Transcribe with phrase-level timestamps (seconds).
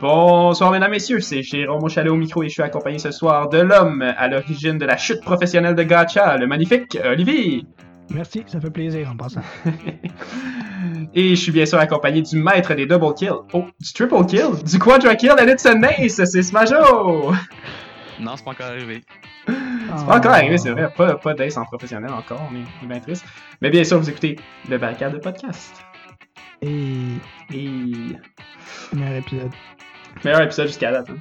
[0.00, 3.58] Bonsoir mesdames, messieurs, c'est Jérôme Chalet au micro et je suis accompagné ce soir de
[3.58, 7.64] l'homme à l'origine de la chute professionnelle de Gacha, le magnifique Olivier.
[8.10, 9.40] Merci, ça fait plaisir en passant.
[11.14, 14.62] et je suis bien sûr accompagné du maître des double kills, oh, du triple kill,
[14.64, 17.32] du quadra kill, and it's a nice, c'est Smajo!
[18.20, 19.00] Non, c'est pas encore arrivé.
[19.48, 23.00] C'est pas encore arrivé, c'est vrai, pas, pas d'ace en professionnel encore, on est, bien
[23.00, 23.24] triste.
[23.60, 24.36] Mais bien sûr, vous écoutez
[24.68, 25.74] le Barricade de podcast.
[26.62, 27.16] Et...
[27.52, 28.16] Et...
[28.92, 29.50] Meilleur épisode.
[30.24, 31.10] Meilleur épisode jusqu'à date.
[31.10, 31.16] Hein.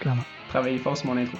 [0.00, 0.24] Clairement.
[0.48, 1.38] Travailler fort sur mon intro.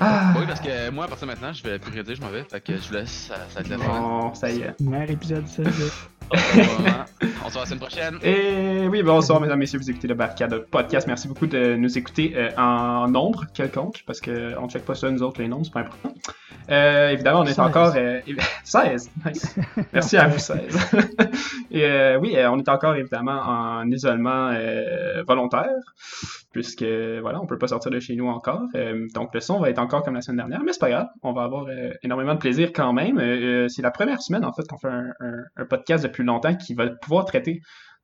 [0.00, 0.34] Ah.
[0.36, 2.44] Oui, parce que moi, à partir de maintenant, je vais plus dire, je m'en vais.
[2.44, 4.00] Fait que je vous laisse, ça, ça va être la fin.
[4.00, 4.80] Bon, ça y est.
[4.80, 5.62] Meilleur épisode, ça.
[7.44, 8.18] On se voit la semaine prochaine.
[8.22, 11.06] Et oui, bonsoir, mesdames, messieurs, vous écoutez le Barcade Podcast.
[11.06, 14.30] Merci beaucoup de nous écouter euh, en nombre quelconque, parce qu'on
[14.62, 16.14] ne check pas ça, nous autres, les nombres, c'est pas important.
[16.70, 17.58] Euh, évidemment, on est 16.
[17.58, 17.92] encore.
[17.96, 18.20] Euh,
[18.64, 19.56] 16, nice.
[19.92, 20.78] Merci à vous, 16.
[21.72, 25.70] Et euh, oui, euh, on est encore évidemment en isolement euh, volontaire,
[26.52, 28.62] puisque voilà, on peut pas sortir de chez nous encore.
[28.76, 31.08] Euh, donc le son va être encore comme la semaine dernière, mais c'est pas grave.
[31.22, 33.18] On va avoir euh, énormément de plaisir quand même.
[33.68, 36.74] C'est la première semaine en fait qu'on fait un, un- un podcast depuis longtemps qui
[36.74, 37.60] va pouvoir traiter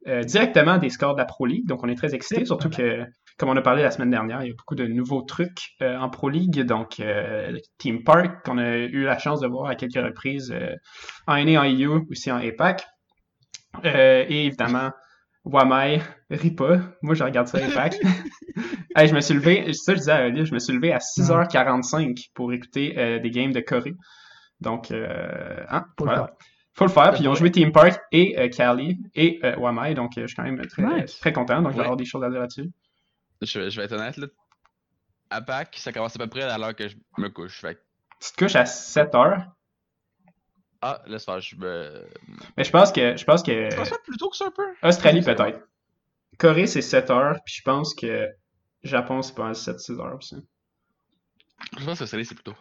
[0.06, 1.66] euh, directement des scores de la Pro League.
[1.66, 3.04] Donc on est très excités, surtout que
[3.36, 5.98] comme on a parlé la semaine dernière, il y a beaucoup de nouveaux trucs euh,
[5.98, 6.60] en Pro League.
[6.62, 10.54] Donc, euh, Team Park, qu'on a eu la chance de voir à quelques reprises
[11.26, 12.84] en NA, en EU, aussi en APAC.
[13.84, 14.90] Et évidemment,
[15.44, 16.80] Wamai, Ripa.
[17.02, 17.98] Moi, je regarde ça APAC.
[18.96, 22.30] hey, je me suis levé, ça je disais à je me suis levé à 6h45
[22.34, 23.94] pour écouter des games de Corée.
[24.60, 26.32] Donc, hein, voilà.
[26.78, 27.10] Faut le faire.
[27.12, 29.94] Puis ils ont joué Team Park et euh, Cali et euh, Wamai.
[29.94, 31.18] Donc, euh, je suis quand même très, Nice.
[31.18, 31.60] très content.
[31.60, 31.84] Donc, je vais Ouais.
[31.86, 32.70] avoir des choses à dire là-dessus.
[33.42, 34.28] Je, je vais être honnête, là.
[35.30, 37.60] À Pâques, ça commence à peu près à l'heure que je me couche.
[37.60, 37.78] Fait
[38.20, 39.42] Tu te couches à 7 heures?
[40.80, 42.06] Ah, laisse faire, je me.
[42.56, 44.50] Mais je pense que je pense que Tu penses pas plus tôt que ça un
[44.52, 44.66] peu?
[44.82, 45.60] Australie peut-être.
[46.38, 48.28] Corée c'est 7 heures, puis je pense que
[48.84, 50.36] Japon c'est pas mal 7-6 heures aussi.
[51.78, 52.54] Je pense que ça c'est plus tôt.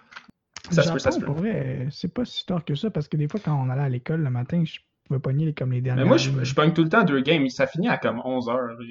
[0.72, 1.26] Ça se peut, ça se peut.
[1.26, 3.84] Pour vrai, c'est pas si tard que ça, parce que des fois, quand on allait
[3.84, 6.04] à l'école le matin, je pouvais pogner comme les dernières.
[6.04, 8.50] Mais moi je, je pogne tout le temps deux games, ça finit à comme 11
[8.50, 8.86] heures euh,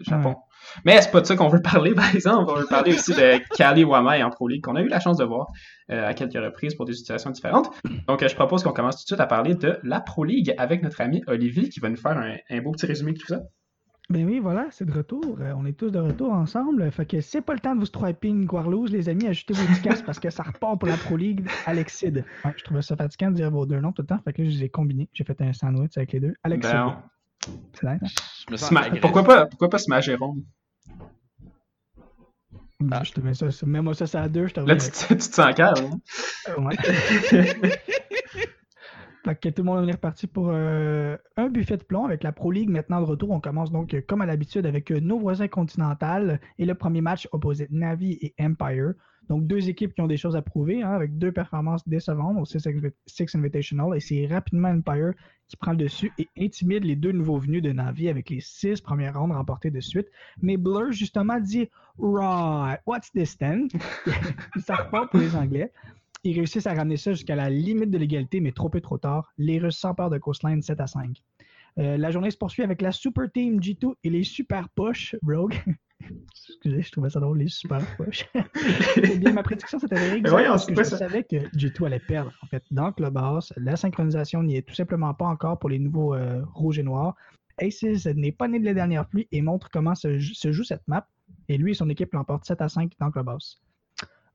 [0.00, 0.36] Japon.
[0.84, 3.38] Mais c'est pas de ça qu'on veut parler par exemple, on veut parler aussi de
[3.56, 5.48] Kali Wamai en Pro League qu'on a eu la chance de voir
[5.90, 7.70] euh, à quelques reprises pour des situations différentes.
[8.08, 10.54] Donc euh, je propose qu'on commence tout de suite à parler de la Pro League
[10.58, 13.26] avec notre ami Olivier qui va nous faire un, un beau petit résumé de tout
[13.26, 13.40] ça.
[14.10, 15.38] Ben oui, voilà, c'est de retour.
[15.40, 16.90] Euh, on est tous de retour ensemble.
[16.90, 19.28] Fait que c'est pas le temps de vous striper une Guarlouse, les amis.
[19.28, 21.46] Ajoutez vos tickets parce que ça repart pour la Pro League.
[21.64, 22.24] Alexide.
[22.44, 24.18] Ouais, je trouvais ça fatigant de dire vos deux noms tout le temps.
[24.24, 25.08] Fait que là, je les ai combinés.
[25.12, 26.34] J'ai fait un sandwich avec les deux.
[26.42, 26.72] Alexide.
[27.82, 27.98] Ben,
[28.56, 28.98] C'est hein?
[29.00, 30.42] Pourquoi pas pourquoi pas Smash Jérôme?
[32.80, 34.48] Ben, Je te mets ça, mets-moi ça, ça à deux.
[34.48, 36.00] Je te Là tu, te- tu te sens calme.
[36.48, 36.54] hein?
[36.58, 36.76] Ouais.
[39.22, 42.50] Que tout le monde est reparti pour euh, un buffet de plomb avec la Pro
[42.50, 43.30] League maintenant de retour.
[43.30, 47.02] On commence donc euh, comme à l'habitude avec euh, nos voisins continentaux et le premier
[47.02, 48.94] match opposé Navi et Empire.
[49.28, 52.44] Donc deux équipes qui ont des choses à prouver hein, avec deux performances décevantes au
[52.46, 55.12] Six, Invi- Six Invitational et c'est rapidement Empire
[55.48, 58.80] qui prend le dessus et intimide les deux nouveaux venus de Navi avec les six
[58.80, 60.06] premières rondes remportées de suite.
[60.40, 63.68] Mais Blur justement dit Right, what's this then?
[64.64, 65.70] Ça repart pour les Anglais.
[66.24, 69.32] Ils réussissent à ramener ça jusqu'à la limite de l'égalité, mais trop peu trop tard.
[69.38, 71.22] Les Russes s'emparent de Coastline 7 à 5.
[71.78, 75.54] Euh, la journée se poursuit avec la Super Team G2 et les Super Push Rogue.
[76.30, 78.26] Excusez, je trouvais ça drôle, les Super Push.
[78.96, 80.98] Eh bien, ma prédiction s'est avérée parce que je ça?
[80.98, 82.32] savais que G2 allait perdre.
[82.42, 86.14] En fait, dans Clubhouse, la synchronisation n'y est tout simplement pas encore pour les nouveaux
[86.14, 87.14] euh, rouges et noirs.
[87.58, 90.86] Aces n'est pas né de la dernière pluie et montre comment se, se joue cette
[90.88, 91.06] map.
[91.48, 93.60] Et lui et son équipe l'emportent 7 à 5 dans Clubhouse.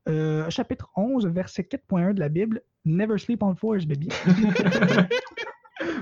[0.08, 2.62] Euh, chapitre 11, verset 4.1 de la Bible.
[2.84, 4.08] Never sleep on fours, baby.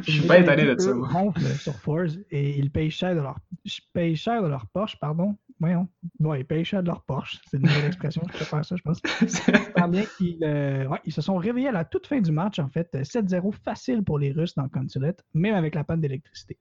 [0.03, 0.95] Je suis pas étonné de ça.
[0.95, 1.09] moi.
[1.09, 4.99] ronflent sur fours et ils payent cher de leur, ils payent cher de leur Porsche,
[5.01, 5.37] pardon.
[5.59, 5.89] Voyons.
[6.21, 7.41] Ouais, ils payent cher de leur Porsche.
[7.49, 9.01] C'est une nouvelle expression, je peux faire ça, je pense.
[9.77, 12.59] Tant bien qu'ils euh, ouais, ils se sont réveillés à la toute fin du match,
[12.59, 12.93] en fait.
[12.93, 16.59] 7-0 facile pour les Russes dans le Consulate, même avec la panne d'électricité.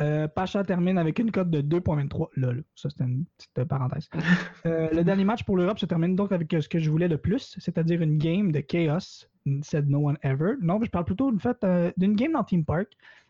[0.00, 2.28] Euh, Pacha termine avec une cote de 2.23.
[2.36, 4.08] Lol, ça c'était une petite euh, parenthèse.
[4.66, 7.18] Euh, le dernier match pour l'Europe se termine donc avec ce que je voulais le
[7.18, 9.26] plus, c'est-à-dire une game de chaos,
[9.62, 10.52] said no one ever.
[10.60, 12.88] Non, je parle plutôt d'une fait, euh, d'une game dans Team Park.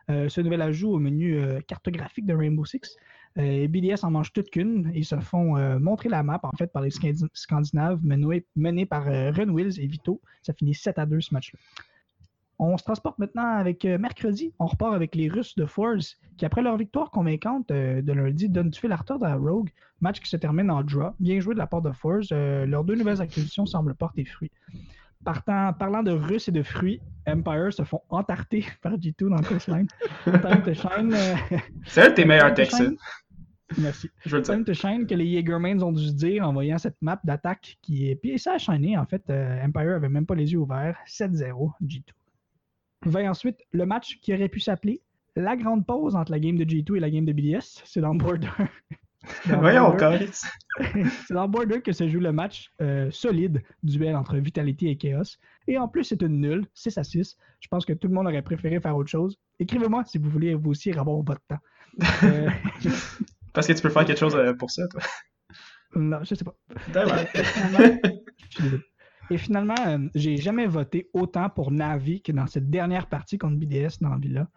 [0.08, 2.96] Ce nouvel ajout au menu cartographique de Rainbow Six.
[3.36, 4.90] Et BDS en mange toute qu'une.
[4.94, 9.08] Ils se font montrer la map en fait par les Scandi- Scandinaves menés, menés par
[9.08, 10.20] euh, Ren Wills et Vito.
[10.42, 11.58] Ça finit 7 à 2 ce match-là.
[12.64, 14.55] On se transporte maintenant avec euh, mercredi.
[14.61, 18.49] On repart avec les Russes de Force qui, après leur victoire convaincante euh, de lundi,
[18.49, 19.70] donnent du fil à retordre à Rogue.
[20.00, 21.11] Match qui se termine en draw.
[21.19, 22.29] Bien joué de la part de Force.
[22.31, 24.50] Euh, leurs deux nouvelles acquisitions semblent porter fruit.
[25.25, 29.43] Partant, parlant de Russes et de fruits, Empire se font entarter par G2 dans le
[29.43, 29.88] coastline.
[30.25, 31.12] Time to shine.
[31.14, 31.35] euh,
[31.87, 32.97] C'est un de tes meilleurs Time to shine.
[33.79, 34.09] Merci.
[34.25, 34.75] Je veux le dire.
[34.75, 38.14] Shine que les Jaegermans ont dû se dire en voyant cette map d'attaque qui est.
[38.14, 39.23] Puis ça a shiné, en fait.
[39.31, 40.97] euh, Empire avait même pas les yeux ouverts.
[41.09, 42.03] 7-0, G2.
[43.04, 45.00] Va ensuite le match qui aurait pu s'appeler
[45.37, 47.82] la grande pause entre la game de G2 et la game de BDS.
[47.84, 48.49] C'est dans Border.
[49.49, 49.96] Dans Voyons.
[51.26, 55.38] C'est dans Border que se joue le match euh, solide duel entre Vitality et Chaos.
[55.69, 57.37] Et en plus, c'est une nulle, 6 à 6.
[57.60, 59.38] Je pense que tout le monde aurait préféré faire autre chose.
[59.60, 61.60] Écrivez-moi si vous voulez vous aussi avoir votre temps.
[62.25, 62.49] Euh,
[63.52, 65.02] Parce que tu peux faire quelque chose euh, pour ça, toi.
[65.94, 66.56] non, je sais pas.
[66.93, 67.19] D'accord.
[67.34, 67.99] Et finalement,
[68.49, 68.82] je suis désolé.
[69.30, 73.56] Et finalement, euh, j'ai jamais voté autant pour Navi que dans cette dernière partie contre
[73.56, 74.48] BDS dans Villa.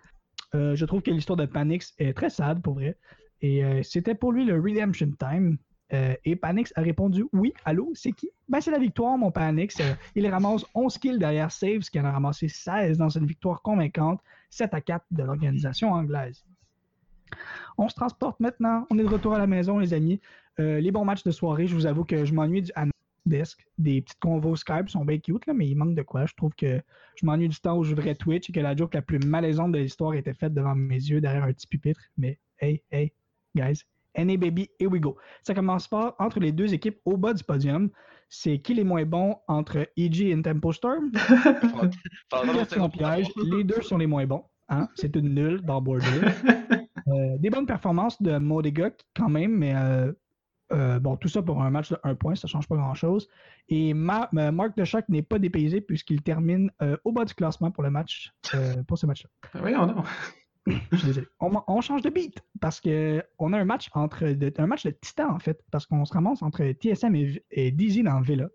[0.53, 2.97] Euh, je trouve que l'histoire de Panix est très sad pour vrai.
[3.41, 5.57] Et euh, c'était pour lui le Redemption Time.
[6.25, 8.29] Et Panix a répondu Oui, allô, c'est qui?
[8.49, 9.77] Ben, c'est la victoire, mon Panix.
[10.15, 14.19] Il ramasse 11 kills derrière Saves, qui en a ramassé 16 dans une victoire convaincante,
[14.49, 16.43] 7 à 4 de l'organisation anglaise.
[17.77, 18.85] On se transporte maintenant.
[18.89, 20.19] On est de retour à la maison, les amis.
[20.57, 22.71] Les bons matchs de soirée, je vous avoue que je m'ennuie du
[23.25, 23.65] desk.
[23.77, 26.25] Des petites convos Skype sont bien cute, là, mais il manque de quoi.
[26.25, 26.81] Je trouve que
[27.15, 29.71] je m'ennuie du temps où je voudrais Twitch et que la joke la plus malaisante
[29.71, 32.01] de l'histoire était faite devant mes yeux derrière un petit pupitre.
[32.17, 33.11] Mais hey, hey,
[33.55, 33.83] guys,
[34.17, 35.17] NA Baby, here we go.
[35.43, 37.89] Ça commence fort entre les deux équipes au bas du podium.
[38.29, 41.11] C'est qui les moins bons entre EG et Tempo Storm?
[42.53, 43.27] Question piège.
[43.51, 44.43] Les deux sont les moins bons.
[44.67, 44.87] Hein?
[44.95, 46.05] C'est une nulle dans Border.
[47.07, 50.11] Euh, des bonnes performances de Modega quand même, mais euh,
[50.71, 53.27] euh, bon, tout ça pour un match de 1 point, ça ne change pas grand-chose.
[53.69, 54.73] Et Ma- euh, Marc
[55.09, 58.97] n'est pas dépaysé puisqu'il termine euh, au bas du classement pour le match, euh, pour
[58.97, 59.29] ce match-là.
[59.59, 60.03] Voyons, non.
[60.91, 61.27] Je suis désolé.
[61.39, 64.83] On, on change de beat parce que on a un match entre de- un match
[64.83, 68.47] de titan en fait, parce qu'on se ramasse entre TSM et, et Dizzy dans Villa.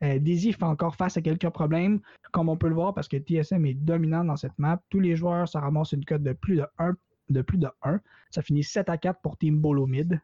[0.00, 1.98] Dizzy fait encore face à quelques problèmes,
[2.30, 4.80] comme on peut le voir, parce que TSM est dominant dans cette map.
[4.90, 6.94] Tous les joueurs, ça ramasse une cote de plus de 1.
[7.30, 7.98] De plus de 1.
[8.30, 10.20] Ça finit 7 à 4 pour Team Bolo Mid.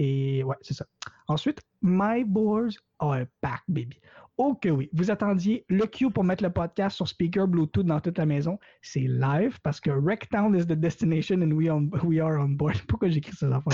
[0.00, 0.84] Et ouais, c'est ça.
[1.26, 3.98] Ensuite, My Boars are back, baby.
[4.36, 4.88] Oh que oui.
[4.92, 8.60] Vous attendiez le cue pour mettre le podcast sur speaker Bluetooth dans toute la maison.
[8.80, 12.80] C'est live parce que Rectown is the destination and we, on- we are on board.
[12.86, 13.72] Pourquoi j'écris ces affaires?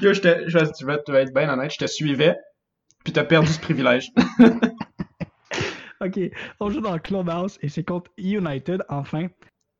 [0.00, 2.36] Yo, je te- je- tu, vas, tu vas être bien honnête, je te suivais,
[3.04, 4.10] puis t'as perdu ce privilège.
[6.00, 6.18] Ok,
[6.60, 9.28] on joue dans Clubhouse et c'est contre United, enfin.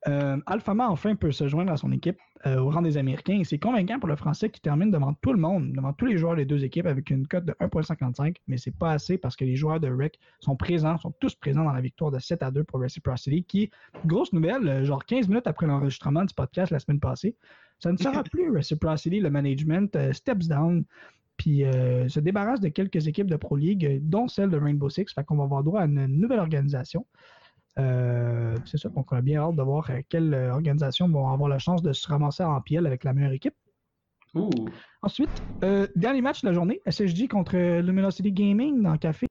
[0.07, 3.45] Euh, Alphama, enfin, peut se joindre à son équipe euh, au rang des Américains et
[3.45, 6.37] c'est convaincant pour le Français qui termine devant tout le monde, devant tous les joueurs
[6.37, 9.57] des deux équipes avec une cote de 1.55, mais c'est pas assez parce que les
[9.57, 12.65] joueurs de REC sont présents, sont tous présents dans la victoire de 7 à 2
[12.65, 13.71] pour Reciprocity qui,
[14.05, 17.35] grosse nouvelle, euh, genre 15 minutes après l'enregistrement du podcast la semaine passée,
[17.79, 20.85] ça ne sera plus Reciprocity, le management euh, steps down
[21.37, 25.13] puis euh, se débarrasse de quelques équipes de Pro League, dont celle de Rainbow Six.
[25.13, 27.07] Fait qu'on va avoir droit à une nouvelle organisation.
[27.79, 31.29] Euh, c'est ça, donc on a bien hâte de voir euh, quelle euh, organisation vont
[31.29, 33.55] avoir la chance de se ramasser en piel avec la meilleure équipe.
[35.03, 35.31] Ensuite,
[35.63, 39.29] euh, dernier match de la journée, SSG contre Luminosity Gaming dans le café.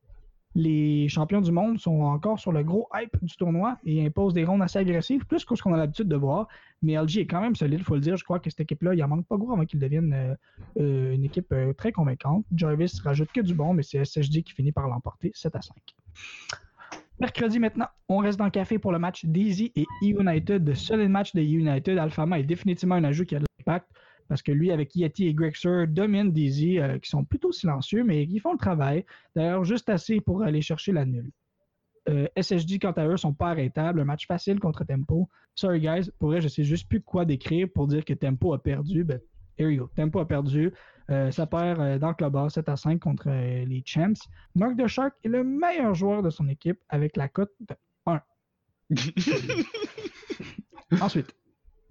[0.56, 4.46] Les champions du monde sont encore sur le gros hype du tournoi et imposent des
[4.46, 6.48] rondes assez agressives, plus que ce qu'on a l'habitude de voir.
[6.84, 8.18] Mais LG est quand même solide, il faut le dire.
[8.18, 10.38] Je crois que cette équipe-là, il en manque pas gros avant qu'ils deviennent
[10.78, 12.46] euh, une équipe très convaincante.
[12.56, 15.76] Jarvis rajoute que du bon, mais c'est SSG qui finit par l'emporter 7 à 5.
[17.20, 20.74] Mercredi maintenant, on reste dans le café pour le match Daisy et E-United.
[20.76, 21.98] Solide match de E-United.
[21.98, 23.88] Alphama est définitivement un ajout qui a de l'impact
[24.28, 28.26] parce que lui, avec Yeti et Grexer, domine Daisy, euh, qui sont plutôt silencieux, mais
[28.26, 29.06] qui font le travail.
[29.36, 31.30] D'ailleurs, juste assez pour aller chercher la nulle.
[32.10, 32.28] Euh,
[32.82, 34.00] quant à eux, sont pas arrêtables.
[34.02, 35.30] Un match facile contre Tempo.
[35.56, 36.10] Sorry, guys.
[36.20, 39.04] Pour vrai, je sais juste plus quoi décrire pour dire que Tempo a perdu.
[39.04, 39.20] Ben,
[39.58, 39.90] here you go.
[39.96, 40.72] Tempo a perdu.
[41.10, 44.14] Euh, ça perd euh, dans le club 7 à 5 contre euh, les Champs.
[44.56, 48.22] Mark de Shark est le meilleur joueur de son équipe avec la cote de 1.
[51.02, 51.34] Ensuite,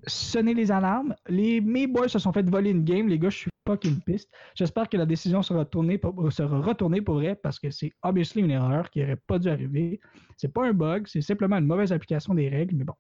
[0.07, 1.14] sonner les alarmes.
[1.28, 3.09] Les, mes boys se sont fait voler une game.
[3.09, 4.31] Les gars, je suis fucking piste.
[4.54, 8.42] J'espère que la décision sera, tournée pour- sera retournée pour vrai parce que c'est obviously
[8.42, 10.00] une erreur qui n'aurait pas dû arriver.
[10.37, 12.95] C'est pas un bug, c'est simplement une mauvaise application des règles, mais bon.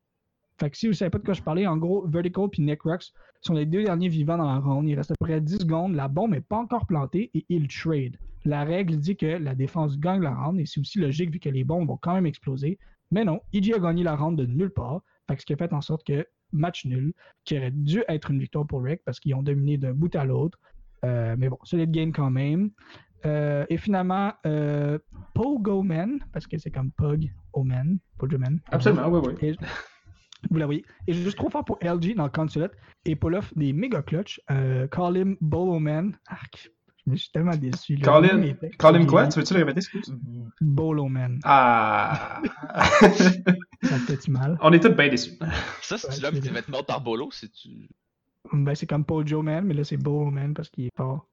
[0.62, 3.12] Fait que si vous savez pas de quoi je parlais, en gros, Vertical puis Necrox
[3.40, 4.88] sont les deux derniers vivants dans la ronde.
[4.88, 5.96] Il reste à peu près 10 secondes.
[5.96, 8.16] La bombe n'est pas encore plantée et ils trade.
[8.44, 11.48] La règle dit que la défense gagne la ronde et c'est aussi logique vu que
[11.48, 12.78] les bombes vont quand même exploser.
[13.10, 15.00] Mais non, EG a gagné la ronde de nulle part.
[15.28, 17.12] Fait que ce qui a fait en sorte que match nul,
[17.44, 20.24] qui aurait dû être une victoire pour Rec parce qu'ils ont dominé d'un bout à
[20.24, 20.60] l'autre.
[21.04, 22.70] Euh, mais bon, solide game quand même.
[23.26, 24.96] Euh, et finalement, euh,
[25.34, 28.60] Pogo Man, parce que c'est comme Pug Omen, Pogo Man.
[28.70, 29.56] Absolument, oui, oui.
[30.50, 30.84] Vous la voyez.
[31.06, 32.72] Et juste trop fort pour LG dans le consulate
[33.04, 34.40] et pull off des méga clutch.
[34.50, 36.16] Euh, call him Bolo Man.
[36.26, 36.70] Arc.
[37.06, 37.96] Je suis tellement déçu.
[37.96, 38.04] là.
[38.04, 39.26] Colin, Colin quoi?
[39.26, 40.14] Tu veux-tu le répéter, excuse?
[40.60, 41.40] Bolo Man.
[41.42, 42.40] Ah!
[43.82, 44.56] Ça te fait-tu mal?
[44.62, 45.32] On est tous bien déçus.
[45.80, 47.28] Ça, Ouais, c'est-tu je l'homme qui va être mort par Bolo?
[47.32, 47.88] C'est-tu?
[48.52, 51.28] Ben, c'est comme Pojo Man, mais là, c'est Bolo Man parce qu'il est fort.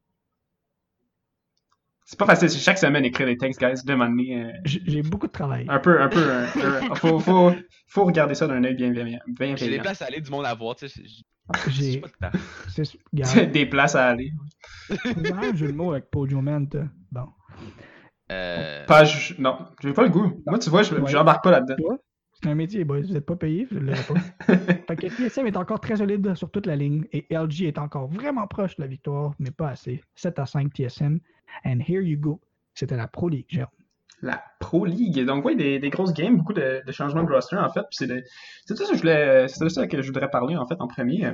[2.11, 3.83] C'est pas facile, c'est chaque semaine écrire des textes, guys.
[3.85, 5.67] Demandez euh, J'ai j'ai beaucoup de travail.
[5.69, 6.17] un peu, un peu.
[6.31, 6.43] un-
[6.91, 7.53] un- faut, faut,
[7.85, 9.19] faut regarder ça d'un œil bien bienveillant.
[9.57, 11.03] J'ai des places à aller, du monde à voir, tu sais.
[11.05, 11.23] j'ai-
[11.71, 11.91] J'ai.
[11.91, 13.45] J'ai pas de temps.
[13.53, 14.31] Des places à aller.
[14.89, 16.85] c'est un jeu de mots avec Pojo Man, toi.
[17.11, 17.27] Bon.
[18.31, 18.85] Euh.
[18.87, 20.41] Pas, je- non, j'ai pas le goût.
[20.47, 21.11] Moi, tu vois, je Ouais.
[21.13, 21.75] pas là-dedans.
[22.41, 23.01] C'est un métier, boys.
[23.01, 24.55] Vous êtes pas payé, je l'aurais pas.
[24.87, 28.07] fait que TSM est encore très solide sur toute la ligne et LG est encore
[28.07, 30.01] vraiment proche de la victoire, mais pas assez.
[30.15, 31.19] 7 à 5 TSM.
[31.65, 32.39] And here you go.
[32.73, 33.69] C'était la Pro League, Jérôme.
[34.21, 35.25] La Pro League.
[35.25, 37.85] Donc, oui, des, des grosses games, beaucoup de, de changements de roster, en fait.
[37.91, 38.23] C'est de,
[38.65, 41.33] ça que je voulais, ça que je voudrais parler, en fait, en premier.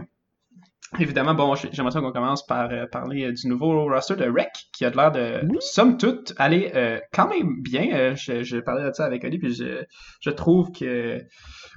[1.00, 4.25] Évidemment, bon, j'ai- j'aimerais ça qu'on commence par euh, parler euh, du nouveau roster de
[4.30, 5.58] Rec, qui a l'air de, Oui.
[5.60, 8.16] somme toute, aller euh, quand même bien.
[8.16, 9.84] Je, je parlais de ça avec Oli, puis je,
[10.22, 11.20] je trouve que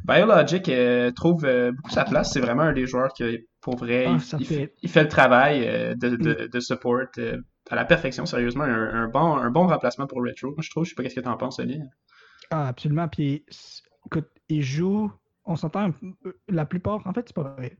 [0.05, 0.71] Biologic
[1.15, 1.43] trouve
[1.77, 2.33] beaucoup sa place.
[2.33, 4.75] C'est vraiment un des joueurs qui, pour vrai, Ah, il, fait- fait...
[4.83, 5.61] il fait le travail
[5.97, 7.03] de, de, de support
[7.71, 8.65] à la perfection, sérieusement.
[8.65, 10.85] Un, un bon, un bon remplacement pour Retro, je trouve.
[10.85, 11.81] Je sais pas qu'est-ce que t'en penses, Oli.
[12.51, 13.09] Ah, absolument.
[13.09, 13.45] Puis,
[14.07, 15.13] écoute, il joue,
[15.45, 15.91] on s'entend,
[16.49, 17.77] la plupart, en fait, c'est pas vrai.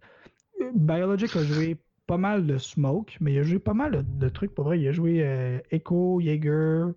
[0.75, 4.55] Biologic a joué pas mal de Smoke, mais il a joué pas mal de, trucs
[4.55, 4.81] pour vrai.
[4.81, 6.93] Il a joué euh, Echo, Jaeger,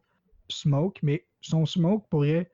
[0.49, 2.49] Smoke, mais son Smoke pourrait,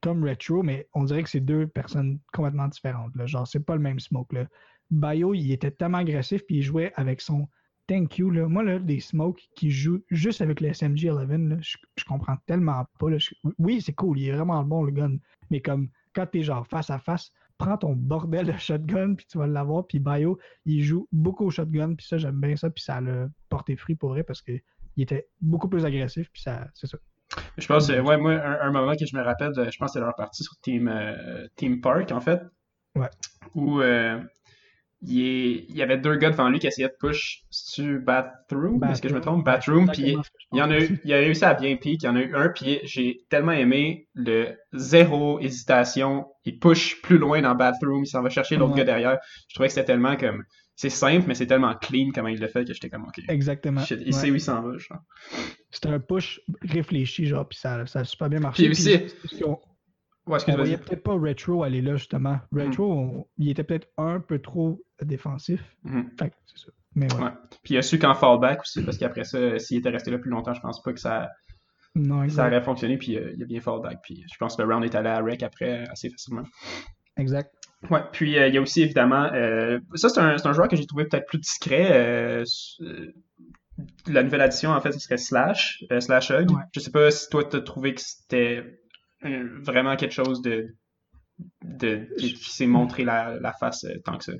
[0.00, 3.14] comme Retro, mais on dirait que c'est deux personnes complètement différentes.
[3.14, 3.26] Là.
[3.26, 4.34] Genre, c'est pas le même Smoke.
[4.90, 7.48] Bio, il était tellement agressif, puis il jouait avec son
[7.88, 8.32] Thank you.
[8.48, 12.36] Moi, là, des Smoke qui jouent juste avec le SMG 11, là, je, je comprends
[12.46, 13.06] tellement pas.
[13.58, 15.18] oui, c'est cool, il est vraiment bon le gun.
[15.50, 19.38] Mais comme quand t'es genre face à face, prends ton bordel de shotgun, puis tu
[19.38, 19.86] vas l'avoir.
[19.86, 23.28] Puis Bio, il joue beaucoup au shotgun, puis ça, j'aime bien ça, puis ça l'a
[23.48, 24.60] porté fruit pour vrai parce qu'il
[24.96, 26.98] était beaucoup plus agressif, puis ça, c'est ça.
[27.58, 29.92] Je pense, euh, ouais, moi, un, un moment que je me rappelle, je pense que
[29.94, 32.40] c'est leur partie sur Team, euh, Team Park, en fait.
[32.94, 33.10] Ouais.
[33.54, 34.20] Où euh,
[35.02, 38.82] il, est- il y avait deux gars devant lui qui essayaient de push sur Bathroom,
[38.84, 39.44] est-ce que je me trompe?
[39.44, 40.16] Bathroom, puis
[40.52, 42.20] il y en a eu, il a réussi à bien pique, il y en a
[42.22, 48.04] eu un, puis j'ai tellement aimé le zéro hésitation, il push plus loin dans Bathroom,
[48.04, 48.78] il s'en va chercher l'autre Ouais.
[48.78, 49.18] gars derrière.
[49.48, 50.44] Je trouvais que c'était tellement comme,
[50.78, 53.82] c'est simple, mais c'est tellement clean comment il le fait que j'étais comme, ok, Exactement.
[53.82, 54.12] shit, il Ouais.
[54.12, 54.98] sait où il s'en va, genre.
[55.70, 58.62] C'était un push réfléchi, genre, puis ça, ça a super bien marché.
[58.64, 58.98] Puis aussi-
[59.28, 59.42] Puis,
[60.26, 62.38] Ouais, on voyait peut-être pas Retro aller là, justement.
[62.52, 65.62] Retro, on- il était peut-être un peu trop défensif.
[66.18, 66.72] Fait que c'est ça.
[66.94, 67.22] Mais ouais.
[67.24, 67.30] Ouais.
[67.62, 70.30] Puis il a su qu'en fallback aussi, parce qu'après ça, s'il était resté là plus
[70.30, 71.30] longtemps, je pense pas que ça,
[71.94, 72.96] Non, ça aurait fonctionné.
[72.98, 74.00] Puis euh, il a bien fallback.
[74.02, 76.42] Puis je pense que le round est allé à rec après euh, assez facilement.
[77.18, 77.52] Exact.
[77.90, 78.00] Ouais.
[78.12, 80.76] Puis euh, il y a aussi évidemment, euh, ça c'est un, c'est un joueur que
[80.76, 81.90] j'ai trouvé peut-être plus discret.
[81.92, 82.44] euh,
[82.80, 83.12] euh,
[84.06, 86.50] la nouvelle addition en fait, ce serait Slash, euh, Slash Hug.
[86.74, 88.78] Je sais pas si toi t'as trouvé que c'était euh,
[89.22, 90.74] vraiment quelque chose de,
[91.64, 94.32] de qui, qui s'est montré la, la face euh, tant que ça.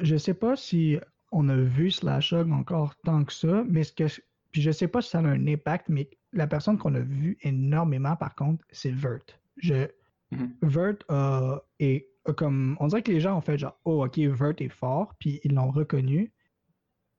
[0.00, 0.98] Je sais pas si
[1.32, 4.04] on a vu Slash Hog encore tant que ça, mais ce que
[4.52, 7.38] puis je sais pas si ça a un impact, mais la personne qu'on a vu
[7.40, 9.24] énormément par contre, c'est Vert.
[9.56, 9.88] Je
[10.32, 10.54] Mhm.
[10.62, 14.68] Vert est comme on dirait que les gens ont fait genre oh ok Vert est
[14.68, 16.32] fort, puis ils l'ont reconnu,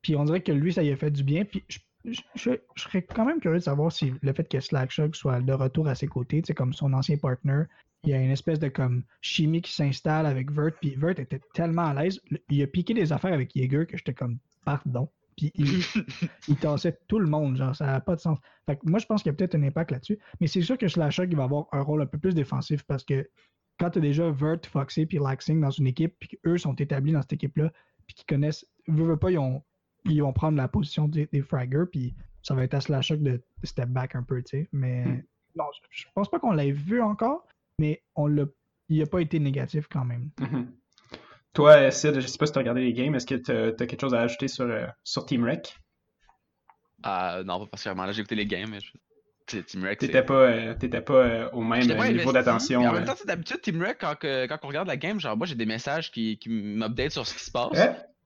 [0.02, 2.52] puis on dirait que lui ça y a fait du bien, puis je, je- je-
[2.76, 5.54] je serais quand même curieux de savoir si le fait que Slash Hog soit de
[5.54, 7.64] retour à ses côtés, tu sais comme son ancien partner,
[8.04, 11.40] il y a une espèce de comme chimie qui s'installe avec Vert, puis Vert était
[11.54, 12.20] tellement à l'aise.
[12.50, 15.10] Il a piqué des affaires avec Jaeger que j'étais comme pardon.
[15.38, 15.66] Puis il,
[16.48, 18.38] il tassait tout le monde, genre ça n'a pas de sens.
[18.66, 20.20] Fait que moi je pense qu'il y a peut-être un impact là-dessus.
[20.42, 23.04] Mais c'est sûr que Slasher il va avoir un rôle un peu plus défensif parce
[23.04, 23.28] que
[23.80, 27.14] quand tu as déjà Vert, Foxy puis Laxing dans une équipe, puis qu'eux sont établis
[27.14, 27.72] dans cette équipe-là,
[28.06, 29.64] puis qu'ils connaissent, veux, veux pas, ils, ont,
[30.06, 33.42] ils vont prendre la position des, des fraggers, puis ça va être à Slasher de
[33.64, 34.70] step back un peu, tu sais.
[34.72, 35.24] Mais Mm.
[35.56, 37.48] non, je, je pense pas qu'on l'ait vu encore,
[37.80, 38.46] mais on l'a,
[38.90, 40.30] il n'a pas été négatif quand même.
[40.40, 40.72] Mhm.
[41.54, 43.52] Toi, euh, Sid, je sais pas si tu as regardé les games, est-ce que tu
[43.52, 45.78] as, quelque chose à ajouter sur, euh, sur Team Rec?
[47.04, 48.06] Ah, non, pas particulièrement.
[48.06, 48.92] Là, j'ai écouté les games, mais je...
[49.46, 52.82] Team Rec, T'étais pas, euh, t'étais pas euh, au même pas euh, niveau d'attention.
[52.82, 52.94] En euh.
[52.94, 55.56] même temps, c'est d'habitude, Team Rec, quand, quand on regarde la game, genre, moi, j'ai
[55.56, 57.78] des messages qui, qui m'update sur ce qui se passe.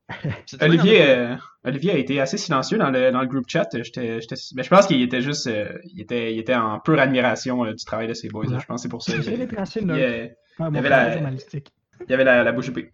[0.61, 1.35] Olivier, euh,
[1.65, 3.67] Olivier a été assez silencieux dans le, dans le group chat.
[3.73, 6.99] J'étais, j'étais, mais je pense qu'il était juste, euh, il était, il était en pure
[6.99, 8.45] admiration euh, du travail de ses boys.
[8.47, 8.59] Ouais.
[8.59, 9.11] Je pense que c'est pour ça.
[10.59, 11.71] Il, mon avait la- journalistique.
[12.07, 12.91] il avait la, la bouche épée.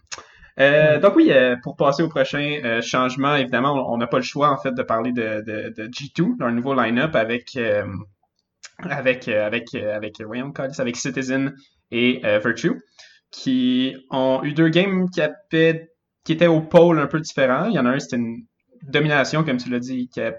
[0.59, 0.99] Euh, Ouais.
[0.99, 4.49] Donc oui, euh, pour passer au prochain euh, changement, évidemment, on n'a pas le choix
[4.49, 7.85] en fait de parler de, de, de G2, d'un nouveau line-up avec euh,
[8.83, 11.55] avec euh, avec euh, avec euh, voyons avec Citizen
[11.91, 12.81] et euh, Virtue,
[13.31, 15.89] qui ont eu deux games qui avaient
[16.23, 17.65] qui étaient au pôle un peu différents.
[17.65, 18.45] Il y en a un c'était une
[18.83, 20.33] domination comme tu l'as dit qui a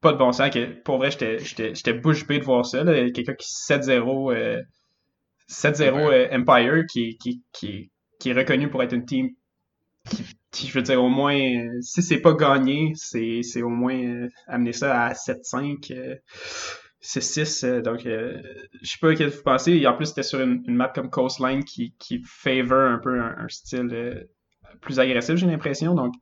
[0.00, 0.50] pas de bon sens.
[0.50, 2.84] Que, pour vrai, j'étais bouche bée de voir ça.
[2.84, 4.62] Quelqu'un qui 7-0
[5.48, 9.30] 7-0 Empire, qui, qui, qui, qui est reconnu pour être une team
[10.50, 11.38] qui, je veux dire, au moins,
[11.80, 16.18] si c'est pas gagné, c'est, c'est au moins euh, amener ça à 7-5,
[17.02, 17.64] 6-6.
[17.64, 19.72] Euh, euh, donc, je sais pas ce que vous pensez.
[19.72, 23.48] Et en plus, c'était sur une, map comme Coastline qui, qui favor un peu un,
[23.48, 24.28] style
[24.80, 25.94] plus agressif, j'ai l'impression.
[25.94, 26.14] Donc,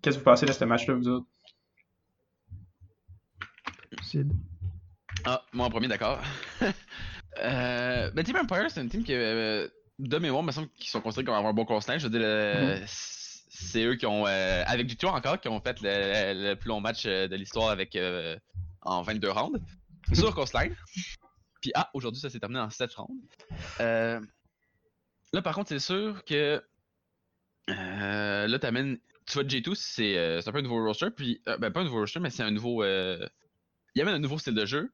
[0.00, 1.26] qu'est-ce que vous pensez de ce match-là, vous autres?
[5.24, 6.20] Ah, moi en premier, d'accord.
[6.62, 11.24] euh, ben, Team Empire, c'est une team qui, de mémoire, me semble qu'ils sont construits
[11.24, 11.98] comme avoir un bon coastline.
[11.98, 15.60] Je veux dire, mm-hmm c'est eux qui ont, euh, avec du tout encore, qui ont
[15.60, 18.36] fait le, plus long match euh, de l'histoire avec euh,
[18.82, 19.60] en 22 rounds
[20.12, 20.74] sur Coastline.
[21.60, 23.22] Puis ah, aujourd'hui ça s'est terminé en 7 rounds.
[23.78, 26.62] là par contre c'est sûr que
[27.68, 31.84] là t'amènes, tu vois J2 c'est un peu un nouveau roster, puis ben pas un
[31.84, 34.92] nouveau roster mais c'est un nouveau, il amène un nouveau style de jeu.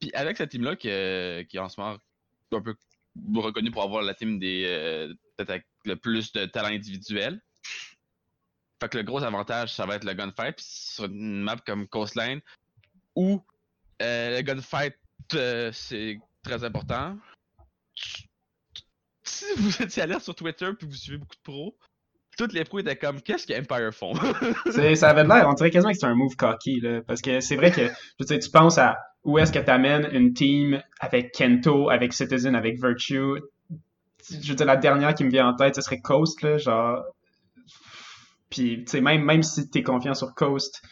[0.00, 1.96] Puis avec cette team là qui, est en ce moment
[2.52, 2.74] un peu
[3.34, 7.40] reconnu pour avoir la team des peut-être le plus de talent individuel.
[8.80, 10.56] Fait que le gros avantage, ça va être le gunfight.
[10.56, 12.40] Puis sur une map comme Coastline,
[13.14, 13.40] où
[14.02, 14.96] euh, le gunfight,
[15.34, 17.16] euh, c'est très important.
[19.22, 21.78] Si vous étiez allé sur Twitter puis vous suivez beaucoup de pros,
[22.42, 24.12] toutes les pros étaient comme qu'est-ce que Empire font?
[24.96, 27.56] Ça avait l'air, on dirait quasiment que c'est un move cocky là, parce que c'est
[27.56, 27.82] vrai que
[28.20, 32.12] je sais, tu penses à où est-ce que tu amènes une team avec Kento, avec
[32.12, 33.40] Citizen, avec Virtue.
[34.30, 37.02] Je veux dire la dernière qui me vient en tête, ce serait Coast là, genre
[38.52, 40.82] puis, tu sais, même, même si t'es confiant sur Coast,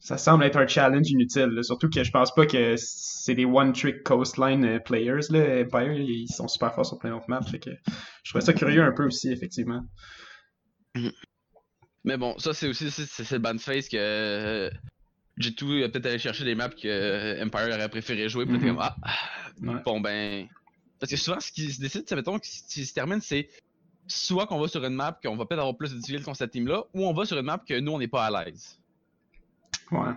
[0.00, 1.56] ça semble être un challenge inutile.
[1.62, 5.30] Surtout que je pense pas que c'est des one-trick coastline euh, players.
[5.30, 5.62] Là.
[5.62, 7.42] Empire, ils sont super forts sur plein d'autres maps.
[7.42, 7.70] Fait que
[8.24, 9.82] je trouvais ça curieux un peu aussi, effectivement.
[12.04, 14.70] Mais bon, ça c'est aussi c'est le face que euh,
[15.38, 18.46] G2 a peut-être allé chercher des maps que euh, Empire aurait préféré jouer.
[18.46, 18.96] Puis mm comme ah,
[19.84, 20.48] bon ben.
[20.98, 23.48] Parce que souvent, ce qui se décide, c'est mettons, qui se termine, c'est
[24.06, 26.50] soit qu'on va sur une map qu'on va peut-être avoir plus de difficultés contre cette
[26.50, 28.78] team-là, ou on va sur une map que nous, on n'est pas à l'aise.
[29.90, 30.10] Ouais.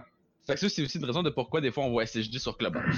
[0.45, 2.57] Fait que ça, c'est aussi une raison de pourquoi des fois on voit SSG sur
[2.57, 2.97] Clubhouse.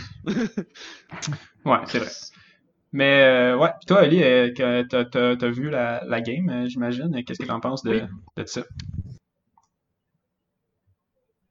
[1.65, 2.09] ouais, c'est vrai.
[2.95, 7.25] Mais euh, ouais, toi, Ali, euh, t'as as, vu la, la game, euh, j'imagine.
[7.25, 8.03] Qu'est-ce que t'en penses de,
[8.37, 8.63] de ça?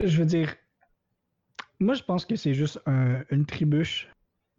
[0.01, 0.55] Je veux dire,
[1.81, 4.09] moi je pense que c'est juste un, une tribuche,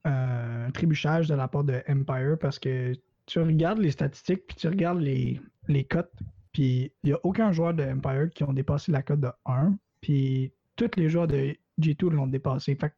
[0.04, 2.94] un trébuchage de la part de Empire parce que
[3.26, 6.14] tu regardes les statistiques, puis tu regardes les, les cotes,
[6.52, 9.76] puis il n'y a aucun joueur de Empire qui ont dépassé la cote de 1,
[10.02, 12.76] puis tous les joueurs de G2 l'ont dépassé.
[12.76, 12.94] Fait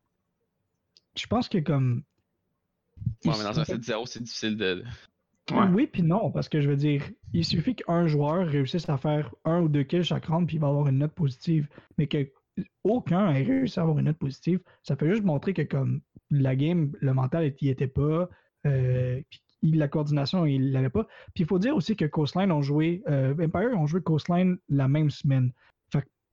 [1.16, 2.04] je pense que comme.
[3.26, 4.84] Ouais, mais dans un 7-0, c'est difficile de.
[5.74, 9.34] Oui, puis non, parce que je veux dire, il suffit qu'un joueur réussisse à faire
[9.46, 11.68] un ou deux kills chaque round, puis il va avoir une note positive.
[11.98, 12.30] Mais que
[12.84, 16.56] aucun ait réussi à avoir une note positive, ça peut juste montrer que comme la
[16.56, 18.30] game, le mental n'y était pas,
[18.66, 19.22] euh,
[19.64, 21.08] la coordination, il l'avait pas.
[21.34, 24.88] Puis il faut dire aussi que Coastline ont joué, euh, Empire ont joué Coastline la
[24.88, 25.52] même semaine.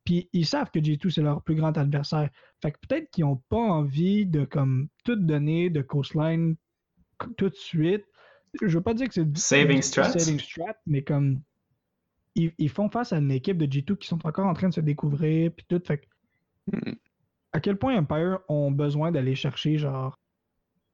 [0.05, 2.31] Puis ils savent que G2 c'est leur plus grand adversaire.
[2.63, 6.57] Fait que peut-être qu'ils n'ont pas envie de comme tout donner de Coastline
[7.37, 8.05] tout de suite.
[8.63, 10.17] Je veux pas dire que c'est saving strat.
[10.19, 11.41] saving strat, mais comme
[12.35, 14.81] ils, font face à une équipe de G2 qui sont encore en train de se
[14.81, 15.81] découvrir puis tout.
[15.85, 16.07] Fait
[16.71, 16.93] hmm.
[17.53, 20.19] à quel point Empire ont besoin d'aller chercher genre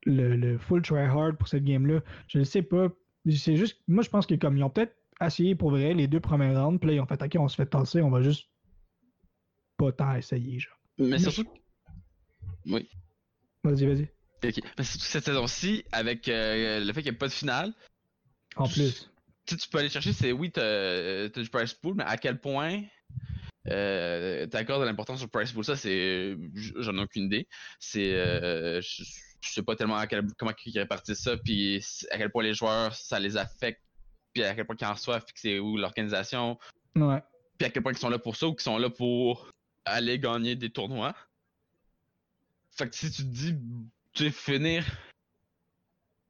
[0.05, 2.01] le, full try hard pour cette game-là?
[2.29, 2.89] Je ne sais pas.
[3.29, 3.81] C'est juste.
[3.89, 6.79] Moi, je pense que comme ils ont peut-être essayé pour vrai les deux premières rounds,
[6.79, 8.49] puis là, ils ont fait OK, on se fait tasser, on va juste
[9.81, 10.59] pas tant essayer.
[10.59, 10.79] Genre.
[10.99, 11.47] Mais surtout.
[12.67, 12.89] Oui.
[13.65, 14.09] Vas-y, vas-y.
[14.45, 14.61] Ok.
[14.79, 17.73] Mais surtout cette saison-ci, avec euh, le fait qu'il n'y a pas de finale.
[18.57, 19.11] En plus.
[19.47, 22.39] Tu, tu peux aller chercher, c'est oui, tu as, du price pool, mais à quel
[22.39, 22.83] point
[23.69, 26.37] euh, accordes de l'importance sur le price pool, ça, c'est.
[26.55, 27.49] J'en ai aucune idée.
[27.79, 28.13] C'est.
[28.15, 32.43] Euh, je sais pas tellement à quel, comment ils répartissent ça, puis à quel point
[32.43, 33.81] les joueurs, ça les affecte,
[34.35, 36.59] puis à quel point ils en reçoivent, puis c'est où l'organisation.
[36.95, 37.23] Ouais.
[37.57, 39.51] Puis à quel point ils sont là pour ça ou qu'ils sont là pour
[39.85, 41.15] aller gagner des tournois.
[42.73, 43.55] Fait que si tu te dis,
[44.13, 44.85] tu veux finir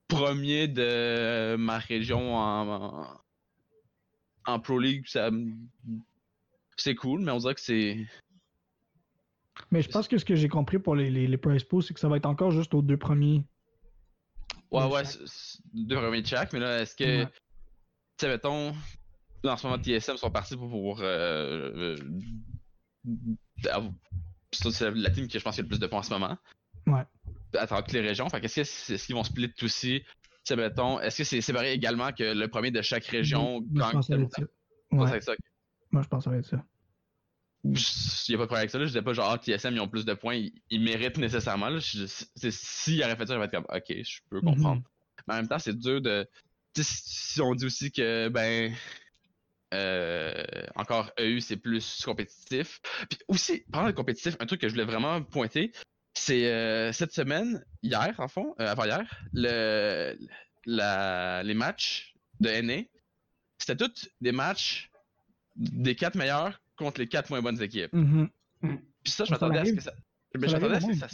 [0.09, 3.07] premier de ma région en,
[4.47, 5.31] en, Pro League, ça
[6.77, 8.07] c'est cool, mais on dirait que c'est
[9.71, 11.95] mais je pense que ce que j'ai compris pour les, les, les price pools, c'est
[11.95, 13.45] que ça va être encore juste aux deux premiers.
[14.71, 15.03] Ouais, ouais,
[15.75, 17.25] deux premiers de chaque, mais là, est-ce que.
[17.25, 17.31] Tu
[18.21, 18.75] sais, mettons,
[19.45, 20.71] en ce moment, TSM sont partis pour.
[20.71, 21.97] pour euh,
[24.53, 26.13] c'est la team que je pense qu'il y a le plus de points en ce
[26.13, 26.37] moment.
[26.87, 27.03] Ouais.
[27.59, 28.29] À travers toutes les régions.
[28.29, 28.61] Fait qu'est-ce que
[28.95, 30.03] est-ce qu'ils vont split aussi?
[30.45, 33.93] sais, mettons, est-ce que c'est séparé également que le premier de chaque région Moi, je
[33.93, 35.33] pense que ça va être ça.
[35.91, 36.65] Moi, je pense que ça va être ça.
[37.65, 38.79] il n'y a pas de problème avec ça.
[38.79, 38.85] Là.
[38.85, 41.79] Je disais pas genre, ah, TSM, ils ont plus de points, ils, méritent nécessairement.
[41.81, 44.83] S'ils auraient fait ça, j'aurais être comme, ok, je peux comprendre.
[45.29, 46.27] Mais en même temps, c'est dur de.
[46.77, 48.73] si on dit aussi que, ben.
[49.73, 50.33] Euh,
[50.75, 52.81] encore EU, c'est plus compétitif.
[53.09, 55.73] Puis aussi, parlant de compétitif, un truc que je voulais vraiment pointer,
[56.15, 59.03] c'est euh, cette semaine, hier, en fond, euh, avant-hier,
[59.33, 60.17] le,
[60.67, 62.83] la, les matchs de NA,
[63.59, 64.91] c'était tous des matchs
[65.57, 67.93] des quatre meilleurs contre les quatre moins bonnes équipes.
[67.93, 68.29] Mm-hmm.
[69.05, 69.93] Puis ça, je m'attendais à ce que ça.
[70.35, 71.07] je m'attendais à ce que ça,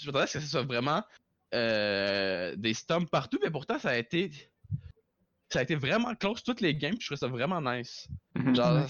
[0.00, 1.02] je m'attendais à ce que ça soit vraiment
[1.42, 4.30] des stumps partout, mais pourtant, ça a été.
[5.50, 8.08] Ça a été vraiment close toutes les games, je trouvais ça vraiment nice.
[8.36, 8.54] Mm-hmm.
[8.54, 8.86] Genre,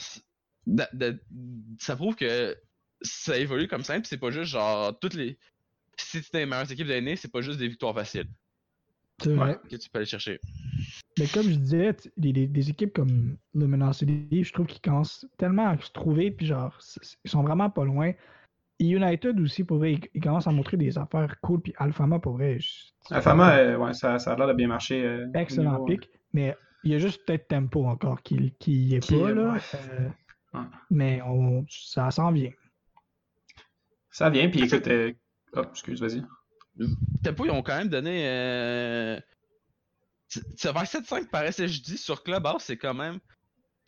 [1.78, 2.56] ça prouve que
[3.00, 5.38] ça évolue comme ça, puis c'est pas juste genre toutes les.
[5.96, 8.28] Si c'était les meilleures équipes de l'année, c'est pas juste des victoires faciles.
[9.22, 9.58] C'est vrai.
[9.68, 10.40] Que tu peux aller chercher.
[11.18, 15.90] Mais comme je disais, des, équipes comme Luminosity, je trouve qu'ils commencent tellement à se
[15.90, 16.78] trouver, puis genre,
[17.24, 18.12] ils sont vraiment pas loin.
[18.80, 22.58] United aussi, pour vrai, ils, commencent à montrer des affaires cool, puis Alphama, pour vrai.
[23.10, 25.02] Alphama, euh, ouais, ça, ça, a l'air de bien marcher.
[25.02, 29.32] Euh, excellent pic, mais il y a juste peut-être Tempo encore qui, qui est pas,
[29.32, 29.58] là.
[29.74, 30.08] Euh,
[30.90, 32.52] mais on, ça s'en vient.
[34.10, 34.88] Ça vient, puis écoute.
[35.54, 36.24] Oh, excuse, vas-y.
[37.22, 38.26] Tempo, ils ont quand même donné.
[38.26, 39.20] Euh...
[40.56, 43.18] Ça va 7-5 par SSD sur Clubhouse, c'est quand même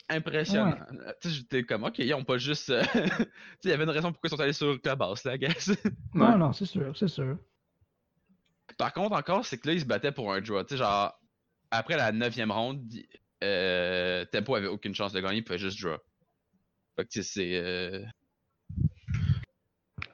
[0.09, 0.75] impressionnant.
[1.21, 2.69] Tu sais, j'étais comme, ok, ils ont pas juste.
[2.69, 3.27] Euh, tu sais,
[3.65, 5.71] il y avait une raison pourquoi ils sont allés sur Clubhouse, là, guess.
[6.13, 7.37] Non, non, c'est sûr, c'est sûr.
[8.77, 10.63] Par contre, encore, c'est que là, ils se battaient pour un draw.
[10.63, 11.13] Tu sais, genre,
[11.71, 12.81] après la 9ème ronde,
[13.43, 15.97] euh, Tempo avait aucune chance de gagner, il pouvait juste draw.
[16.95, 17.55] Fait que, c'est.
[17.55, 18.03] Euh...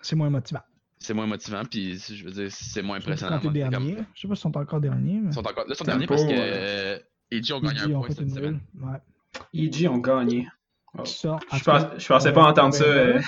[0.01, 0.61] C'est moins motivant
[0.99, 3.39] c'est moins motivant, puis je veux dire, c'est moins impressionnant.
[3.39, 4.05] Quand dernier, comme...
[4.13, 5.19] je sais pas s'ils sont encore derniers.
[5.21, 5.29] Mais...
[5.29, 5.65] Ils sont encore...
[5.65, 6.99] Là, ils sont derniers parce que euh,
[7.31, 8.59] EG ont gagné un point cette semaine.
[8.79, 8.97] Ouais.
[9.53, 10.47] EG ont gagné.
[10.97, 11.03] Oh.
[11.05, 12.83] Je, pense, je pensais pas entendre ça.
[12.83, 13.21] Euh...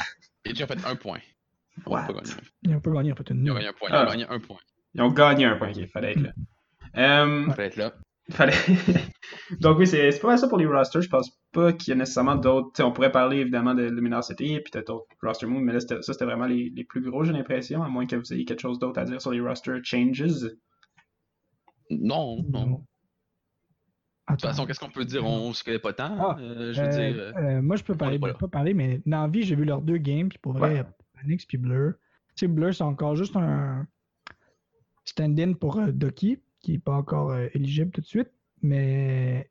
[0.46, 1.20] EG ont fait un point.
[1.78, 2.32] Ils ont pas gagné.
[2.64, 3.90] Ils ont pas gagné, en fait une Ils ont gagné un point.
[3.90, 4.06] Ils ont ah.
[4.06, 4.60] gagné un point.
[4.96, 7.24] Ils ont gagné un point, il fallait être là.
[7.24, 7.94] Um, fallait être là.
[8.30, 8.54] Fallait...
[9.60, 11.02] Donc oui, c'est pas mal ça pour les rosters.
[11.02, 12.84] Je pense pas qu'il y a nécessairement d'autres.
[12.84, 16.02] On pourrait parler évidemment de Luminosity et puis peut-être d'autres roster moves, mais là, ça
[16.02, 18.80] c'était vraiment les, les, plus gros, j'ai l'impression, à moins que vous ayez quelque chose
[18.80, 20.24] d'autre à dire sur les roster changes.
[21.90, 22.84] Non, non.
[24.30, 25.26] De toute façon, qu'est-ce qu'on peut dire?
[25.26, 26.16] On se connaît pas tant.
[26.20, 27.38] Ah, euh, je veux euh, dire.
[27.38, 30.30] Euh, moi, je peux parler, pas, pas, parler, mais Navi, j'ai vu leurs deux games,
[30.30, 30.86] puis pour vrai,
[31.20, 31.94] Phoenix puis Blur.
[32.36, 33.88] Tu sais, Blur, c'est encore juste un
[35.04, 39.50] stand-in pour Doki, qui n'est pas encore éligible tout de suite, mais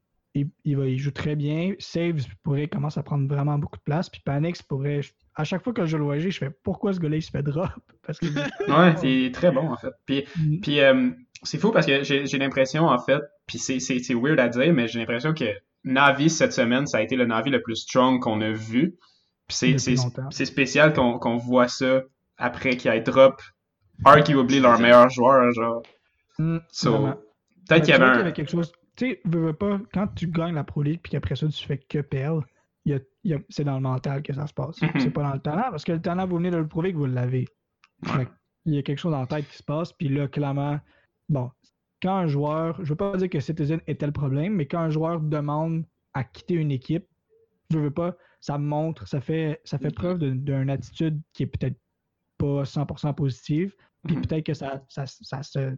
[0.64, 1.75] il, va, il joue très bien.
[1.79, 4.09] Saves pourrait commencer à prendre vraiment beaucoup de place.
[4.09, 5.01] Puis Panix pourrait.
[5.35, 7.71] À chaque fois que je le je fais pourquoi ce gars-là il se fait drop?
[8.07, 8.27] Parce que...
[8.68, 9.92] Ouais, c'est très bon en fait.
[10.05, 10.61] Puis, mm.
[10.61, 11.11] puis euh,
[11.42, 14.99] c'est fou parce que j'ai l'impression en fait, puis c'est weird à dire, mais j'ai
[14.99, 15.44] l'impression que
[15.85, 18.97] Navi cette semaine, ça a été le Navi le plus strong qu'on a vu.
[19.47, 22.03] Puis c'est spécial qu'on voit ça
[22.37, 23.40] après qu'il ait drop
[24.05, 25.53] arguably leur meilleur joueur.
[25.53, 25.83] Genre.
[26.38, 26.59] Mm,
[27.66, 30.83] peut-être qu'il y avait quelque chose tu sais, veux, pas, quand tu gagnes la Pro
[30.83, 32.44] League puis qu'après ça, tu fais que perdre,
[33.48, 34.81] c'est dans le mental que ça se passe.
[34.81, 35.01] Mm-hmm.
[35.01, 36.98] C'est pas dans le talent, parce que le talent, vous venez de le prouver que
[36.98, 37.46] vous l'avez.
[38.64, 40.81] Il y a quelque chose dans la tête qui se passe, puis là, clairement,
[41.29, 41.51] bon,
[42.03, 44.90] quand un joueur, je veux pas dire que Citizen était le problème, mais quand un
[44.90, 47.07] joueur demande à quitter une équipe,
[47.70, 51.79] je veux pas, ça montre, ça fait, ça fait preuve d'une attitude qui est peut-être
[52.37, 53.74] pas 100% positive,
[54.05, 54.27] puis mm-hmm.
[54.27, 55.77] peut-être que ça, ça, ça, se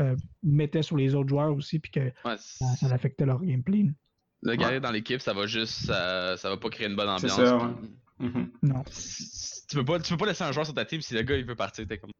[0.00, 3.86] euh, mettait sur les autres joueurs aussi, puis que ça, affectait leur gameplay.
[4.42, 7.34] Le gars dans l'équipe, ça va juste, ça, ça, va pas créer une bonne ambiance.
[7.34, 7.74] Ça,
[8.20, 8.50] mm-hmm.
[8.62, 8.84] Non.
[9.68, 11.36] Tu peux, pas, tu peux pas laisser un joueur sur ta team si le gars
[11.36, 11.86] il veut partir.
[11.86, 12.10] T'es comme...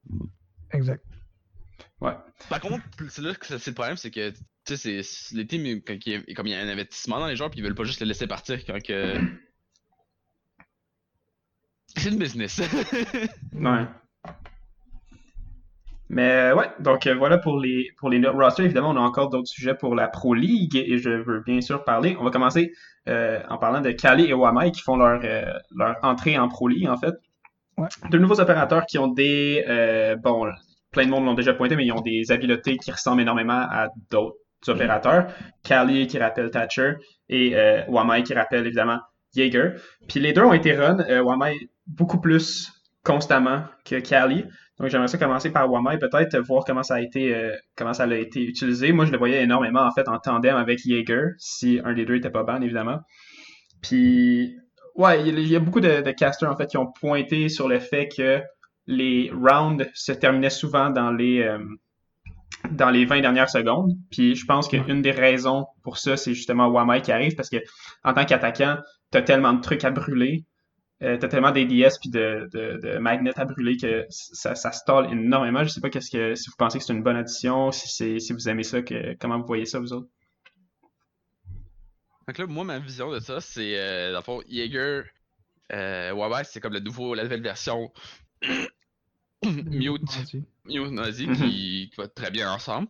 [0.72, 1.04] Exact.
[2.00, 2.14] Ouais.
[2.48, 4.32] Par contre, c'est là que c'est le problème, c'est que
[4.64, 5.00] tu sais,
[5.32, 7.62] les teams, quand il, comme il y a un investissement dans les joueurs, puis ils
[7.62, 9.18] veulent pas juste le laisser partir quand que.
[11.96, 12.60] C'est une business.
[13.52, 13.86] ouais.
[16.14, 18.64] Mais ouais, donc euh, voilà pour les pour les rosters.
[18.64, 21.82] Évidemment, on a encore d'autres sujets pour la Pro League et je veux bien sûr
[21.82, 22.16] parler.
[22.20, 22.70] On va commencer
[23.08, 26.68] euh, en parlant de Kali et Wamai qui font leur euh, leur entrée en Pro
[26.68, 27.14] League en fait.
[27.76, 27.88] Ouais.
[28.12, 29.64] Deux nouveaux opérateurs qui ont des
[30.22, 30.46] bon
[30.92, 33.88] plein de monde l'ont déjà pointé mais ils ont des habiletés qui ressemblent énormément à
[34.12, 34.36] d'autres
[34.68, 35.26] opérateurs.
[35.64, 36.92] Kali qui rappelle Thatcher
[37.28, 37.56] et
[37.88, 39.00] Wamai qui rappelle évidemment
[39.34, 39.80] Jaeger.
[40.06, 40.98] Puis les deux ont été run.
[41.22, 41.56] Wamai
[41.88, 42.72] beaucoup plus
[43.02, 44.44] constamment que Kali.
[44.78, 48.04] Donc j'aimerais ça commencer par Wamai, peut-être voir comment ça a été euh, comment ça
[48.04, 48.92] a été utilisé.
[48.92, 52.16] Moi, je le voyais énormément en fait en tandem avec Jaeger, si un des deux
[52.16, 52.98] était pas ban, évidemment.
[53.82, 54.56] Puis
[54.96, 58.08] ouais, il y a beaucoup de, casters en fait qui ont pointé sur le fait
[58.08, 58.42] que
[58.86, 61.58] les rounds se terminaient souvent dans les euh,
[62.70, 63.92] dans les 20 dernières secondes.
[64.10, 67.58] Puis je pense qu'une des raisons pour ça, c'est justement Wamai qui arrive parce que
[68.02, 68.78] en tant qu'attaquant,
[69.12, 70.44] t'as tellement de trucs à brûler
[71.02, 75.12] euh, t'as tellement d'ADS puis de, de, de magnets à brûler que ça, ça stall
[75.12, 75.64] énormément.
[75.64, 78.18] Je sais pas qu'est-ce que si vous pensez que c'est une bonne addition, si c'est
[78.20, 80.08] si vous aimez ça, que comment vous voyez ça vous autres?
[82.26, 85.02] Donc là, moi ma vision de ça, c'est euh, dans le fond Jaeger,
[85.72, 87.92] euh, c'est comme le nouveau la nouvelle version
[89.44, 90.02] Mute,
[90.64, 91.36] Mute Nazi Mhm.
[91.36, 92.88] qui, qui va très bien ensemble.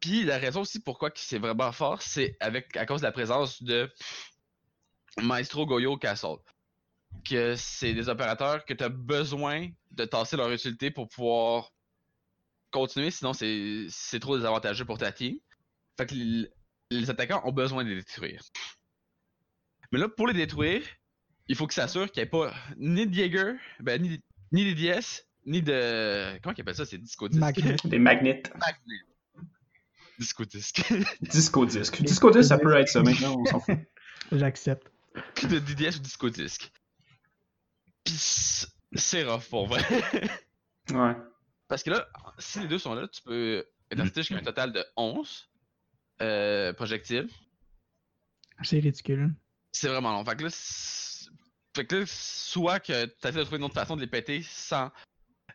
[0.00, 3.62] Puis la raison aussi pourquoi c'est vraiment fort, c'est avec à cause de la présence
[3.62, 3.90] de
[5.20, 6.36] Maestro Goyo Castle.
[7.24, 11.72] Que c'est des opérateurs que tu as besoin de tasser leur utilité pour pouvoir
[12.70, 15.36] continuer, sinon c'est c'est trop désavantageux pour ta team.
[15.96, 16.50] Fait que les,
[16.90, 18.42] les attaquants ont besoin de les détruire.
[19.92, 20.82] Mais là, pour les détruire,
[21.48, 24.20] il faut qu'ils s'assurent qu'il n'y ait pas ni de Jaeger, ben, ni,
[24.52, 26.38] ni d'IDS, ni de.
[26.42, 27.76] Comment ils appellent ça C'est disco disque Magnet.
[27.84, 28.42] Des magnets.
[28.54, 29.00] Magnet.
[30.18, 30.82] Disco disque.
[31.22, 32.02] Disco disque.
[32.02, 33.78] Disco disque, ça peut être ça maintenant, on s'en fout.
[34.32, 34.90] J'accepte.
[35.42, 36.70] de DDS ou disco disque.
[38.08, 39.82] Pis c'est rough pour vrai.
[40.90, 41.14] Ouais.
[41.68, 44.82] Parce que là, si les deux sont là, tu peux intercepter jusqu'à un total de
[44.96, 45.50] 11
[46.22, 47.28] euh, projectiles.
[48.62, 49.34] C'est ridicule.
[49.70, 50.24] C'est vraiment long.
[50.24, 50.50] Fait que là,
[51.76, 54.40] fait que là, soit que tu essaies de trouver une autre façon de les péter
[54.42, 54.90] sans.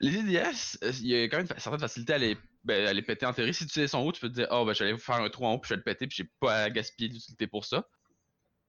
[0.01, 2.93] Les IDS, euh, il y a quand même une certaine facilité à les, ben, à
[2.93, 3.55] les péter en théorie.
[3.55, 5.15] Si tu sais son haut, tu peux te dire, oh, ben, je vais aller faire
[5.15, 7.47] un trou en haut, puis je vais le péter, puis j'ai pas à gaspiller l'utilité
[7.47, 7.87] pour ça.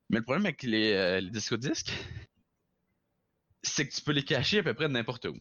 [0.08, 1.92] Mais le problème avec les, euh, les disco disques,
[3.64, 5.36] c'est que tu peux les cacher à peu près de n'importe où.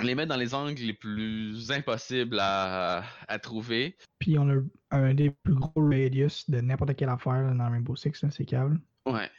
[0.00, 3.96] Les mettre dans les angles les plus impossibles à, à trouver.
[4.18, 8.24] Puis on a un des plus gros radius de n'importe quelle affaire dans Rainbow Six,
[8.30, 8.80] c'est câble.
[9.06, 9.30] Ouais.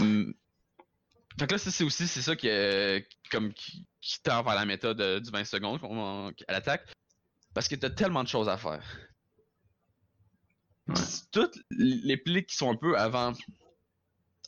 [0.00, 0.32] Hmm.
[1.38, 3.00] Fait que là, ça, c'est aussi c'est ça qui, euh,
[3.30, 6.86] comme, qui, qui tend vers la méthode euh, du 20 secondes qu'on- à l'attaque.
[7.54, 8.84] Parce que t'as tellement de choses à faire.
[10.86, 10.94] Ouais.
[11.32, 13.32] Toutes les plis qui sont un peu avant,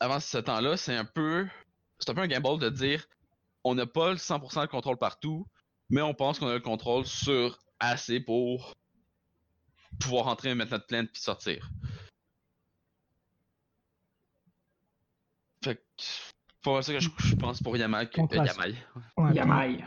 [0.00, 1.46] avant ce temps-là, c'est un peu.
[1.98, 3.06] C'est un peu un gamble de dire
[3.64, 5.46] on n'a pas le 100% de contrôle partout,
[5.90, 8.76] mais on pense qu'on a le contrôle sur assez pour
[9.98, 11.68] pouvoir entrer, mettre notre plainte puis sortir.
[15.64, 15.82] Fait que.
[16.62, 18.74] Pour ça que je, je pense pour Contre euh, Yamal.
[19.16, 19.84] Ouais, Yamaï.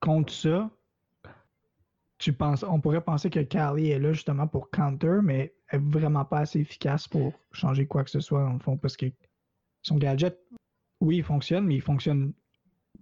[0.00, 0.70] contre ça,
[2.16, 5.82] tu penses, on pourrait penser que Carly est là justement pour counter, mais elle est
[5.82, 9.06] vraiment pas assez efficace pour changer quoi que ce soit dans le fond, parce que
[9.84, 10.36] son gadget,
[11.00, 12.32] oui, il fonctionne, mais il fonctionne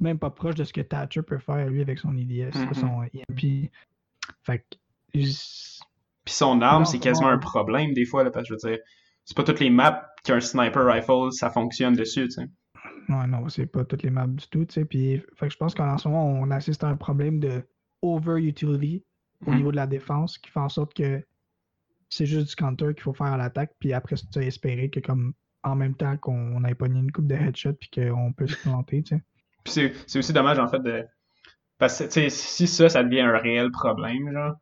[0.00, 2.74] même pas proche de ce que Thatcher peut faire lui avec son IDS, Mhm.
[2.74, 3.70] son EMP.
[4.42, 4.76] Fait que,
[5.12, 8.82] Puis son arme, c'est quasiment un problème des fois, là, parce que je veux dire,
[9.24, 12.48] c'est pas toutes les maps qui ont un sniper rifle, ça fonctionne dessus, tu sais.
[13.08, 14.84] Ouais, non, c'est pas toutes les maps du tout, tu sais.
[14.84, 17.62] Puis, fait que je pense qu'en ce moment, on assiste à un problème de
[18.00, 19.04] over-utility
[19.46, 19.56] au Mhm.
[19.56, 21.22] niveau de la défense qui fait en sorte que
[22.08, 25.34] c'est juste du counter qu'il faut faire à l'attaque, puis après ça, espérer que, comme
[25.64, 29.02] en même temps qu'on ait pogné une coupe de headshot, puis qu'on peut se planter,
[29.02, 29.22] tu sais.
[29.64, 31.04] Puis c'est aussi dommage, en fait, de.
[31.78, 34.54] Parce que, tu sais, si ça, ça devient un réel problème, genre,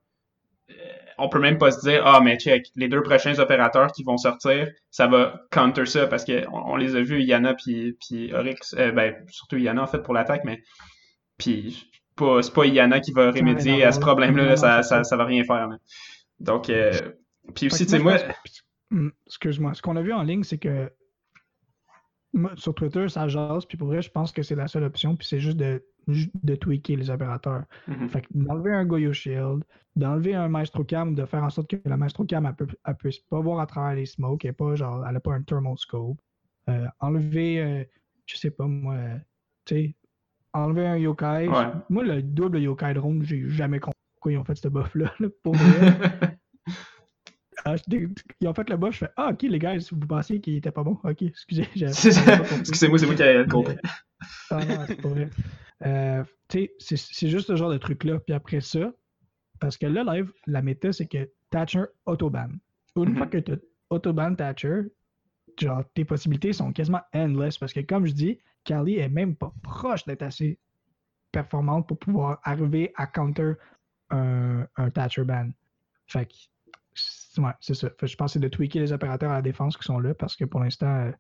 [0.71, 0.75] euh,
[1.19, 4.17] on peut même pas se dire, ah, mais check, les deux prochains opérateurs qui vont
[4.17, 8.75] sortir, ça va counter ça, parce que on, les a vus, Yana puis, puis Oryx,
[8.79, 10.63] euh, ben, surtout Yana, en fait, pour l'attaque, mais.
[11.39, 11.91] Puis,
[12.43, 15.17] c'est pas Yana qui va remédier à ce problème-là, ça, ça, ça.
[15.17, 15.77] va rien faire, là.
[16.39, 16.93] Donc, euh,
[17.55, 18.19] puis aussi, tu sais, moi.
[18.19, 18.63] pense-
[19.27, 20.91] Excuse-moi, ce qu'on a vu en ligne, c'est que
[22.57, 25.27] sur Twitter, ça jase, puis pour vrai, je pense que c'est la seule option, puis
[25.27, 27.65] c'est juste de, de tweaker les opérateurs.
[28.09, 29.65] Fait que d'enlever un Goyo Shield,
[29.97, 32.95] d'enlever un Maestro Cam, de faire en sorte que la Maestro Cam, elle, peut, elle
[32.97, 35.43] puisse pas voir à travers les smokes, elle, est pas, genre, elle a pas un
[35.43, 36.21] thermal scope.
[36.69, 37.85] Euh, enlever, euh,
[38.27, 39.17] je sais pas moi, euh,
[39.65, 39.97] tu sais,
[40.53, 41.49] enlever un Yokai.
[41.49, 41.67] Ouais.
[41.89, 45.29] Moi, le double Yokai drone, j'ai jamais compris pourquoi ils ont fait ce buff-là, là,
[45.43, 46.39] pour vrai.
[47.65, 50.57] Ah, ils ont fait le buff, je fais Ah, ok, les gars, vous pensiez qu'il
[50.57, 50.99] était pas bon.
[51.05, 51.69] Ok, excusez.
[51.77, 53.77] Excusez-moi, c'est moi qui ai compris.
[54.51, 55.31] Ah non, c'est pas vrai.
[55.87, 58.19] Euh, tu sais, c'est c'est juste ce genre de truc-là.
[58.21, 58.93] Puis après ça,
[59.61, 62.49] parce que là, live, la méta, c'est que Thatcher autoban.
[62.97, 63.17] Une Mhm.
[63.17, 63.53] fois que tu
[63.91, 64.83] autoban Thatcher,
[65.59, 67.59] genre, tes possibilités sont quasiment endless.
[67.59, 70.59] Parce que, comme je dis, Kali est même pas proche d'être assez
[71.33, 73.53] performante pour pouvoir arriver à counter
[74.11, 75.51] un, un Thatcher ban.
[76.07, 76.35] Fait que,
[77.39, 77.91] ouais, c'est ça.
[77.99, 80.15] Fait je pense que c'est de tweaker les opérateurs à la défense qui sont là
[80.15, 81.13] parce que pour l'instant, euh,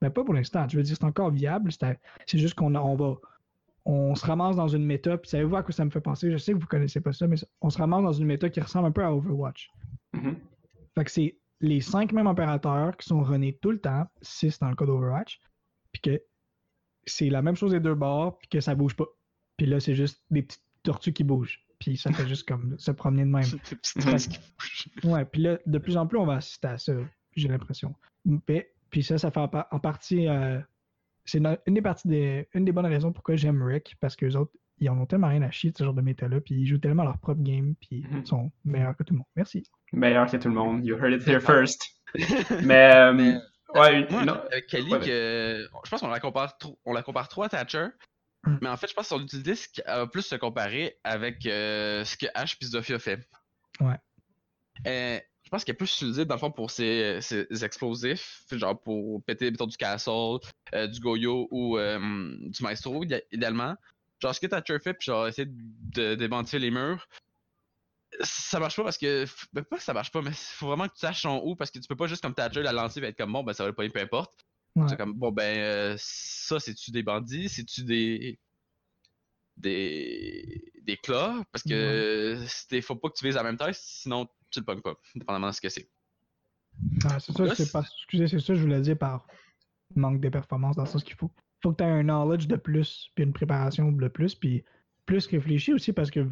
[0.00, 1.70] ben pas pour l'instant, je veux dire, c'est encore viable.
[1.72, 3.16] C'est juste qu'on on va.
[3.84, 6.30] On se ramasse dans une méta, puis savez-vous à quoi ça me fait penser?
[6.30, 8.60] Je sais que vous connaissez pas ça, mais on se ramasse dans une méta qui
[8.60, 9.70] ressemble un peu à Overwatch.
[10.12, 10.36] Mhm.
[10.94, 14.68] Fait que c'est les cinq mêmes opérateurs qui sont runnés tout le temps, six dans
[14.68, 15.40] le cas d'Overwatch,
[15.92, 16.22] puis que
[17.06, 19.06] c'est la même chose des deux bords, puis que ça bouge pas.
[19.56, 21.64] Puis là, c'est juste des petites tortues qui bougent.
[21.78, 23.44] Puis ça fait juste comme se promener de même.
[25.04, 26.92] Ouais, puis là, de plus en plus, on va assister à ça,
[27.36, 27.94] j'ai l'impression.
[28.90, 30.58] Puis ça, ça fait en, pa- en partie euh,
[31.24, 34.34] c'est une des parties des, une des bonnes raisons pourquoi j'aime Rick, parce que les
[34.34, 36.66] autres, ils en ont tellement rien à chier de ce genre de méta-là, puis ils
[36.66, 39.26] jouent tellement leur propre game, puis ils sont meilleurs que tout le monde.
[39.36, 39.64] Merci.
[39.92, 40.84] Meilleur que tout le monde.
[40.86, 41.82] You heard it here first.
[42.64, 43.34] Mais, euh, Mais,
[43.78, 46.92] ouais, une- Moi, une- avec Kelly, Ouais, que, je pense qu'on la compare trop, on
[46.94, 47.88] la compare trop à Thatcher.
[48.44, 48.58] Mm.
[48.62, 49.54] Mais en fait, je pense que son utilité
[49.86, 53.28] va plus se comparer avec euh, ce que Ash et Zofia fait.
[53.80, 53.96] Ouais.
[54.86, 58.80] Euh, je pense qu'elle est plus utilisée dans le fond pour ses, ses explosifs, genre
[58.80, 60.38] pour péter mettons, du castle,
[60.74, 63.74] euh, du goyo ou du maestro idé- idéalement.
[64.20, 67.08] Genre ce que Thatcher fait, puis genre essayer de démentir les murs.
[68.20, 69.26] Ça marche pas parce que.
[69.52, 71.70] Ben, pas que ça marche pas, mais faut vraiment que tu saches son où parce
[71.70, 73.64] que tu peux pas juste comme Thatcher la lancer et être comme bon, ben ça
[73.64, 74.44] va pas peu importe.
[74.76, 74.86] Ouais.
[74.88, 78.38] C'est comme bon ben euh, ça c'est-tu des bandits, c'est-tu des
[79.56, 82.38] des des claws parce que
[82.82, 85.54] faut pas que tu vises en même temps sinon tu le pognes pas dépendamment de
[85.54, 85.88] ce que c'est.
[87.04, 87.80] Ah, c'est ça, c'est pas.
[87.80, 89.26] Excusez, c'est ça, je voulais dire par
[89.94, 91.30] manque de performance dans le sens qu'il faut.
[91.62, 94.64] Faut que tu aies un knowledge de plus, puis une préparation de plus, puis
[95.06, 96.26] plus réfléchi aussi parce que.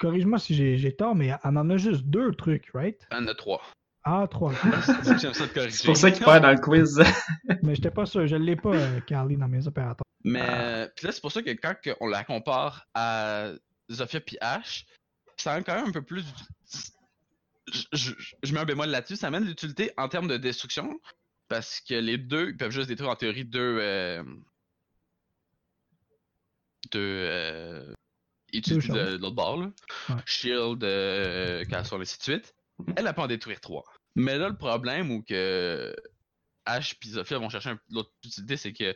[0.00, 3.06] Corrige-moi si j'ai tort, mais elle en a juste deux trucs, right?
[3.12, 3.62] Y en a trois.
[4.04, 4.52] Ah, trois.
[5.70, 7.02] C'est pour ça qu'il perd dans le quiz.
[7.62, 10.04] mais j'étais pas sûr, je l'ai pas, euh, Carly, dans mes opérateurs.
[10.24, 13.50] Mais euh, puis là c'est pour ça que quand on la compare à
[13.90, 14.86] Zofia puis Ash,
[15.36, 16.24] ça amène quand même un peu plus
[17.72, 18.12] je, je-
[18.42, 20.98] je mets un bémol là-dessus, ça amène l'utilité en termes de destruction
[21.48, 24.22] parce que les deux ils peuvent juste détruire en théorie deux euh,
[26.92, 27.92] deux euh,
[28.52, 29.70] de, de l'autre bord là.
[30.10, 30.16] Ouais.
[30.26, 32.54] Shield, euh, castle, ainsi de suite.
[32.96, 33.84] Elle a pas en détruire trois.
[34.16, 35.94] Mais là le problème où que
[36.66, 38.94] Ash puis Zofia vont chercher un- l'autre utilité c'est que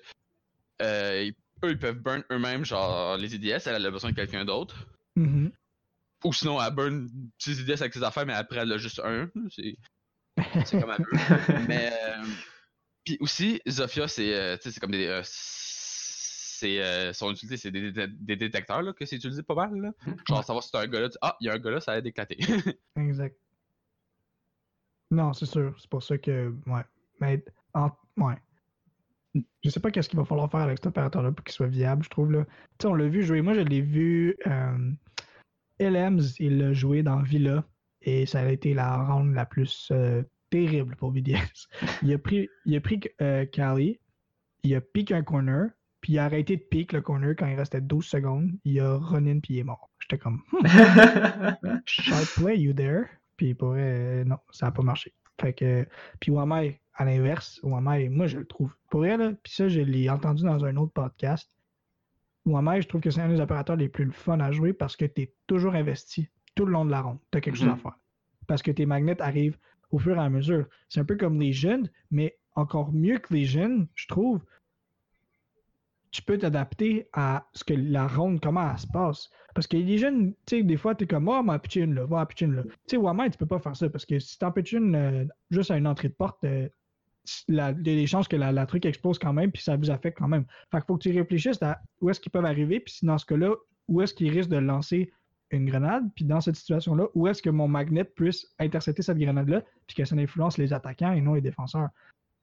[0.83, 4.17] euh, ils- eux, ils peuvent burn eux-mêmes, genre les IDS, elle, elle a besoin de
[4.17, 4.87] quelqu'un d'autre.
[5.17, 5.51] Mhm.
[6.25, 9.29] Ou sinon, elle burn ses IDS avec ses affaires, mais après, elle a juste un.
[10.65, 11.09] C'est comme elle veut.
[11.69, 11.93] mais.
[11.93, 12.25] euh,
[13.05, 15.07] Puis aussi, Zofia, c'est euh, tu sais, c'est comme des.
[15.07, 19.55] euh, c'est euh, son utilité, c'est des, dé- des détecteurs là, que c'est utilisé pas
[19.55, 19.75] mal.
[19.81, 19.93] Là.
[20.29, 21.81] Genre, savoir si t'as un gars là, tu- ah, il y a un gars là,
[21.81, 22.37] ça va d'éclater.
[22.97, 23.37] Exact.
[25.11, 25.75] Non, c'est sûr.
[25.79, 26.55] C'est pour ça que.
[26.67, 26.83] Ouais.
[27.21, 27.45] Mais.
[27.75, 27.91] En...
[28.17, 28.35] Ouais.
[29.63, 32.03] Je sais pas qu'est-ce qu'il va falloir faire avec cet opérateur-là pour qu'il soit viable,
[32.05, 32.33] je trouve.
[32.33, 32.45] Là.
[32.45, 33.43] Tu sais, on l'a vu jouer.
[33.43, 34.37] Moi, je l'ai vu.
[34.47, 34.91] Euh...
[35.81, 37.65] LMs, il l'a joué dans Villa.
[38.03, 41.69] Et ça a été la round la plus euh, terrible pour BDS.
[42.03, 43.99] Il a pris, il a pris euh, Cali,
[44.63, 47.57] il a piqué un corner, puis il a arrêté de piquer le corner quand il
[47.57, 48.53] restait 12 secondes.
[48.65, 49.91] Il a run in, puis il est mort.
[49.99, 50.65] J'étais comme, Hmm,
[51.87, 53.07] sharp play, you there?
[53.39, 55.15] Puis pour vrai, euh, non, ça n'a pas marché.
[55.41, 55.87] Fait que,
[56.21, 58.75] puis Wamai, à l'inverse, Wamai, moi je le trouve.
[58.91, 61.51] Pour vrai, là, puis ça, je l'ai entendu dans un autre podcast.
[62.45, 65.05] Wamai, je trouve que c'est un des opérateurs les plus fun à jouer parce que
[65.05, 67.19] tu es toujours investi tout le long de la ronde.
[67.31, 67.79] Tu as quelque chose à Mhm.
[67.81, 67.99] faire.
[68.47, 69.59] Parce que tes magnets arrivent
[69.91, 70.67] au fur et à mesure.
[70.89, 74.43] C'est un peu comme les jeunes, mais encore mieux que les jeunes, je trouve.
[76.11, 79.31] Tu peux t'adapter à ce que la ronde, comment elle se passe.
[79.55, 81.95] Parce que les jeunes, tu sais, des fois, tu es comme, oh, ma pitch une
[81.95, 82.63] là, va pitch une là.
[82.63, 85.25] Tu sais, Wamai, tu peux pas faire ça parce que si t'en pitches une euh,
[85.51, 86.69] juste à une entrée de porte, euh,
[87.49, 89.91] il y a des chances que la, la truc explose quand même, puis ça vous
[89.91, 90.45] affecte quand même.
[90.71, 93.27] Fait qu'il faut que tu réfléchisses à où est-ce qu'ils peuvent arriver, puis dans ce
[93.27, 93.55] cas-là,
[93.89, 95.13] où est-ce qu'ils risquent de lancer
[95.51, 99.63] une grenade, puis dans cette situation-là, où est-ce que mon magnet puisse intercepter cette grenade-là,
[99.87, 101.89] puis que ça influence les attaquants et non les défenseurs.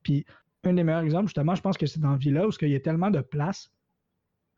[0.03, 0.25] Puis
[0.67, 2.79] un des meilleurs exemples, justement, je pense que c'est dans Villa où il y a
[2.79, 3.71] tellement de place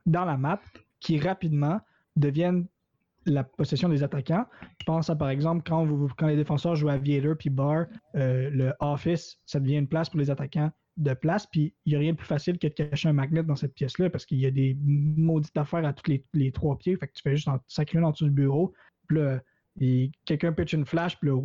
[0.05, 0.61] dans la map
[0.99, 1.79] qui rapidement
[2.15, 2.67] deviennent
[3.25, 4.45] la possession des attaquants.
[4.79, 9.39] Je pense à par exemple quand, les défenseurs jouent Aviator puis Bar, euh, le Office,
[9.45, 12.17] ça devient une place pour les attaquants de place, puis il n'y a rien de
[12.17, 14.75] plus facile que de cacher un magnet dans cette pièce-là parce qu'il y a des
[14.81, 18.05] maudites affaires à tous les, trois pieds, fait que tu fais juste en, sacrer une
[18.05, 18.73] en dessous du bureau,
[19.07, 19.39] puis là,
[20.25, 21.39] quelqu'un pitch une flash, puis là,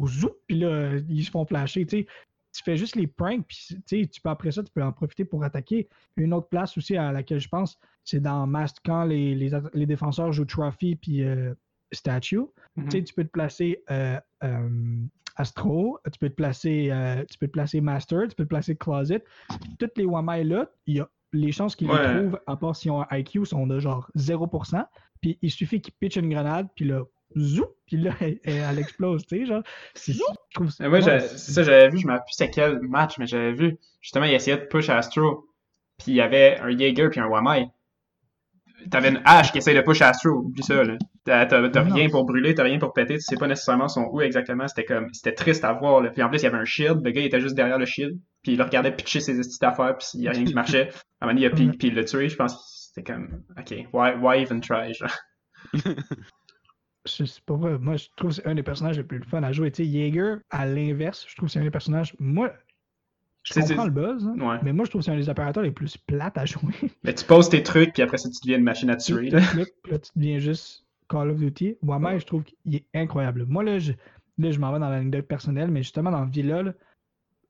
[0.47, 2.07] puis là, ils se font flasher, tu sais.
[2.53, 5.43] Tu fais juste les pranks, puis tu peux après ça, tu peux en profiter pour
[5.43, 5.89] attaquer.
[6.17, 10.33] Une autre place aussi à laquelle je pense, c'est dans Mast quand les, les, défenseurs
[10.33, 11.55] jouent Trophy puis euh,
[11.93, 12.41] Statue.
[12.77, 12.89] Mhm.
[12.91, 14.99] Tu peux te placer euh, euh,
[15.37, 16.91] Astro, tu peux te placer,
[17.31, 19.25] tu peux te placer Master, tu peux te placer Closet.
[19.79, 22.15] Toutes les Wamai là, il y a les chances qu'ils Ouais.
[22.15, 24.85] les trouvent, à part si on a IQ, sont de genre 0%.
[25.21, 27.05] Puis il suffit qu'ils pitchent une grenade, puis là,
[27.37, 29.63] zou, puis là, elle, elle explose, tu sais, genre.
[29.95, 30.25] C'est- ça.
[30.89, 33.77] Moi, ouais, ça, j'avais vu, je me rappelle plus c'est quel match, mais j'avais vu,
[34.01, 35.47] justement, il essayait de push Astro,
[35.99, 37.67] puis il y avait un Jaeger puis un Wamai.
[38.91, 40.97] T'avais une hache qui essaye de push Astro, oublie ça, là.
[41.25, 43.87] T'as t'as- t'as Non, rien pour brûler, t'as rien pour péter, tu sais pas nécessairement
[43.87, 46.11] son où exactement, c'était comme, c'était triste à voir, là.
[46.11, 47.87] Puis en plus, il y avait un shield, le gars, il était juste derrière le
[47.87, 50.55] shield, puis il le regardait pitcher ses petites affaires, puis il y a rien qui
[50.55, 50.89] marchait.
[51.21, 53.45] À un moment donné, il a puis il l'a tué, je pense que c'était comme,
[53.57, 55.17] ok, why, why even try, genre?
[57.07, 57.79] Je- C'est pas vrai.
[57.79, 59.71] Moi, je trouve que c'est un des personnages les plus fun à jouer.
[59.73, 62.15] Tu sais, Jaeger, à l'inverse, je trouve que c'est un des personnages.
[62.19, 62.53] Moi,
[63.45, 65.73] Je comprends le buzz, hein, mais moi je trouve que c'est un des opérateurs les
[65.73, 66.73] plus plates à jouer.
[67.03, 69.31] Mais tu poses tes trucs, puis après ça, tu deviens une machine à tuer.
[69.31, 69.41] Là.
[69.85, 71.77] Tu deviens juste Call of Duty.
[71.83, 73.45] Moi-même, je trouve qu'il est incroyable.
[73.47, 73.93] Moi, là, je,
[74.39, 76.73] là, je m'en vais dans l'anecdote personnelle, mais justement, dans Villa, là,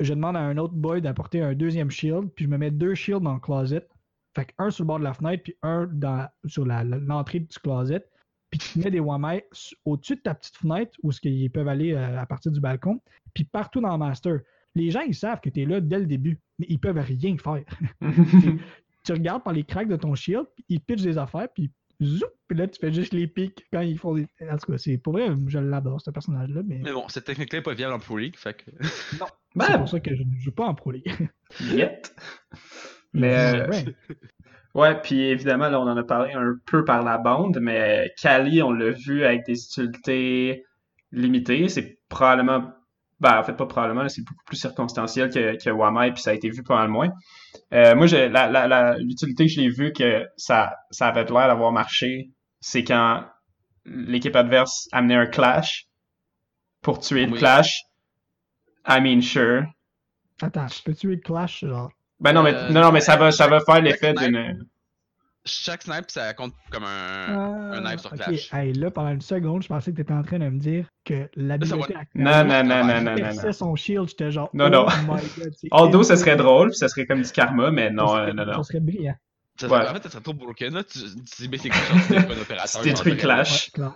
[0.01, 2.95] je demande à un autre boy d'apporter un deuxième shield, puis je me mets deux
[2.95, 3.87] shields dans le closet.
[4.35, 8.03] Fait un sur le bord de la fenêtre, puis un dans, sur l'entrée du closet.
[8.53, 9.47] Puis tu mets des Wamai
[9.87, 13.01] au-dessus de ta petite fenêtre où ils peuvent aller euh, à partir du balcon,
[13.33, 14.41] puis partout dans le master.
[14.75, 17.35] Les gens, ils savent que tu es là dès le début, mais ils peuvent rien
[17.39, 17.65] faire.
[19.05, 21.71] tu regardes par les cracks de ton shield, puis ils pitchent des affaires, puis
[22.03, 24.27] zoup, puis là, tu fais juste les pics quand ils font des.
[24.51, 26.61] En tout cas, c'est pour vrai, je l'adore, ce personnage-là.
[26.67, 26.81] Mais...
[26.83, 28.71] mais bon, cette technique-là n'est pas viable en Pro League, fait que.
[29.19, 29.27] non.
[29.61, 31.11] C'est pour ça que je ne joue pas en Pro League.
[31.61, 32.15] Yet.
[33.15, 33.35] Mais.
[33.35, 33.85] Euh, ouais.
[35.03, 38.73] Puis évidemment, là, on en a parlé un peu par la bande, mais Kali, on
[38.73, 40.65] l'a vu avec des utilités
[41.13, 41.69] limitées.
[41.69, 42.73] C'est probablement
[43.23, 46.35] ben, en fait, pas probablement, c'est beaucoup plus circonstanciel que, que Wamai, puis ça a
[46.35, 47.11] été vu pas mal moins.
[47.73, 48.07] Euh, moi,
[48.99, 53.25] l'utilité que je l'ai vu que ça, ça avait l'air d'avoir marché, c'est quand
[53.85, 55.87] l'équipe adverse amenait un clash
[56.81, 57.85] pour tuer le clash.
[58.89, 59.67] I mean, sure.
[60.41, 61.93] Attends, je peux tuer le clash, genre.
[62.23, 64.65] Ben non, mais, euh, non, non, mais ça va, ça va faire l'effet d'une
[65.45, 68.53] chaque snipe, ça compte comme un, un knife sur Clash.
[68.53, 70.87] Hey, là, pendant une seconde, je pensais que tu étais en train de me dire
[71.05, 73.53] que l'habilité à Non, non, non, non, non, non.
[73.53, 74.51] son shield, j'étais genre.
[74.55, 74.87] Non, non.
[75.09, 75.17] Oh
[75.73, 78.63] Although, ça serait drôle, puis ça serait comme du karma, mais non, non, non.
[78.63, 79.17] Ça serait brillant.
[79.61, 80.85] Ça serait, En fait, ça serait trop broken, là.
[80.85, 82.83] Tu, tu dis, c'est quelque un opérateur.
[82.83, 83.71] Tu détruis Clash.
[83.77, 83.87] Ouais.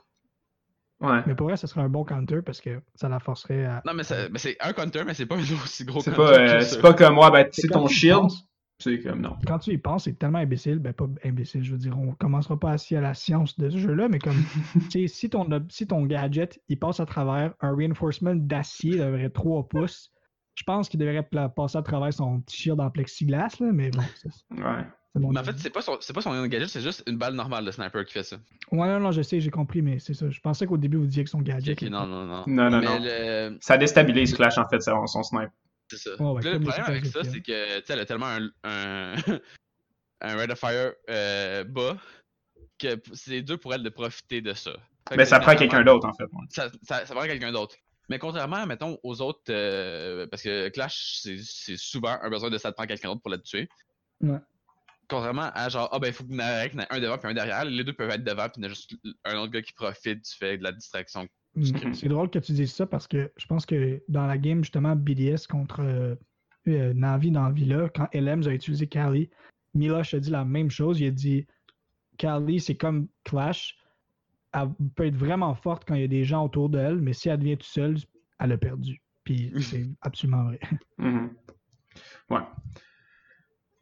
[1.00, 3.82] Mais pour vrai, ça serait un bon counter parce que ça la forcerait à.
[3.86, 6.20] Non, mais c'est un counter, mais c'est pas un aussi gros counter.
[6.20, 8.30] Euh, c'est pas, comme moi, ben, c'est ton shield.
[8.78, 9.36] C'est comme non.
[9.46, 10.78] Quand tu y penses, c'est tellement imbécile.
[10.78, 13.78] Ben, pas imbécile, je veux dire, on commencera pas assis à la science de ce
[13.78, 14.36] jeu-là, mais comme,
[15.06, 20.12] si ton, si ton gadget, il passe à travers un reinforcement d'acier de 3 pouces,
[20.54, 24.02] je pense qu'il devrait passer à travers son petit shield en plexiglas, là, mais bon.
[24.50, 24.84] Ouais.
[25.18, 27.70] Mais en fait, c'est pas, son, pas son gadget, c'est juste une balle normale de
[27.70, 28.36] sniper qui fait ça.
[28.70, 30.28] Ouais, non, non, je sais, j'ai compris, mais c'est ça.
[30.28, 31.80] Je pensais qu'au début, vous disiez que son gadget.
[31.82, 32.44] non, non, non.
[32.46, 33.58] Non, non, non.
[33.60, 35.50] Ça déstabilise Clash, en fait, son, son sniper.
[35.88, 36.10] C'est ça.
[36.10, 39.14] le problème avec ça, c'est que, tu sais, elle a tellement un, un,
[40.20, 41.96] un Red of Fire euh, bas
[42.78, 44.72] que c'est dur pour elle de profiter de ça.
[45.16, 46.26] mais ça prend quelqu'un d'autre, en fait.
[46.50, 47.76] Ça, ça, ça, prend quelqu'un d'autre.
[48.08, 52.70] Mais contrairement, mettons, aux autres, euh, parce que Clash, c'est souvent un besoin de ça
[52.70, 53.68] te prend quelqu'un d'autre pour la tuer.
[54.20, 54.38] Ouais.
[55.08, 57.64] Contrairement à genre, ah ben, il faut qu'il y ait un devant puis un derrière.
[57.64, 60.24] Les deux peuvent être devant, puis il y a juste un autre gars qui profite
[60.24, 61.94] du fait de la distraction Mm.
[61.94, 64.94] C'est drôle que tu dises ça parce que je pense que dans la game, justement,
[64.94, 66.14] BDS contre euh,
[66.68, 69.30] euh, Navi dans Villa, quand LMs a utilisé Kali,
[69.74, 71.00] Milosh a dit la même chose.
[71.00, 71.46] Il a dit
[72.18, 73.78] Kali, c'est comme Clash.
[74.52, 77.28] Elle peut être vraiment forte quand il y a des gens autour d'elle, mais si
[77.28, 77.96] elle devient toute seule,
[78.38, 79.02] elle a perdu.
[79.24, 80.60] Puis c'est absolument vrai.
[80.98, 81.28] Mm-hmm.
[82.30, 82.40] Ouais.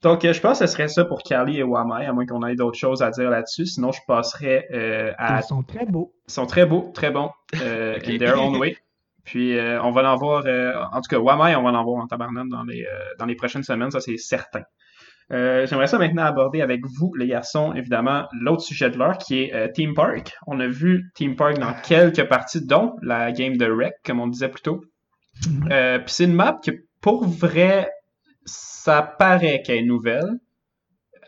[0.05, 2.55] Donc, je pense que ce serait ça pour Kali et Wamai, à moins qu'on ait
[2.55, 3.65] d'autres choses à dire là-dessus.
[3.65, 5.41] Sinon, je passerais euh, à.
[5.41, 6.13] Ils sont très beaux.
[6.29, 7.31] Ils sont très beaux, très bons,
[7.63, 8.77] euh, in their own way.
[9.25, 10.45] Puis, euh, on va en voir,
[10.93, 12.87] en tout cas, Wamai, on va en voir en tabarnak dans les,
[13.19, 14.61] dans les prochaines semaines, ça c'est certain.
[15.31, 19.73] J'aimerais ça maintenant aborder avec vous, les garçons, évidemment, l'autre sujet de l'heure qui est
[19.73, 20.35] Team Park.
[20.47, 24.27] On a vu Team Park dans quelques parties, dont la game de Rec, comme on
[24.27, 24.83] disait plus tôt.
[25.41, 26.05] Mm-hmm.
[26.05, 27.89] Puis c'est une map qui, pour vrai,
[28.45, 30.39] ça paraît qu'elle est nouvelle.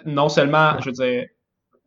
[0.05, 1.27] Non seulement, je veux dire,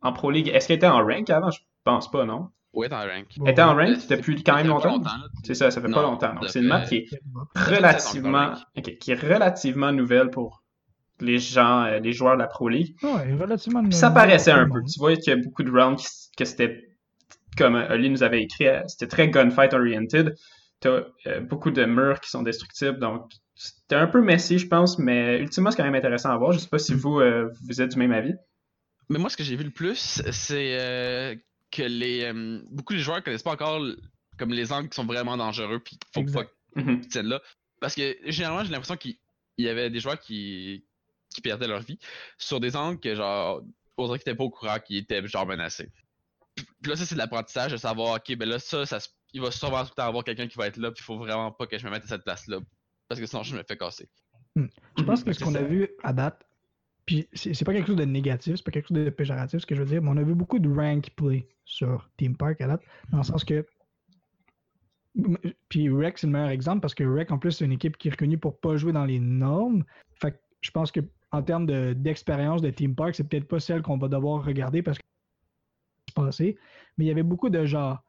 [0.02, 1.50] en Pro League, est-ce qu'elle était en rank avant?
[1.50, 2.48] Je pense pas, non?
[2.72, 3.26] Oui, elle était en rank.
[3.44, 5.00] Elle était en rank depuis quand même longtemps?
[5.44, 6.34] c'est ça, ça fait pas longtemps.
[6.34, 7.08] Donc, c'est une map qui est
[7.54, 8.54] relativement,
[9.00, 10.62] qui est relativement nouvelle pour
[11.20, 12.96] les gens, euh, les joueurs de la Pro League.
[13.02, 14.82] Ouais, relativement Ça paraissait un peu.
[14.82, 16.02] Tu vois qu'il y a beaucoup de rounds
[16.36, 16.88] que c'était,
[17.56, 20.34] comme Ali nous avait écrit, euh, c'était très gunfight oriented.
[20.80, 24.98] T'as euh, beaucoup de murs qui sont destructibles, donc c'était un peu messy, je pense,
[24.98, 26.52] mais ultimement, c'est quand même intéressant à voir.
[26.52, 28.32] Je sais pas si vous, euh, vous êtes du même avis.
[29.10, 31.36] Mais moi, ce que j'ai vu le plus, c'est euh,
[31.70, 33.84] que les euh, beaucoup de joueurs connaissent pas encore
[34.38, 36.44] comme les angles qui sont vraiment dangereux, puis faut pas
[36.74, 37.42] qu'ils tiennent là.
[37.80, 39.18] Parce que généralement, j'ai l'impression qu'il
[39.58, 40.86] y avait des joueurs qui,
[41.28, 41.98] qui perdaient leur vie
[42.38, 43.62] sur des angles que, genre,
[43.98, 45.90] autres qui n'étaient pas au courant, qui étaient, genre, menacés.
[46.54, 49.00] Puis là, ça, c'est de l'apprentissage de savoir, ok, ben là, ça, ça
[49.34, 51.18] il va sûrement tout le temps avoir quelqu'un qui va être là, puis il faut
[51.18, 52.60] vraiment pas que je me mette à cette place-là
[53.10, 54.08] parce que sinon je me fais casser.
[54.54, 54.66] Hmm.
[54.96, 56.46] Je pense que ce qu'on a vu à date,
[57.06, 59.74] puis c'est pas quelque chose de négatif, c'est pas quelque chose de péjoratif, ce que
[59.74, 62.68] je veux dire, mais on a vu beaucoup de rank play sur Team Park à
[62.68, 63.66] date, dans le sens que.
[65.68, 68.06] Puis Rex c'est le meilleur exemple parce que Rex, en plus, c'est une équipe qui
[68.06, 69.84] est reconnue pour pas jouer dans les normes.
[70.14, 71.00] Fait que je pense que
[71.32, 74.98] en termes d'expérience de, Team Park, c'est peut-être pas celle qu'on va devoir regarder parce
[74.98, 75.04] que
[76.08, 76.58] c'est passé.
[76.96, 78.04] Mais il y avait beaucoup de genre,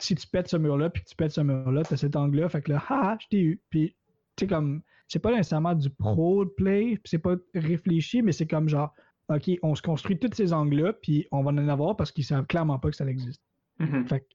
[0.00, 2.72] si tu pètes ce mur-là, puis tu pètes ce mur-là, t'as cet angle-là, fait que
[2.72, 3.60] là, haha, je t'ai eu.
[3.70, 3.94] Puis
[4.36, 8.68] tu sais, comme, c'est pas nécessairement du pro play, c'est pas réfléchi, mais c'est comme
[8.68, 8.94] genre,
[9.28, 12.46] OK, on se construit tous ces angles-là, puis on va en avoir parce qu'ils savent
[12.46, 13.42] clairement pas que ça existe.
[13.78, 14.06] Mhm.
[14.06, 14.26] Fait que,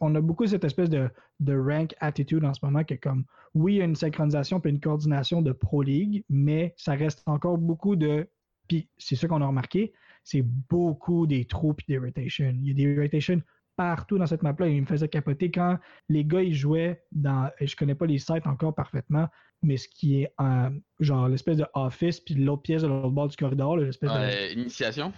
[0.00, 1.08] on a beaucoup cette espèce de,
[1.40, 3.24] de rank attitude en ce moment que comme
[3.54, 7.22] oui, il y a une synchronisation puis une coordination de Pro League, mais ça reste
[7.26, 8.28] encore beaucoup de.
[8.68, 9.92] Puis c'est ça qu'on a remarqué,
[10.24, 12.54] c'est beaucoup des trous puis des rotations.
[12.60, 13.40] Il y a des rotations
[13.78, 14.66] partout dans cette map-là.
[14.68, 17.48] Il me faisait capoter quand les gars ils jouaient dans.
[17.60, 19.28] et Je connais pas les sites encore parfaitement,
[19.62, 20.68] mais ce qui est euh,
[21.00, 24.16] genre l'espèce de office puis l'autre pièce de l'autre bord du corridor, l'espèce de.
[24.16, 25.12] Ouais, initiation.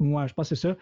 [0.00, 0.76] Ouais, je pense que c'est ça.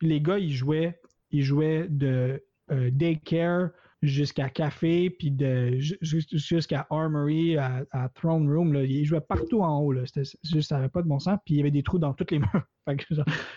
[0.00, 3.70] Les gars, ils jouaient, ils jouaient de euh, daycare
[4.02, 8.72] jusqu'à café, puis de ju- ju- jusqu'à armory, à, à throne room.
[8.72, 8.82] Là.
[8.82, 9.92] Ils jouaient partout en haut.
[9.92, 10.02] Là.
[10.42, 11.38] Juste, ça n'avait pas de bon sens.
[11.44, 12.64] Puis il y avait des trous dans toutes les murs.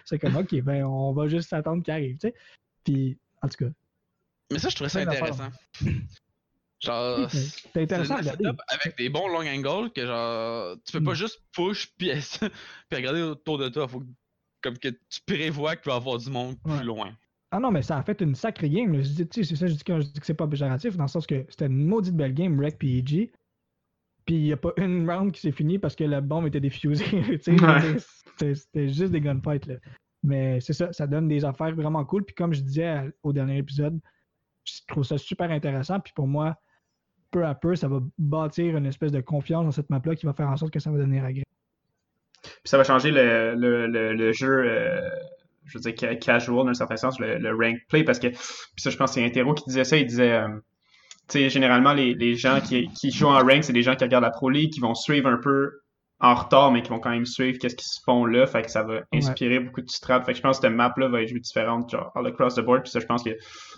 [0.06, 2.18] C'est comme, OK, ben, on va juste attendre qu'il arrive.
[2.20, 2.36] tu sais.
[2.86, 3.72] Puis, en tout cas,
[4.52, 5.50] Mais ça, je trouvais ça intéressant.
[6.84, 11.14] Genre, c'est intéressant un setup avec des bons long angles que genre, tu peux pas
[11.14, 11.16] Mm.
[11.16, 12.12] juste push puis,
[12.92, 13.88] regarder autour de toi.
[13.88, 14.06] Faut que-
[14.62, 16.78] comme que tu prévois qu'il va y avoir du monde Ouais.
[16.78, 17.16] plus loin.
[17.52, 18.94] Ah non, mais ça a fait une sacrée game.
[19.02, 20.98] Je dis, tu sais, c'est ça, je dis quand je dis que c'est pas péjoratif,
[20.98, 23.32] dans le sens que c'était une maudite belle game, Rec puis EG.
[24.26, 26.60] Puis il n'y a pas une round qui s'est finie parce que la bombe était
[26.60, 27.06] défusée.
[27.48, 28.54] Ouais.
[28.54, 29.66] c'était juste des gunfights.
[29.68, 29.76] Là.
[30.26, 32.24] Mais c'est ça, ça donne des affaires vraiment cool.
[32.26, 34.00] Puis comme je disais au dernier épisode,
[34.64, 36.00] je trouve ça super intéressant.
[36.00, 36.58] Puis pour moi,
[37.32, 40.34] peu à peu, ça va bâtir une espèce de confiance dans cette map-là qui va
[40.34, 41.46] faire en sorte que ça va devenir agréable.
[42.42, 45.10] Puis ça va changer le, le, le, jeu, euh,
[45.66, 48.28] je veux dire, ca- casual, dans un certain sens, le, le rank play, parce que,
[48.28, 48.38] puis
[48.78, 50.48] ça, je pense que c'est Intero qui disait ça, il disait, euh,
[51.28, 54.04] tu sais, généralement, les, les gens qui, qui jouent en rank, c'est des gens qui
[54.04, 55.82] regardent la Pro League, qui vont suivre un peu
[56.20, 58.72] en retard, mais qui vont quand même suivre qu'est-ce qui se font là, fait que
[58.72, 60.22] ça va inspirer beaucoup de strats.
[60.24, 62.62] Fait que je pense que cette map-là va être jouée différente, genre, all across the
[62.62, 63.32] board, puis ça, je pense que,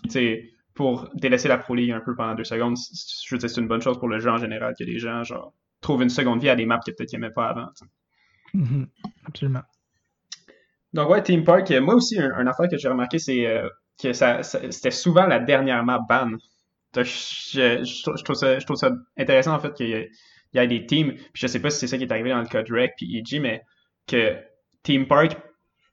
[0.04, 3.50] tu sais, pour délaisser la Pro League un peu pendant deux secondes, je veux dire,
[3.50, 6.10] c'est une bonne chose pour le jeu en général, que les gens, genre, trouvent une
[6.10, 7.92] seconde vie à des maps que peut-être qu'ils aimaient pas avant, tu sais.
[8.54, 8.88] Mhm.
[9.26, 9.64] Absolument.
[10.94, 13.68] Donc ouais, Team Park, euh, moi aussi, un, un affaire que j'ai remarqué, c'est euh,
[14.02, 16.32] que ça, ça- c'était souvent la dernière map ban.
[16.94, 20.10] Donc, je, je je trouve ça, je trouve ça intéressant en fait qu'il y, ait-
[20.54, 22.30] il y ait des teams, puis je sais pas si c'est ça qui est arrivé
[22.30, 23.62] dans le code Rec puis EG, mais
[24.08, 24.36] que
[24.84, 25.38] Team Park,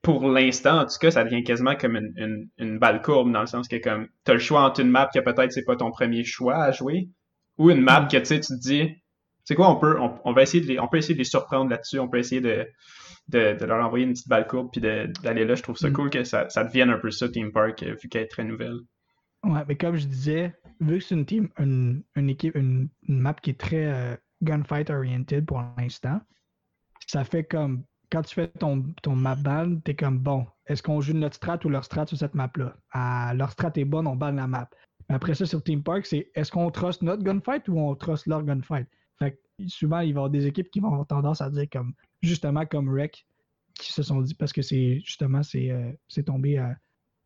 [0.02, 3.40] pour l'instant, en tout cas, ça devient quasiment comme une, une, une balle courbe, dans
[3.40, 5.90] le sens que comme t'as le choix entre une map que peut-être c'est pas ton
[5.90, 7.08] premier choix à jouer,
[7.58, 8.94] ou une map que tu sais, tu te dis,
[9.44, 11.24] c'est quoi, on peut, on, on va essayer de les, on peut essayer de les
[11.24, 12.66] surprendre là-dessus, on peut essayer de,
[13.28, 15.54] de, de leur envoyer une petite balle courbe puis d'aller là.
[15.54, 15.92] Je trouve ça Mm.
[15.92, 18.44] cool que ça, ça devienne un peu ça, Team Park, euh, vu qu'elle est très
[18.44, 18.76] nouvelle.
[19.42, 23.20] Ouais, mais comme je disais, vu que c'est une team, une, une équipe, une, une
[23.20, 26.20] map qui est très euh, gunfight oriented pour l'instant,
[27.06, 31.00] ça fait comme quand tu fais ton, ton map ban, t'es comme bon, est-ce qu'on
[31.00, 32.76] joue notre strat ou leur strat sur cette map-là?
[32.92, 34.68] Ah, leur strat est bonne, on banne la map.
[35.08, 38.26] Mais après ça, sur Team Park, c'est est-ce qu'on trust notre gunfight ou on trust
[38.26, 38.86] leur gunfight?
[39.18, 41.66] Fait que souvent, il va y avoir des équipes qui vont avoir tendance à dire
[41.70, 41.92] comme
[42.22, 43.26] justement comme Rec,
[43.74, 46.76] qui se sont dit parce que c'est justement c'est euh, tombé à,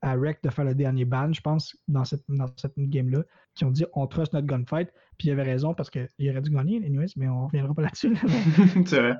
[0.00, 3.22] à Rec de faire le dernier ban, je pense, dans cette, dans cette game-là,
[3.54, 6.50] qui ont dit on trust notre gunfight, puis il avait raison parce qu'il aurait dû
[6.50, 8.14] gagner, anyways, mais on reviendra pas là-dessus.
[8.14, 8.20] là.
[8.86, 9.16] c'est vrai.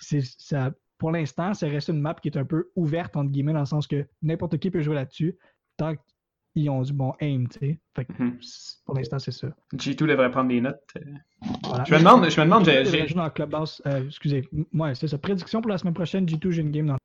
[0.00, 3.54] C'est- ça, pour l'instant, ça reste une map qui est un peu ouverte, entre guillemets,
[3.54, 5.38] dans le sens que n'importe qui peut jouer là-dessus,
[5.78, 5.94] tant
[6.52, 7.80] qu'ils ont du bon aim, tu sais.
[7.96, 8.38] Fait que, Mhm.
[8.84, 9.48] pour l'instant, c'est ça.
[9.74, 10.82] G2 devrait prendre des notes.
[10.98, 11.00] euh.
[11.64, 11.84] Voilà.
[11.84, 13.80] Je me demande, je me demande, j'ai- G2 devrait j'ai- jouer dans le Clubhouse.
[13.86, 15.16] Euh, excusez, M- ouais, c'est ça.
[15.16, 16.98] Prédiction pour la semaine prochaine, G2, j'ai une game dans.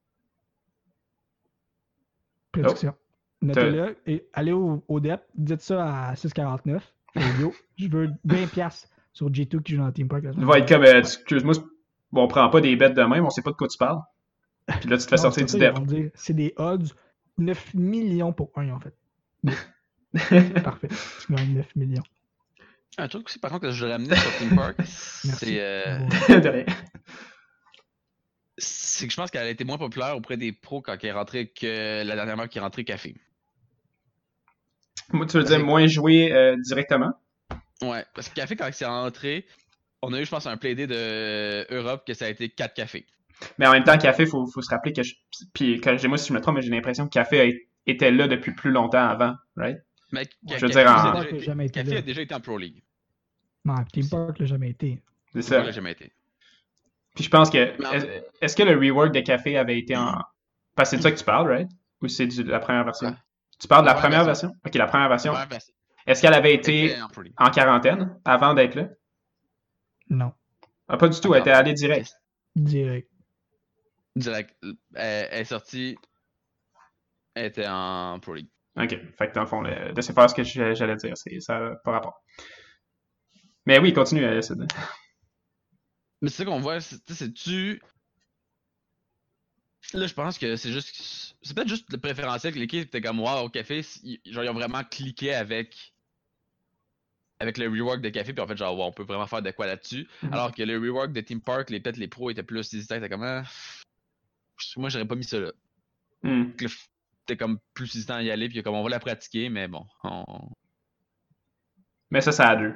[2.51, 2.93] Prédiction.
[3.41, 6.79] Notez-le et allez au, au DEP, dites ça à 6,49.
[7.15, 10.23] Et Yo, je veux 20$ sur G2 qui joue dans le Team Park.
[10.37, 11.53] il va être comme, euh, excuse-moi,
[12.13, 14.01] on prend pas des bêtes de même, on sait pas de quoi tu parles.
[14.67, 16.11] Puis là, tu te fais Non, sortir du dep.
[16.15, 16.87] C'est des odds
[17.37, 18.95] 9 millions pour 1 en fait.
[20.63, 20.89] Parfait.
[21.25, 22.03] Tu gagnes 9 millions.
[22.97, 25.27] Un truc aussi, par contre, que je voudrais ramener sur Team Park, Merci.
[25.37, 26.65] c'est euh, Bon.
[28.57, 31.11] C'est que je pense qu'elle a été moins populaire auprès des pros quand elle est
[31.11, 33.15] rentrée que la dernière map qui est rentrée Café.
[35.11, 37.13] Moi, tu veux dire moins jouer euh, directement?
[37.81, 39.45] Ouais, parce que Café, quand c'est rentré,
[40.01, 43.05] on a eu, je pense, un playdé de Europe que ça a été 4 cafés.
[43.57, 45.15] Mais en même temps, Café, faut, faut se rappeler que, je-
[45.53, 48.53] puis corrigez-moi si je me trompe, mais j'ai l'impression que Café a- était là depuis
[48.53, 49.77] plus longtemps avant, right?
[50.11, 51.97] Mais Je veux Café dire, en- été- jamais été Café là.
[51.97, 52.81] a déjà été en Pro League.
[53.65, 55.01] Non, Team Park l'a jamais été.
[55.33, 56.13] C'est Ça jamais été.
[57.15, 57.73] Puis je pense que,
[58.41, 60.15] est-ce que le rework de Café avait été en...
[60.75, 61.69] Parce que c'est de ça que tu parles, right?
[62.01, 63.09] Ou c'est de la première version?
[63.09, 63.15] Ouais.
[63.59, 64.51] Tu parles de la La première version?
[64.65, 65.33] Ok, la première version.
[65.33, 65.73] Ouais, ben, c'est-
[66.07, 66.95] Est-ce qu'elle avait été
[67.37, 68.89] en quarantaine avant d'être là?
[70.09, 70.33] Non.
[70.87, 72.13] Ah, pas du tout, elle était allée direct.
[72.55, 73.09] Direct.
[74.15, 74.55] Direct.
[74.93, 75.97] Elle, est sortie.
[77.33, 78.49] Elle était en Pro League.
[78.77, 81.59] Ok, fait que dans le fond, le- laissez faire ce que j'allais dire, c'est ça
[81.59, 82.21] n'a pas rapport.
[83.65, 84.41] Mais oui, continue, euh.
[86.21, 87.81] Mais c'est ça qu'on voit, c'est c'est- tu.
[89.93, 91.35] Là, je pense que c'est juste.
[91.41, 94.49] C'est peut-être juste le préférentiel que l'équipe était comme wow, au café, ils- genre ils
[94.49, 95.93] ont vraiment cliqué avec.
[97.39, 99.51] Avec le rework de café, puis en fait, genre, wow, on peut vraiment faire de
[99.51, 100.07] quoi là-dessus.
[100.23, 100.33] Mhm.
[100.33, 103.09] Alors que le rework de Team Park, les peut-être les pros étaient plus hésitants, étaient
[103.09, 103.43] comme ah,
[104.77, 105.51] Moi, j'aurais pas mis ça là.
[106.23, 106.67] Là,
[107.25, 109.85] T'es comme plus hésitant à y aller, puis comme on va la pratiquer, mais bon.
[110.03, 110.49] on-
[112.11, 112.73] Mais ça, ça a deux.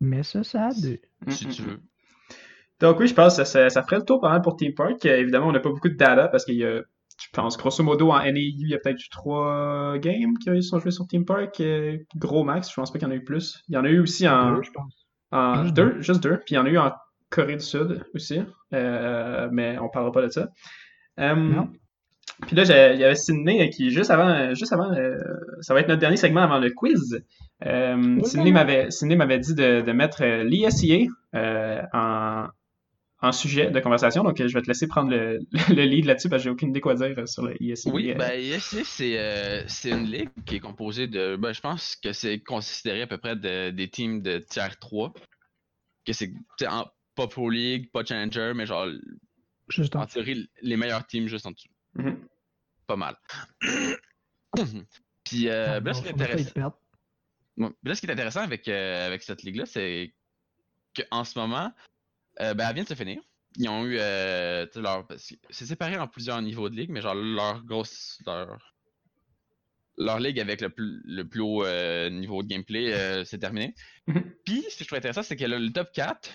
[0.00, 1.00] Mais ça, ça a deux.
[1.28, 1.82] Si tu veux.
[2.80, 5.04] Donc oui, je pense que ça, ça ferait le tour pas mal pour Team Park.
[5.06, 7.82] Euh, évidemment, on n'a pas beaucoup de data parce qu'il y a, je pense, grosso
[7.82, 11.24] modo, en NAU, il y a peut-être eu trois games qui sont joués sur Team
[11.24, 11.60] Park.
[11.60, 13.62] euh, gros max, je pense pas qu'il y en a eu plus.
[13.68, 15.06] Il y en a eu aussi en, Deux, je pense.
[15.30, 16.36] en Juste deux, juste deux.
[16.38, 16.92] Puis il y en a eu en
[17.30, 18.40] Corée du Sud aussi.
[18.72, 20.48] Euh, mais on parlera pas de ça.
[21.18, 21.68] Non.
[22.46, 25.16] Puis là, il y avait Sydney qui, juste avant, juste avant, euh,
[25.60, 27.22] ça va être notre dernier segment avant le quiz.
[27.64, 32.46] Euh, Oh Sydney m'avait, dit de, de mettre l'ISIA euh, en,
[33.22, 34.22] en sujet de conversation.
[34.22, 35.38] Donc, euh, je vais te laisser prendre le,
[35.70, 37.92] le lead là-dessus parce que j'ai aucune idée quoi dire euh, sur le ISIA.
[37.92, 41.36] Oui, Euh, ben ISC, c'est euh, c'est une ligue qui est composée de.
[41.36, 45.12] Ben, je pense que c'est considéré à peu près de- des teams de tiers 3.
[46.04, 48.86] Que c'est pas Pro League, pas Challenger, mais genre,
[49.68, 51.68] Juste en en théorie, les meilleurs teams juste en dessous.
[51.94, 52.18] mhm.
[52.86, 53.16] Pas mal.
[55.24, 56.74] Puis, euh, Ah, ben là, ce qui est intéressant.
[57.56, 60.12] Puis là, ce qui est intéressant avec, euh, avec cette ligue-là, c'est
[60.94, 61.72] qu'en ce moment,
[62.40, 63.20] euh, ben, elle vient de se finir.
[63.56, 63.96] Ils ont eu.
[64.00, 65.06] Euh, tu sais, leur,
[65.50, 68.18] c'est séparé en plusieurs niveaux de ligue, mais genre leur grosse.
[68.26, 68.58] Leur,
[69.96, 73.74] leur ligue avec le plus, le plus haut euh, niveau de gameplay, euh, c'est terminé.
[74.08, 74.24] Mhm.
[74.44, 76.28] Puis, ce que je trouve intéressant, c'est que le, le top 4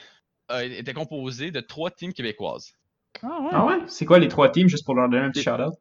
[0.52, 2.74] euh, était composé de trois teams québécoises.
[3.22, 3.50] Ah ouais.
[3.52, 3.80] Ah ouais?
[3.88, 5.74] C'est quoi les trois teams, juste pour leur donner un petit Et- shout-out?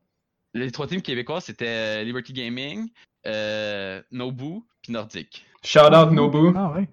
[0.54, 2.88] Les trois teams québécoises, c'était Liberty Gaming,
[3.26, 5.44] euh, Nobu, puis Nordic.
[5.62, 6.52] Shout-out Nobu.
[6.56, 6.88] Ah ouais.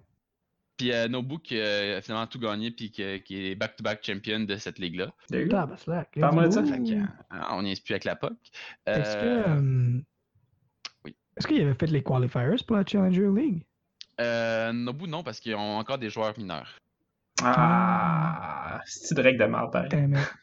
[0.78, 4.78] Puis euh, Nobu qui a finalement tout gagné, puis qui est back-to-back champion de cette
[4.78, 5.14] ligue-là.
[5.30, 5.50] Let's
[6.20, 6.62] Parle-moi de ça.
[6.62, 6.68] go.
[6.68, 8.34] Fait que, euh, on n'y est plus avec la POC.
[8.86, 9.22] Est-ce que.
[9.26, 10.00] Euh, euh,
[11.06, 11.16] oui.
[11.38, 13.64] Est-ce qu'il avait fait les qualifiers pour la Challenger League?
[14.20, 16.78] euh, Nobu, non, parce qu'ils ont encore des joueurs mineurs.
[17.42, 19.90] Ah, c'est direct de mal, pareil.
[19.90, 20.34] Damn it.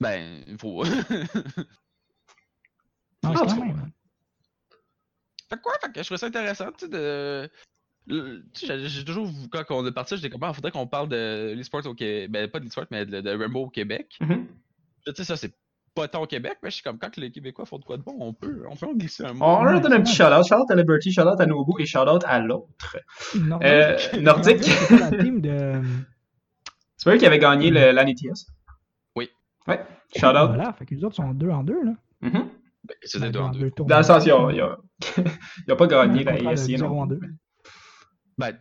[0.00, 0.84] Ben, il faut.
[3.24, 3.90] Non, Ah, c'est tu quand même.
[5.50, 7.50] fait que quoi, fait que je trouvais ça intéressant, tu sais, de.
[8.54, 11.94] J'ai- toujours, quand on est parti, j'étais comme, ah, faudrait qu'on parle de l'e-sport au
[11.94, 12.30] Québec.
[12.30, 14.18] Ben, pas de l'e-sport, mais de, de Rainbow au Québec.
[14.20, 15.52] Tu sais, ça, c'est
[15.94, 18.02] pas tant au Québec, mais je suis comme, quand les Québécois font de quoi de
[18.02, 19.44] bon, on peut, on peut en glisser un mot.
[19.44, 20.44] On leur donne un petit shout-out.
[20.46, 22.96] Shout-out à Liberty, shout-out à Nobu et shout-out à l'autre.
[23.34, 23.68] Nordique.
[23.68, 24.62] Euh, Nordique.
[24.64, 25.72] c'est pas la team de.
[26.96, 28.46] C'est pas eux qui avaient gagné le- l'année TS?
[29.16, 29.28] Oui.
[29.66, 29.80] Ouais.
[30.16, 30.48] Shout-out.
[30.48, 31.92] Voilà, fait que les autres sont deux en deux, là.
[32.20, 32.48] Mhm.
[32.84, 33.70] Ben, c'était Ben, deux en deux.
[33.86, 34.32] Dans le sens, ils
[35.72, 37.00] ont pas gagné la contraire de ISI, zéro non.
[37.02, 37.20] en deux.
[38.38, 38.52] Ben,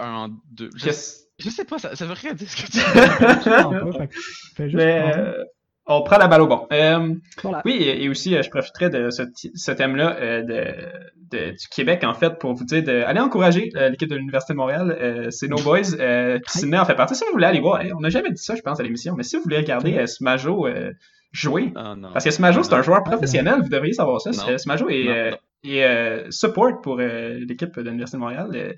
[0.00, 0.70] un en deux.
[0.76, 0.90] Je,
[1.38, 2.78] je sais pas, ça, ça veut rien dire ce que tu
[4.64, 5.44] juste Mais euh,
[5.86, 6.66] on prend la balle au bon.
[6.72, 7.62] Euh, Voilà.
[7.64, 9.22] oui, et aussi, euh, je profiterai de ce,
[9.54, 13.88] ce thème-là euh, de, de- du Québec, en fait, pour vous dire d'aller encourager euh,
[13.90, 14.96] l'équipe de l'Université de Montréal.
[15.00, 15.94] Euh, c'est nos boys.
[16.00, 17.14] Euh, puis Sydney en fait partie.
[17.14, 19.14] Si vous voulez aller voir, hein, on n'a jamais dit ça, je pense, à l'émission,
[19.16, 20.90] mais si vous voulez regarder euh, Smajo euh,
[21.32, 22.12] jouer, Ah, non.
[22.12, 24.32] parce que Smajo, c'est un joueur Ah, professionnel, vous devriez savoir ça.
[24.58, 28.50] Smajo est, Non, euh, support pour euh, l'équipe de l'Université de Montréal.
[28.54, 28.72] Euh,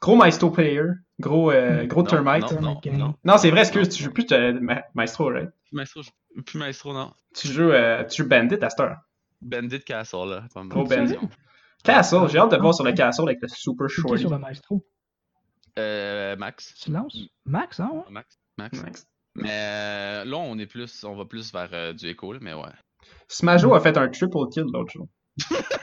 [0.00, 0.82] gros Maestro player,
[1.20, 2.50] gros, euh, gros Non, termite.
[2.52, 3.14] non, non, non.
[3.24, 3.94] Non, c'est vrai, excuse, Non.
[3.94, 4.26] tu joues plus
[4.60, 5.50] Ma- Maestro, right?
[5.68, 7.12] Plus maestro, je- plus maestro, non.
[7.34, 8.96] Tu joues, euh, tu joues Bandit à cette heure.
[9.40, 10.44] Bandit Castle, là.
[10.54, 10.98] Pas Gros mal.
[11.08, 11.16] Bandit.
[11.84, 14.20] Castle, j'ai hâte de voir sur le Castle avec le Super Shorty.
[14.20, 14.84] sur le maestro?
[15.78, 16.74] Euh, Max.
[16.76, 17.16] Silence?
[17.44, 17.90] Max, hein?
[17.92, 18.02] Ouais?
[18.10, 18.38] Max.
[18.58, 18.82] Max.
[18.82, 19.06] Max.
[19.34, 22.52] Mais euh, là, on est plus, on va plus vers euh, du écho, là, mais
[22.52, 22.68] ouais.
[23.28, 25.08] Smajo a fait un triple kill l'autre jour.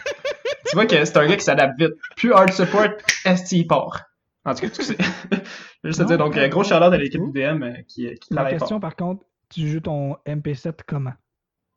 [0.70, 1.94] tu vois que c'est un gars qui s'adapte vite.
[2.16, 2.90] Plus hard support,
[3.26, 4.06] ST part?
[4.46, 4.96] En tout cas, tu sais.
[5.32, 7.74] Je veux juste te Non, dire, donc, euh, gros shout-out à l'équipe du DM euh,
[7.88, 8.80] qui, qui La question, fort.
[8.80, 11.14] par contre, tu joues ton MP7 comment?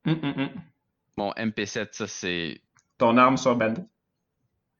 [0.06, 0.48] Hum, hum, hum.
[1.16, 2.60] Bon, MP7, ça c'est.
[2.98, 3.82] Ton arme sur Bandit.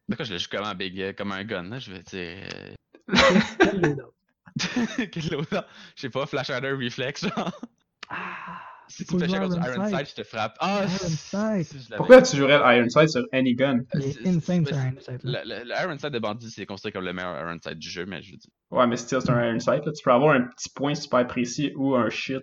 [0.08, 2.00] De quoi je le joue comme un big, euh, comme un gun, là, je veux
[2.00, 2.36] dire.
[2.54, 2.74] euh,
[3.58, 4.12] Quel loadout?
[5.96, 7.52] Je sais pas, Flash Rider Reflex, genre.
[8.08, 8.60] Ah!
[8.92, 9.94] Si tu fais jouer contre Iron Iron Sight.
[10.06, 10.56] Sight, je te frappe.
[10.60, 10.84] Ah,
[11.96, 13.80] Pourquoi tu jouerais l'Iron Sight sur any gun?
[13.94, 15.42] Il est c'est- insane c'est- sur Iron Sight, là.
[15.44, 17.88] Le, le- le Iron Sight de Bandit, c'est considéré comme le meilleur Iron Sight du
[17.88, 18.50] jeu, mais je veux dire.
[18.70, 19.84] Ouais, mais still, c'est un Iron Sight.
[19.86, 19.92] Là.
[19.92, 22.40] Tu peux avoir un petit point super précis ou un shit.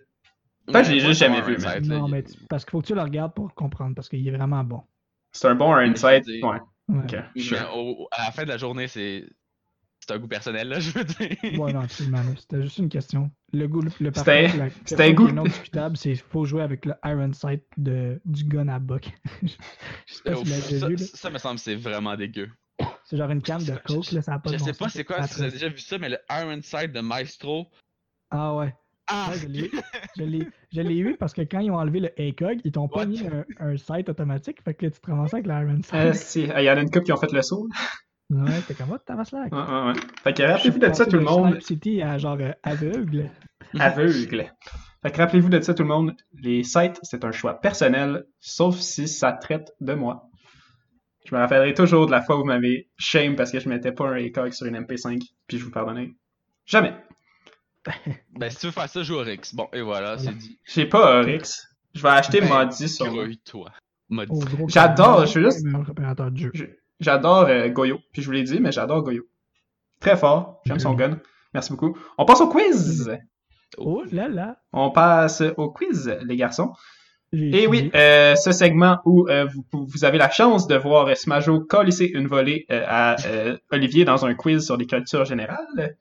[0.66, 2.96] Peut-être que je l'ai juste jamais vu, Non, mais tu- parce qu'il faut que tu
[2.96, 4.82] le regardes pour comprendre, parce qu'il est vraiment bon.
[5.32, 6.24] C'est un bon Iron Mais Sight.
[6.26, 7.16] je veux dire- Ouais, Ouais, ok.
[7.36, 7.70] Mais Sure.
[7.76, 9.24] au- à la fin de la journée, c'est.
[10.10, 11.60] C'est un goût personnel, là, je veux dire.
[11.60, 12.24] ouais non, absolument.
[12.40, 13.30] C'était juste une question.
[13.54, 15.32] Le goût, le, le C'était- un goût.
[15.32, 19.12] non discutable, c'est qu'il faut jouer avec le Iron Sight de, du gun à buck.
[19.44, 19.50] Je
[20.14, 22.50] sais pas si ça, vu, ça me semble que c'est vraiment dégueu.
[23.04, 24.90] C'est genre une canne de coke, là, ça a pas Je de bon sais pas
[24.90, 27.68] c'est quoi, si vous avez déjà vu ça, mais le Iron Sight de Maestro.
[28.32, 28.74] Ah ouais.
[29.08, 29.30] Ah!
[29.32, 29.72] Ouais, je l'ai-
[30.18, 32.88] je l'ai- je l'ai eu parce que quand ils ont enlevé le ACOG, ils t'ont
[32.88, 36.14] pas mis un, un site automatique, fait que là, tu te ramasses avec l'Iron Euh,
[36.14, 36.16] Sight.
[36.16, 37.68] si, il y en a une couple qui ont fait le saut.
[38.30, 39.24] Ouais, t'es comme, oh, t'as là.
[39.34, 40.00] Ouais, ouais, ouais.
[40.24, 41.60] Fait que rappelez-vous de ça, tout le monde.
[41.62, 43.30] City à genre euh, aveugle.
[43.80, 44.52] aveugle.
[45.02, 46.16] Fait que rappelez-vous de ça, tout le monde.
[46.34, 50.30] Les sites, c'est un choix personnel, sauf si ça traite de moi.
[51.26, 53.92] Je me rappellerai toujours de la fois où vous m'avez shame parce que je mettais
[53.92, 56.14] pas un ACOG sur une MP5, puis je vous pardonnais.
[56.66, 56.96] Jamais.
[58.38, 59.54] Ben, si tu veux faire ça, joue au Rix.
[59.54, 60.60] Bon, et voilà, c'est dit.
[60.66, 61.68] J'ai pas Oryx.
[61.96, 63.06] Je vais acheter Ben, Modi sur.
[63.08, 65.66] Gros J'adore, je veux juste-
[67.00, 68.00] J'adore euh, Goyo.
[68.14, 69.24] Puis je vous l'ai dit, mais j'adore Goyo.
[70.00, 70.62] Très fort.
[70.66, 70.98] J'aime son Mhm.
[70.98, 71.20] gun.
[71.54, 71.98] Merci beaucoup.
[72.18, 73.12] On passe au quiz.
[73.78, 74.58] Oh là là.
[74.74, 76.72] On passe au quiz, les garçons.
[77.32, 81.60] Et oui, euh, ce segment où euh, vous, vous avez la chance de voir Smajo
[81.60, 83.16] colisser une volée à
[83.72, 85.96] Olivier dans un quiz sur les cultures générales.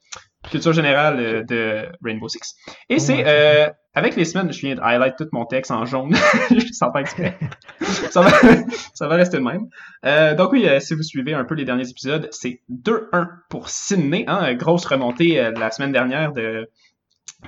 [0.50, 2.54] Culture générale euh, de Rainbow Six.
[2.88, 3.68] Et Oh, c'est euh,
[3.98, 6.14] avec les semaines, je viens de highlight tout mon texte en jaune,
[6.72, 7.36] sans faire exprès.
[7.80, 8.30] ça, va,
[8.94, 9.68] ça va rester de même.
[10.04, 13.68] Euh, donc oui, euh, si vous suivez un peu les derniers épisodes, c'est 2-1 pour
[13.68, 14.24] Sydney.
[14.28, 16.68] Hein, grosse remontée euh, la semaine dernière de,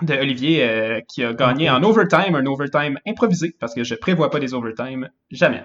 [0.03, 4.31] de Olivier euh, qui a gagné en overtime, un overtime improvisé, parce que je prévois
[4.31, 5.65] pas des overtime jamais.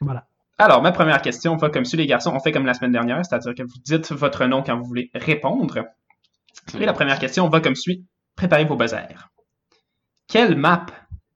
[0.00, 0.26] Voilà.
[0.58, 2.32] Alors, ma première question va comme suit, les garçons.
[2.34, 5.10] On fait comme la semaine dernière, c'est-à-dire que vous dites votre nom quand vous voulez
[5.14, 5.86] répondre.
[6.78, 8.04] Et la première question va comme suit.
[8.36, 9.28] Préparez vos buzzers.
[10.28, 10.86] Quelle map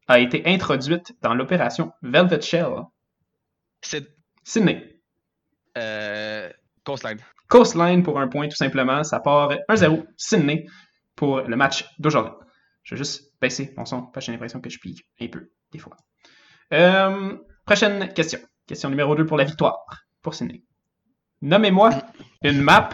[0.08, 2.72] a été introduite dans l'opération Velvet Shell?
[3.82, 4.06] C'est.
[4.44, 5.00] Sydney.
[5.76, 6.50] Euh.
[6.84, 7.18] Coastline.
[7.48, 9.02] Coastline pour un point, tout simplement.
[9.04, 10.06] Ça part 1-0.
[10.16, 10.66] Sydney
[11.14, 12.32] pour le match d'aujourd'hui.
[12.82, 15.50] Je vais juste baisser mon son parce que j'ai l'impression que je pique un peu,
[15.72, 15.96] des fois.
[16.72, 18.38] Euh, prochaine question.
[18.66, 19.76] Question numéro 2 pour la victoire,
[20.22, 20.62] pour Sydney.
[21.42, 21.90] Nommez-moi
[22.42, 22.90] une map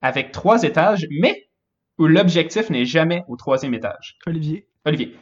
[0.00, 1.43] avec trois étages, mais
[1.98, 4.18] où l'objectif n'est jamais au troisième étage.
[4.26, 5.16] Olivier, Olivier.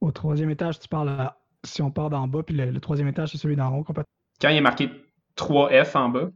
[0.00, 3.08] au troisième étage, tu parles à- si on part d'en bas, puis le, le troisième
[3.08, 4.10] étage, c'est celui d'en haut, complètement.
[4.40, 4.90] Quand il est marqué
[5.36, 6.30] 3F en bas,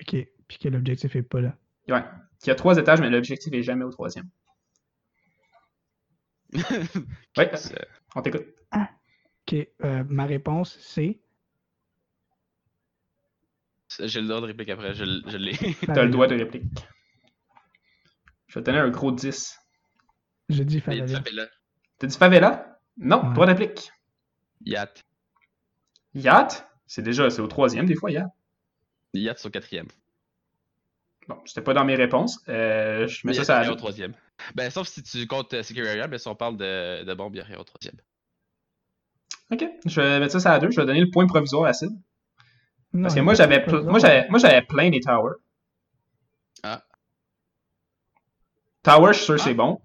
[0.00, 0.16] Ok.
[0.48, 1.56] Puis que l'objectif est pas là.
[1.88, 2.02] ouais,
[2.42, 4.28] il y a trois étages, mais l'objectif n'est jamais au troisième.
[7.36, 7.50] Ouais,
[8.14, 8.44] on t'écoute.
[8.74, 9.54] Ok.
[9.84, 11.20] euh, ma réponse, c'est.
[14.00, 15.56] J'ai le droit de réplique après, je, je l'ai.
[15.86, 16.64] T'as le droit de réplique.
[18.48, 19.58] Je vais te donner un gros 10.
[20.48, 21.46] J'ai dit Mais Favela.
[21.98, 22.78] T'as dit favela?
[22.96, 23.32] Non, Ouais.
[23.34, 23.90] droit de réplique.
[24.64, 25.04] Yacht.
[26.14, 26.66] Yacht?
[26.86, 28.28] C'est déjà, c'est au troisième des fois, yacht.
[29.14, 29.88] Yacht sur quatrième.
[31.28, 32.40] Bon, c'était pas dans mes réponses.
[32.48, 34.12] Euh, je mets Mais ça, ça au troisième.
[34.54, 37.34] Ben, sauf si tu comptes euh, Secure Area, ben si on parle de, de bombe,
[37.34, 37.96] il y a au troisième.
[39.50, 40.70] Ok, je vais mettre ça, ça à deux.
[40.70, 41.90] Je vais donner le point provisoire à Sid.
[42.94, 45.34] Non, Parce que moi, j'avais, moi, j'avais, moi, j'avais plein des towers.
[46.62, 46.82] Ah.
[48.82, 49.44] Tower, je suis sûr que Ah.
[49.44, 49.80] c'est bon.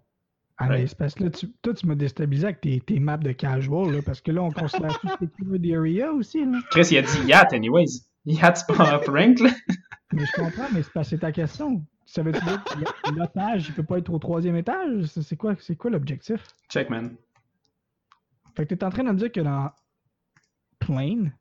[0.62, 3.32] Ah, c'est parce que là, tu, toi, tu m'as déstabilisé avec tes, tes maps de
[3.32, 6.60] casual, là, parce que là, on considère tout Secure the Area aussi, là.
[6.70, 8.04] Chris, il a dit yacht, anyways.
[8.26, 9.50] Yacht, c'est pas un rank, là.
[10.12, 11.86] Mais je comprends, mais c'est parce que c'est ta question.
[12.06, 15.06] Ça veut dire que l'otage, il peut pas être au troisième étage?
[15.06, 16.44] C'est c'est quoi, c'est quoi l'objectif?
[16.68, 17.16] Check, man.
[18.56, 19.72] Fait que t'es en train de me dire que dans
[20.80, 21.32] Plane,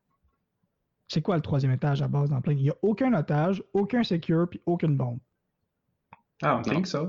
[1.08, 2.58] c'est quoi le troisième étage à base dans Plane?
[2.58, 5.18] Il y a aucun otage, aucun secure, puis aucune bombe.
[6.42, 6.62] Ah, on Non.
[6.62, 7.02] think ça.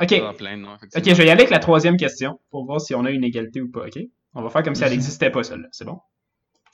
[0.00, 0.08] Ok.
[0.36, 3.10] Plein, Ok, je vais y aller avec la troisième question pour voir si on a
[3.10, 3.98] une égalité ou pas, ok?
[4.34, 5.68] On va faire comme si elle n'existait pas, celle-là.
[5.72, 6.00] C'est bon?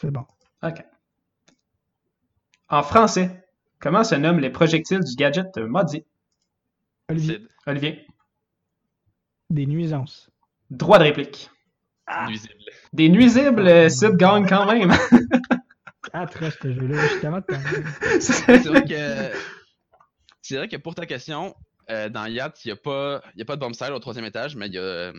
[0.00, 0.24] C'est bon.
[0.62, 0.84] Ok.
[2.68, 3.44] En français,
[3.78, 6.04] comment se nomment les projectiles du gadget Modi?
[7.08, 8.06] Olivier, Olivier,
[9.50, 10.30] des nuisances.
[10.70, 11.50] droit de réplique.
[12.28, 12.54] Nuisible.
[12.92, 14.92] Des nuisibles, euh, Sid gagne quand même.
[16.12, 17.44] Atroce ce jeu-là, je suis tellement de
[18.20, 19.36] C'est vrai que.
[20.42, 21.54] C'est vrai que pour ta question,
[21.90, 24.24] euh, dans Yacht, il n'y a, pas- y a pas de bomb style au troisième
[24.24, 24.82] étage, mais il y a.
[24.82, 25.12] euh,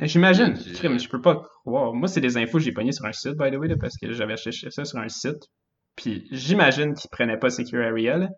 [0.00, 0.54] J'imagine.
[0.56, 1.92] Tu- Crime, Je peux pas croire.
[1.92, 3.96] Moi, c'est des infos que j'ai pognées sur un site, by the way, là, parce
[3.98, 5.48] que j'avais cherché ça sur un site.
[5.96, 8.16] Puis j'imagine qu'ils prenaient pas Secure Area.
[8.16, 8.28] là.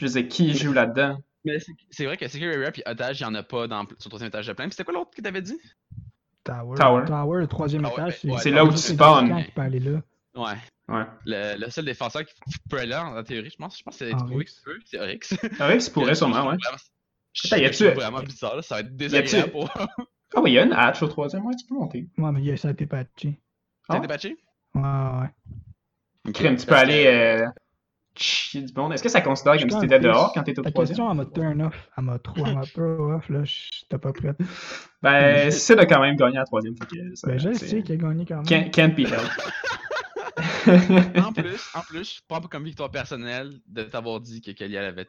[0.00, 1.16] Je sais qui joue là-dedans?
[1.44, 3.84] Mais c'est- c'est vrai que Secure Area puis Otage, il n'y en a pas dans,
[3.86, 4.64] sur le troisième étage de plein.
[4.66, 5.58] Puis c'était quoi l'autre que t'avais dit?
[6.44, 7.04] Tower.
[7.06, 7.40] Tower.
[7.40, 9.44] le troisième Ah ouais, étage, ouais, C'est là où tu spawns.
[9.44, 10.00] qui peut aller là.
[10.34, 10.54] Ouais.
[10.88, 11.04] Ouais.
[11.26, 12.34] Le, le seul défenseur qui
[12.68, 15.34] peut aller là, en théorie, je pense, je pense que c'est qui peut, c'est Oryx.
[15.58, 16.56] Ah oui, ça pourrait sûrement, ouais.
[17.32, 19.70] Je Attends, y a-tu- vraiment bizarre, là, ça va être désagréable pour.
[20.32, 22.06] Ah oui, il y a une hatch au troisième, ouais, tu peux monter.
[22.16, 23.40] Ouais, mais il y a- ça a été patché.
[23.88, 23.98] T'as Ah.
[23.98, 24.36] été patché?
[24.76, 26.32] Ouais, ouais.
[26.32, 27.44] Crime, tu peux aller.
[28.16, 28.92] Euh, chier du monde.
[28.92, 30.96] Est-ce que ça considère comme si t'étais dehors quand t'étais au troisième?
[30.96, 31.88] question, elle m'a turn off.
[31.96, 33.40] Elle m'a trop, elle m'a throw off, là.
[33.44, 34.36] J'étais pas prête.
[35.02, 36.74] Ben, c'est de quand même gagner à la troisième.
[37.14, 38.44] Ça- Ben, je c'est- sais qu'il a gagné quand même.
[38.46, 39.52] Can't, can't be helped.
[41.24, 44.76] En plus, en plus, je prends pas comme victoire personnelle de t'avoir dit que Kelly
[44.78, 45.06] avait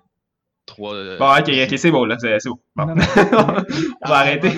[0.66, 0.94] trois.
[0.94, 2.62] euh, Bon, ok, ok, c'est beau, là, c'est beau.
[2.76, 2.86] Bon.
[2.86, 3.04] Non, non.
[4.02, 4.50] on va arrêter.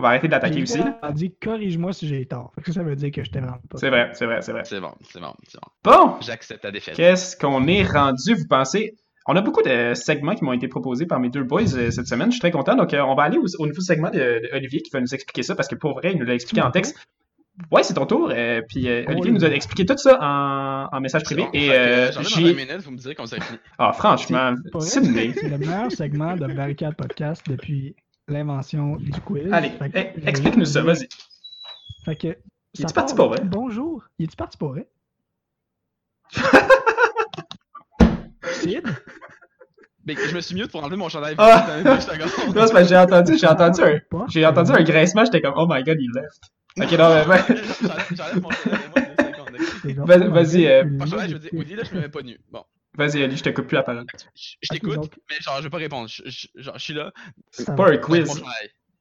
[0.00, 0.78] On va arrêter de l'attaquer aussi.
[0.78, 0.84] là.
[0.86, 2.52] littéralement dit corrige-moi si j'ai tort.
[2.64, 3.76] Que ça, veut dire que je t'aime vraiment pas.
[3.76, 4.62] C'est vrai, c'est vrai, c'est vrai.
[4.64, 5.68] C'est bon, c'est bon, c'est bon.
[5.92, 6.94] Bon, J'accepte ta défaite.
[6.96, 8.94] qu'est-ce qu'on est rendu, vous pensez?
[9.26, 12.06] On a beaucoup de segments qui m'ont été proposés par mes deux boys euh, cette
[12.06, 12.28] semaine.
[12.28, 12.74] Je suis très content.
[12.76, 15.14] Donc, euh, on va aller au, au nouveau segment de, de Olivier qui va nous
[15.14, 16.96] expliquer ça parce que pour vrai, il nous l'a expliqué en texte.
[17.70, 18.30] Ouais, c'est ton tour.
[18.32, 21.42] euh, puis euh, Oh, Olivier nous a expliqué tout ça en, en message privé.
[21.42, 21.50] bon.
[21.52, 22.54] Et euh, j'ai.
[22.54, 23.58] 20 minutes, vous me direz comme ça fini.
[23.78, 24.54] Ah, franchement.
[24.78, 27.94] C'est le meilleur segment de Barricade Podcast depuis
[28.30, 29.52] l'invention du quiz.
[29.52, 31.08] Allez, eh, explique-nous ça, vas-y.
[32.04, 32.36] Fait que.
[32.74, 33.40] Il est parti part- pour vrai?
[33.44, 34.04] Bonjour.
[34.18, 34.88] Il est parti pour vrai?
[38.52, 38.84] Sid?
[40.06, 41.34] Mais je me suis mieux pour enlever mon chandail.
[41.38, 41.66] Ah!
[41.84, 42.16] Non, c'est
[42.54, 45.82] parce que j'ai entendu, j'ai entendu un, j'ai entendu un grincement, j'étais comme, oh my
[45.82, 46.40] god, il left.
[46.78, 47.44] Ok, non, mais, ben,
[48.12, 52.00] J'enlève mon chandail, moi, vas-y, euh, Pas chandail, je veux dire, Woody, là, je me
[52.00, 52.38] mets pas nu.
[52.50, 52.64] Bon.
[52.96, 54.06] Vas-y, Ali, je te coupe plus la parole.
[54.34, 56.08] Je t'écoute, donc- mais genre, je vais pas répondre.
[56.08, 57.12] Je, je, genre, je suis là.
[57.50, 57.92] C'est pas va.
[57.92, 58.42] un quiz.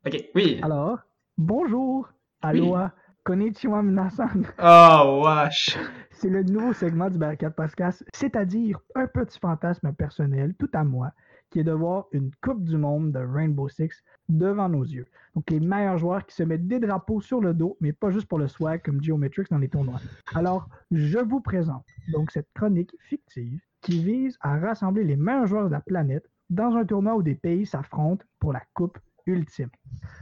[0.06, 0.60] Ok, oui.
[0.62, 1.00] Alors,
[1.38, 2.10] bonjour.
[2.42, 2.94] Aloha.
[3.24, 4.44] Konnichiwa minasan.
[4.60, 5.78] Oh, wesh.
[6.12, 11.12] C'est le nouveau segment du Barricade Podcast, c'est-à-dire un petit fantasme personnel, tout à moi,
[11.52, 15.06] qui est de voir une Coupe du Monde de Rainbow Six devant nos yeux.
[15.36, 18.28] Donc, les meilleurs joueurs qui se mettent des drapeaux sur le dos, mais pas juste
[18.28, 20.00] pour le swag comme Geometrix dans les tournois.
[20.34, 25.66] Alors, je vous présente donc cette chronique fictive qui vise à rassembler les meilleurs joueurs
[25.68, 29.70] de la planète dans un tournoi où des pays s'affrontent pour la Coupe ultime.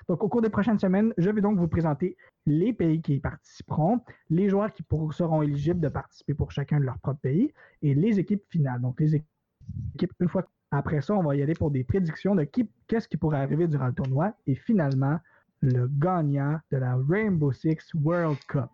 [0.09, 3.19] Donc, au cours des prochaines semaines, je vais donc vous présenter les pays qui y
[3.19, 7.53] participeront, les joueurs qui pour- seront éligibles de participer pour chacun de leur propre pays
[7.81, 8.81] et les équipes finales.
[8.81, 12.43] Donc, les équipes, une fois après ça, on va y aller pour des prédictions de
[12.43, 15.19] qui, qu'est-ce qui pourrait arriver durant le tournoi et finalement,
[15.61, 18.69] le gagnant de la Rainbow Six World Cup.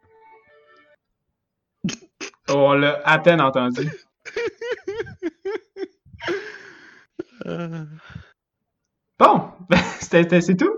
[2.49, 3.87] Oh, on l'a à peine entendu.
[9.19, 9.51] Bon,
[9.99, 10.73] c'était, c'était- c'est tout.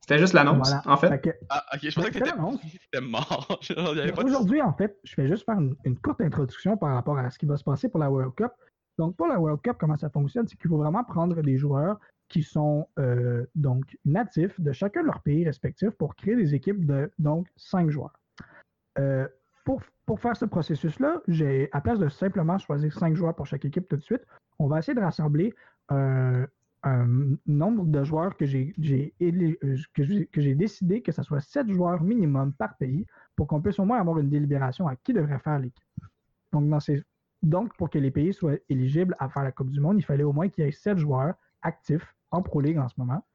[0.00, 0.82] C'était juste l'annonce, Voilà.
[0.86, 1.08] en fait.
[1.08, 3.58] Fait que, Ah, ok, je pensais que t'étais mort.
[3.68, 7.28] De- Aujourd'hui, en fait, je vais juste faire une, une courte introduction par rapport à
[7.30, 8.52] ce qui va se passer pour la World Cup.
[8.98, 11.98] Donc, pour la World Cup, comment ça fonctionne, c'est qu'il faut vraiment prendre des joueurs
[12.28, 16.86] qui sont euh, donc natifs de chacun de leurs pays respectifs pour créer des équipes
[16.86, 18.18] de donc cinq joueurs.
[18.98, 19.26] Euh,
[19.66, 23.64] pour, pour faire ce processus-là, j'ai à place de simplement choisir cinq joueurs pour chaque
[23.64, 24.22] équipe tout de suite,
[24.60, 25.52] on va essayer de rassembler
[25.90, 26.46] euh,
[26.84, 28.72] un nombre de joueurs que j'ai
[29.20, 33.80] euh, que j'ai décidé que ce soit sept joueurs minimum par pays pour qu'on puisse
[33.80, 35.84] au moins avoir une délibération à qui devrait faire l'équipe.
[36.52, 37.02] Donc, dans ces...
[37.42, 40.24] Donc, pour que les pays soient éligibles à faire la Coupe du Monde, il fallait
[40.24, 43.26] au moins qu'il y ait sept joueurs actifs en Pro League en ce moment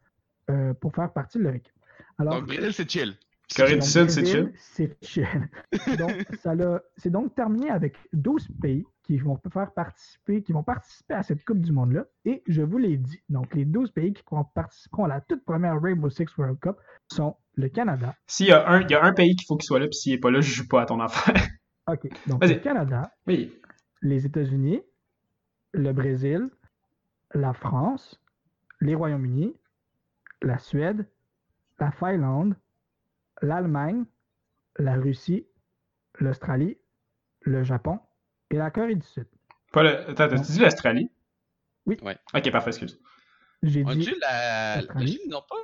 [0.49, 1.75] euh, pour faire partie de leur équipe.
[2.17, 3.17] Alors, Donc, Brésil, c'est chill.
[3.55, 4.51] Corée du Sud, c'est chill.
[4.55, 5.27] C'est chill.
[5.97, 6.53] donc, ça
[6.97, 11.43] c'est donc terminé avec 12 pays qui vont faire participer, qui vont participer à cette
[11.43, 12.05] Coupe du Monde-là.
[12.25, 13.21] Et je vous l'ai dit.
[13.29, 14.23] Donc, les 12 pays qui
[14.55, 16.77] participeront à la toute première Rainbow Six World Cup
[17.07, 18.15] sont le Canada.
[18.27, 19.95] S'il y a un, il y a un pays qu'il faut qu'il soit là, puis
[19.95, 21.35] s'il est pas là, je joue pas à ton affaire.
[21.87, 22.07] OK.
[22.27, 23.53] Donc, le Canada, Oui.
[24.01, 24.81] les États-Unis,
[25.73, 26.49] le Brésil,
[27.33, 28.21] la France,
[28.79, 29.55] les Royaumes-Unis,
[30.41, 31.05] la Suède,
[31.79, 32.55] la Finlande,
[33.41, 34.05] l'Allemagne,
[34.77, 35.47] la Russie,
[36.19, 36.77] l'Australie,
[37.41, 37.99] le Japon
[38.49, 39.27] et la Corée du Sud.
[39.71, 40.09] Pas le...
[40.09, 41.11] Attends, t'as-tu dit l'Australie?
[41.85, 41.97] Oui.
[42.01, 42.17] Ouais.
[42.33, 42.99] Ok, parfait, excuse.
[43.63, 44.75] J'ai On dit dit la.
[44.75, 45.07] La Australie.
[45.13, 45.55] Chine, non pas.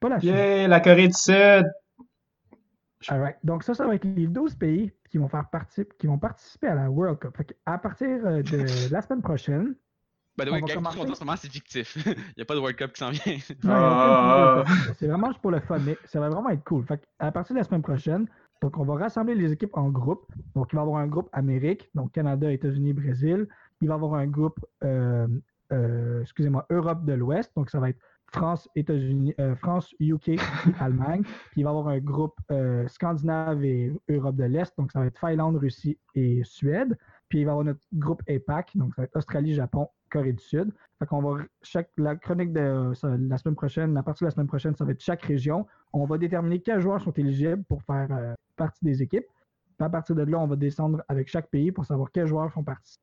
[0.00, 0.30] pas la Chine.
[0.30, 1.66] Yeah, la Corée du Sud!
[3.06, 3.36] All right.
[3.44, 6.66] Donc ça, ça va être les 12 pays qui vont, faire partie, qui vont participer
[6.66, 7.52] à la World Cup.
[7.64, 9.76] À partir euh, de la semaine prochaine,
[10.38, 10.98] By the On way, va quand commencer.
[11.00, 11.96] on dit en ce moment, c'est fictif.
[12.06, 13.38] Il n'y a pas de World Cup qui s'en vient.
[13.68, 14.62] Ah.
[14.64, 14.94] World Cup.
[14.98, 16.84] C'est vraiment juste pour le fun, mais ça va vraiment être cool.
[16.86, 18.28] Fait à partir de la semaine prochaine,
[18.62, 20.26] donc on va rassembler les équipes en groupes.
[20.54, 23.48] Donc il va y avoir un groupe Amérique, donc Canada, États-Unis, Brésil.
[23.80, 25.26] Il va y avoir un groupe, euh,
[25.72, 27.52] euh, excusez-moi, Europe de l'Ouest.
[27.56, 28.00] Donc ça va être
[28.32, 30.38] France, États-Unis, euh, France, UK, et
[30.80, 31.22] Allemagne.
[31.22, 34.72] Puis il va y avoir un groupe euh, Scandinave et Europe de l'Est.
[34.78, 36.96] Donc ça va être Finlande, Russie et Suède.
[37.28, 40.32] Puis il va y avoir notre groupe APAC, donc ça va être Australie, Japon, Corée
[40.32, 40.72] du Sud.
[40.98, 44.46] Fait qu'on va chaque la chronique de la semaine prochaine, à partir de la semaine
[44.46, 45.66] prochaine, ça va être chaque région.
[45.92, 49.26] On va déterminer quels joueurs sont éligibles pour faire euh, partie des équipes.
[49.80, 52.64] À partir de là, on va descendre avec chaque pays pour savoir quels joueurs font
[52.64, 52.98] partie,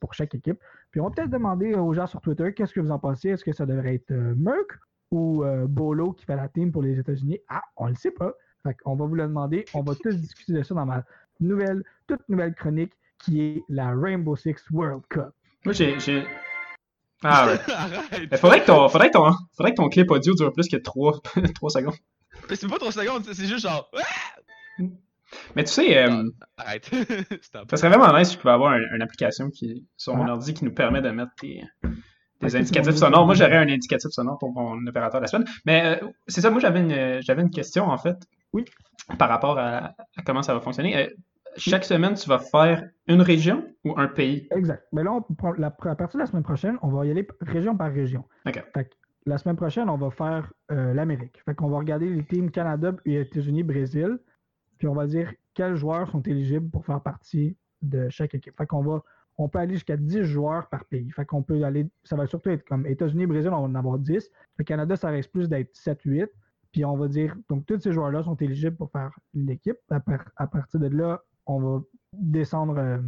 [0.00, 0.58] pour chaque équipe.
[0.90, 3.28] Puis on va peut-être demander aux gens sur Twitter qu'est-ce que vous en pensez?
[3.28, 4.80] Est-ce que ça devrait être euh, Merck
[5.12, 7.38] ou euh, Bolo qui fait la team pour les États-Unis?
[7.48, 8.32] Ah, on le sait pas.
[8.64, 9.64] Fait qu'on va vous le demander.
[9.74, 11.04] On va tous discuter de ça dans ma
[11.38, 12.94] nouvelle, toute nouvelle chronique
[13.24, 15.30] qui est la Rainbow Six World Cup.
[15.64, 15.98] Moi, j'ai.
[16.00, 16.26] j'ai-
[17.24, 17.46] Ah
[18.12, 18.26] ouais.
[18.30, 20.76] Mais faudrait que, ton, faudrait, que ton, faudrait que ton clip audio dure plus que
[20.76, 21.20] 3,
[21.54, 21.94] 3 secondes.
[22.50, 23.88] Mais c'est pas 3 secondes, c'est juste genre.
[23.96, 24.82] Ah!
[25.56, 26.24] Mais tu sais, euh,
[26.58, 26.90] Arrête.
[27.42, 27.70] Stop.
[27.70, 30.32] ça serait vraiment nice si je pouvais avoir un- une application qui, sur mon Ah.
[30.32, 31.62] ordi qui nous permet de mettre des,
[32.40, 33.24] des Ok, indicatifs sonores.
[33.24, 35.46] Moi, j'aurais un indicatif sonore pour mon opérateur de la semaine.
[35.64, 38.16] Mais euh, c'est ça, moi, j'avais une, j'avais une question, en fait.
[38.52, 38.64] Oui.
[39.18, 40.96] Par rapport à, à comment ça va fonctionner.
[40.96, 41.08] Euh,
[41.56, 44.48] chaque semaine, tu vas faire une région ou un pays?
[44.50, 44.84] Exact.
[44.92, 47.26] Mais là, on prend la- à partir de la semaine prochaine, on va y aller
[47.40, 48.24] région par région.
[48.46, 48.62] Ok.
[48.74, 48.94] Fait que
[49.26, 51.40] la semaine prochaine, on va faire euh, l'Amérique.
[51.44, 54.18] Fait qu'on va regarder les teams Canada, États-Unis, Brésil.
[54.78, 58.56] Puis on va dire quels joueurs sont éligibles pour faire partie de chaque équipe.
[58.56, 59.02] Fait qu'on va,
[59.38, 61.10] on peut aller jusqu'à 10 joueurs par pays.
[61.10, 63.98] Fait qu'on peut aller, ça va surtout être comme États-Unis, Brésil, on va en avoir
[63.98, 64.30] 10.
[64.56, 66.28] Le Canada, ça reste plus d'être 7-8.
[66.72, 69.76] Puis on va dire, donc tous ces joueurs-là sont éligibles pour faire l'équipe.
[69.90, 71.82] À, par- à partir de là, on va
[72.12, 72.98] descendre, euh,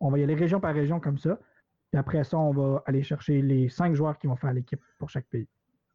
[0.00, 1.38] on va y aller région par région comme ça.
[1.90, 5.08] Puis après ça, on va aller chercher les 5 joueurs qui vont faire l'équipe pour
[5.10, 5.46] chaque pays.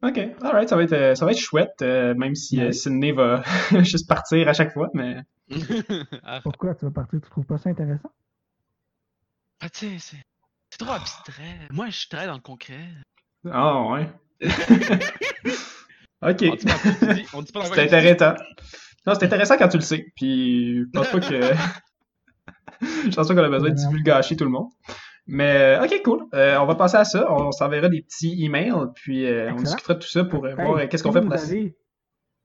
[0.02, 2.74] Ok, alright, ça va être, euh, ça va être chouette, euh, même si euh, Oui.
[2.74, 3.42] Sydney va
[3.82, 5.16] juste partir à chaque fois, mais
[6.22, 6.42] Arrête.
[6.42, 7.20] Pourquoi tu vas partir?
[7.22, 8.10] Tu trouves pas ça intéressant?
[9.60, 10.22] Ah, tu sais, c'est.
[10.70, 11.68] C'est trop abstrait.
[11.70, 12.88] Moi, je suis très dans le concret.
[13.50, 14.08] ah ouais.
[16.22, 18.34] ok, On dit pas quoi tu dis, on dit pas dans quoi c'est intéressant.
[19.06, 21.40] Non, c'est intéressant quand tu le sais, puis je pense pas que
[22.80, 24.68] je pense pas qu'on a besoin de divulgacher tout le monde.
[25.26, 26.24] Mais euh, ok, cool.
[26.34, 27.30] Euh, on va passer à ça.
[27.32, 30.80] On s'enverra des petits emails, puis euh, on discutera de tout ça pour euh, voir
[30.80, 31.76] Hey, qu'est-ce qu'on fait pour la avez-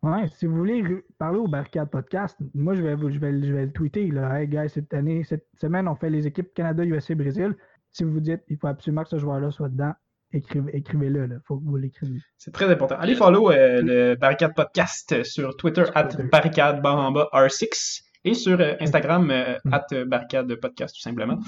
[0.01, 0.81] Ouais, si vous voulez
[1.17, 4.07] parler au Barricade Podcast, moi je vais, je vais, je vais le tweeter.
[4.11, 4.39] Là.
[4.39, 7.53] Hey guys, cette année, cette semaine, on fait les équipes Canada, USA, Brésil.
[7.91, 9.91] Si vous vous dites il faut absolument que ce joueur-là soit dedans,
[10.33, 11.25] écrivez- écrivez-le.
[11.25, 12.19] Il faut que vous l'écriviez.
[12.37, 12.95] C'est très important.
[12.99, 18.73] Allez follow euh, le Barricade Podcast sur Twitter, at barricade bas R6 et sur euh,
[18.79, 19.73] Instagram, euh, Mm.
[19.73, 21.39] at Barricade Podcast tout simplement.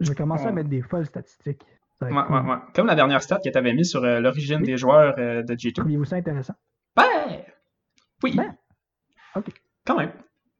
[0.00, 1.62] Je vais commencer à mettre des folles statistiques.
[2.00, 2.56] Ouais, ouais, ouais.
[2.74, 4.66] Comme la dernière stat que tu avais mis sur euh, l'origine Oui.
[4.66, 5.74] des joueurs euh, de G2.
[5.74, 6.54] Trouvez-vous ça intéressant?
[6.96, 7.04] Ben,
[8.24, 8.34] oui.
[8.36, 8.56] Ben,
[9.36, 9.46] ok.
[9.86, 10.10] Quand même.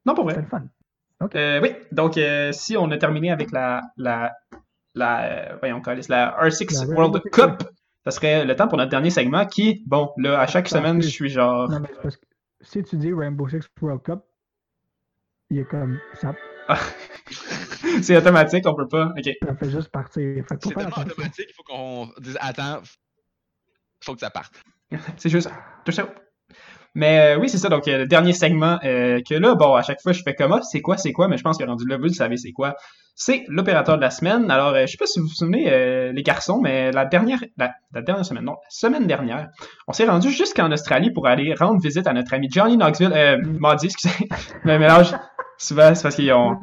[0.06, 0.42] Non, pour C'est vrai.
[0.44, 0.64] le fun.
[1.36, 4.32] Euh, oui, donc euh, si on a terminé avec la, la,
[4.94, 7.62] la, euh, voyons, la R6 La World Cup,
[8.04, 11.08] ça serait le temps pour notre dernier segment qui, bon, là, à chaque semaine, je
[11.08, 11.68] suis genre...
[11.70, 12.26] Non, mais c'est parce que
[12.60, 14.20] si tu dis Rainbow Six World Cup,
[15.50, 16.34] il est comme ça,
[18.02, 19.12] C'est automatique, on peut pas.
[19.16, 19.28] Ok.
[19.42, 20.44] ça fait juste partir.
[20.48, 21.02] C'est tellement attention.
[21.02, 22.82] automatique, il faut qu'on dise Attends,
[24.02, 24.54] faut que ça parte.
[25.16, 25.50] C'est juste
[25.84, 26.12] tout ça.
[26.94, 27.68] Mais euh, oui, c'est ça.
[27.68, 30.52] Donc, euh, le dernier segment euh, que là, bon, à chaque fois, je fais comme,
[30.52, 32.52] ah, c'est quoi, c'est quoi, mais je pense que rendu là, vous le savez, c'est
[32.52, 32.74] quoi?
[33.14, 34.50] C'est l'opérateur de la semaine.
[34.50, 37.38] Alors, euh, je sais pas si vous vous souvenez, euh, les garçons, mais la dernière,
[37.56, 39.48] la, la dernière semaine, non, la semaine dernière,
[39.86, 43.38] on s'est rendu jusqu'en Australie pour aller rendre visite à notre ami Johnny Knoxville, euh,
[43.58, 44.28] mardi, excusez,
[44.64, 45.14] me mélange
[45.58, 46.56] souvent, c'est parce qu'ils ont,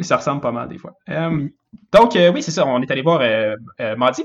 [0.00, 0.94] ça ressemble pas mal des fois.
[1.92, 4.24] Donc, euh, oui, c'est ça, on est allé voir euh, euh, mardi.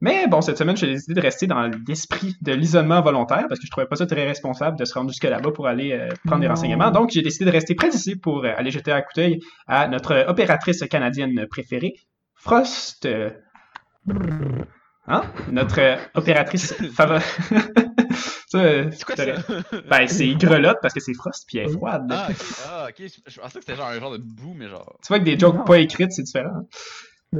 [0.00, 3.66] Mais bon, cette semaine, j'ai décidé de rester dans l'esprit de l'isolement volontaire parce que
[3.66, 6.42] je trouvais pas ça très responsable de se rendre jusque là-bas pour aller euh, prendre
[6.42, 6.90] des renseignements.
[6.90, 10.26] Donc, j'ai décidé de rester près d'ici pour aller jeter un coup d'œil à notre
[10.28, 11.94] opératrice canadienne préférée,
[12.34, 13.08] Frost.
[15.06, 15.22] hein?
[15.50, 17.38] Notre opératrice favorite.
[18.58, 19.24] ça, euh, C'est quoi ça?
[19.90, 22.06] Ben, c'est grelotte parce que c'est Frost puis elle est froide.
[22.10, 22.36] Ah, ok,
[22.66, 23.06] ah, ok.
[23.26, 24.98] Je, pensais que c'était genre un genre de boue, mais genre.
[25.02, 25.64] Tu vois que des jokes Non.
[25.64, 26.50] pas écrites, c'est différent.
[26.54, 26.66] hein?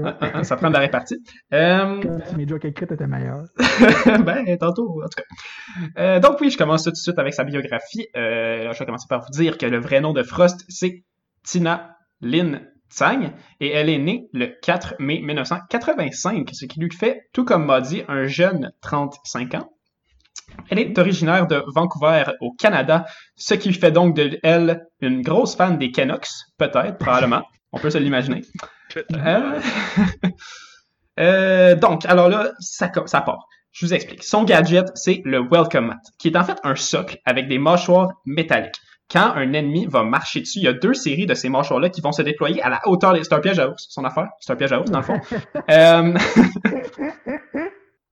[0.03, 1.23] Ah, ah, ah, ça prend de la répartie.
[1.53, 3.45] Euh, Comme si mes jokes écrites étaient meilleurs.
[4.25, 6.01] ben, tantôt, en tout cas.
[6.03, 8.09] Euh, donc oui, je commence tout de suite avec sa biographie.
[8.17, 11.05] Euh, je vais commencer par vous dire que le vrai nom de Frost, c'est
[11.45, 17.29] Tina Lynn Tsang, et elle est née le 4 mai 1985, ce qui lui fait,
[17.33, 19.71] tout comme m'a dit, un jeune 35 ans.
[20.71, 23.05] Elle est originaire de Vancouver, au Canada,
[23.37, 26.29] ce qui fait donc de elle une grosse fan des Canucks,
[26.59, 27.43] peut-être, probablement.
[27.73, 28.43] On peut se l'imaginer.
[28.97, 29.61] Euh,
[31.21, 33.47] euh, donc, alors là, ça, part.
[33.73, 34.23] Je vous explique.
[34.23, 38.13] Son gadget, c'est le Welcome Mat, qui est en fait un socle avec des mâchoires
[38.25, 38.77] métalliques.
[39.11, 42.01] Quand un ennemi va marcher dessus, il y a deux séries de ces mâchoires-là qui
[42.01, 43.23] vont se déployer à la hauteur des...
[43.23, 44.29] C'est un piège à ours, son affaire.
[44.41, 45.21] C'est un piège à ours, dans le fond.
[45.71, 46.15] Euh,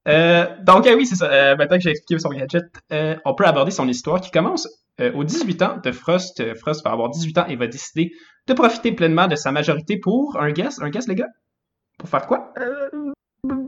[0.09, 1.31] euh, donc, euh, oui, c'est ça.
[1.31, 4.69] Euh, maintenant que j'ai expliqué son gadget, euh, on peut aborder son histoire qui commence
[5.01, 6.55] euh, aux 18 ans de Frost.
[6.57, 8.13] Frost va avoir 18 ans et va décider
[8.47, 10.81] de profiter pleinement de sa majorité pour un guess.
[10.81, 11.29] Un guess, les gars?
[11.99, 12.53] Pour faire quoi?
[12.59, 12.89] Euh,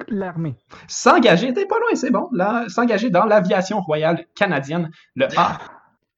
[0.08, 0.54] L'armée.
[0.86, 2.28] S'engager, t'es pas loin, c'est bon.
[2.32, 5.58] Là, s'engager dans l'aviation royale canadienne, le A.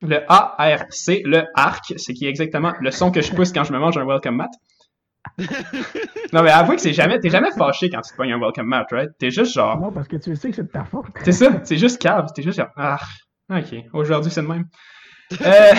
[0.03, 0.93] Le ARC,
[1.25, 3.97] le ARC, ce qui est exactement le son que je pousse quand je me mange
[3.97, 4.51] un welcome mat.
[6.33, 8.67] Non, mais avouez que c'est jamais, t'es jamais fâché quand tu te pognes un welcome
[8.67, 9.11] mat, right?
[9.19, 11.07] T'es juste genre, Non, parce que tu sais que c'est de ta faute.
[11.25, 12.99] c'est ça, c'est juste cave, t'es juste genre, ah,
[13.51, 14.65] ok, aujourd'hui c'est le même.
[15.41, 15.73] Euh,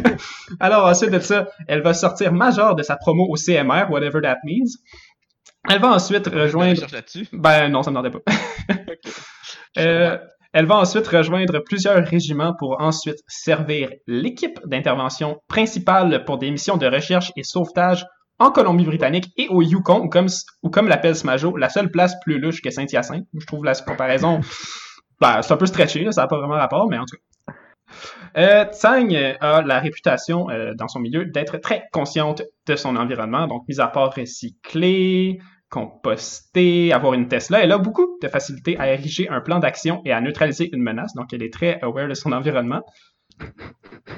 [0.60, 4.38] alors, ensuite de ça, elle va sortir Major de sa promo au CMR, whatever that
[4.44, 4.78] means.
[5.68, 6.86] Elle va ensuite rejoindre.
[7.32, 8.32] Ben non, ça me pas.
[9.78, 10.18] euh,
[10.52, 16.76] elle va ensuite rejoindre plusieurs régiments pour ensuite servir l'équipe d'intervention principale pour des missions
[16.76, 18.06] de recherche et sauvetage
[18.38, 20.26] en Colombie-Britannique et au Yukon, ou comme,
[20.62, 23.26] ou comme l'appelle Smajo, la seule place plus louche que Saint-Hyacinthe.
[23.38, 24.40] Je trouve la comparaison,
[25.20, 27.54] ben, c'est un peu stretché, ça n'a pas vraiment rapport, mais en tout cas.
[28.36, 33.46] Euh, Tsang a la réputation euh, dans son milieu d'être très consciente de son environnement,
[33.46, 35.38] donc mis à part recycler,
[35.70, 40.12] composter, avoir une Tesla, elle a beaucoup de facilité à ériger un plan d'action et
[40.12, 42.82] à neutraliser une menace, donc elle est très aware de son environnement.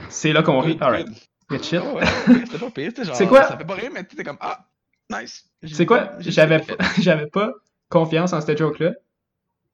[0.09, 0.79] C'est là qu'on rit.
[0.81, 1.09] Alright.
[1.49, 1.81] Good shit.
[1.83, 3.17] Oh, c'était pas pire, genre.
[3.17, 3.45] C'est quoi?
[3.45, 4.67] Ça fait pas rire, mais t'es comme, ah,
[5.11, 5.45] nice.
[5.65, 6.13] C'est quoi?
[6.21, 7.53] J'avais pas, j'avais pas
[7.89, 8.93] confiance en cette joke-là.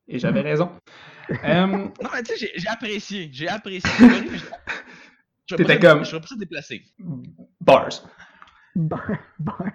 [0.08, 0.70] Et j'avais raison.
[1.44, 3.30] Non, mais tu sais, j'ai apprécié.
[3.32, 3.88] J'ai apprécié.
[5.46, 6.04] T'étais comme.
[6.04, 6.82] Je serais pas déplacé.
[7.60, 7.88] Bars.
[8.74, 9.72] Bars.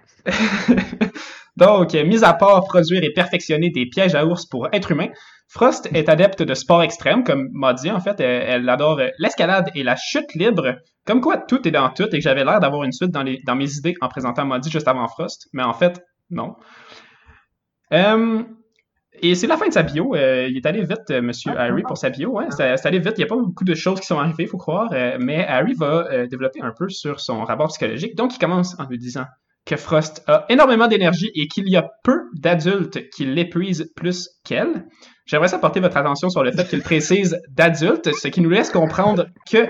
[1.56, 5.10] Donc, mis à part produire et perfectionner des pièges à ours pour êtres humains,
[5.50, 8.20] Frost est adepte de sport extrême, comme m'a dit en fait.
[8.20, 10.76] Elle, adore l'escalade et la chute libre.
[11.06, 13.42] Comme quoi, tout est dans tout et que j'avais l'air d'avoir une suite dans, les,
[13.46, 15.48] dans mes idées en présentant Maudit juste avant Frost.
[15.54, 16.56] Mais en fait, non.
[17.94, 18.44] Euh,
[19.22, 20.16] et c'est la fin de sa bio.
[20.16, 22.32] Euh, il est allé vite, euh, Monsieur ah, Harry, pour sa bio.
[22.32, 23.14] Ouais, c'est allé vite.
[23.18, 24.90] Il n'y a pas beaucoup de choses qui sont arrivées, il faut croire.
[25.20, 28.16] mais Harry va développer un peu sur son rapport psychologique.
[28.16, 29.26] Donc, il commence en lui disant
[29.66, 34.86] que Frost a énormément d'énergie et qu'il y a peu d'adultes qui l'épuisent plus qu'elle.
[35.28, 38.72] J'aimerais ça porter votre attention sur le fait qu'il précise d'adultes, ce qui nous laisse
[38.72, 39.68] comprendre que,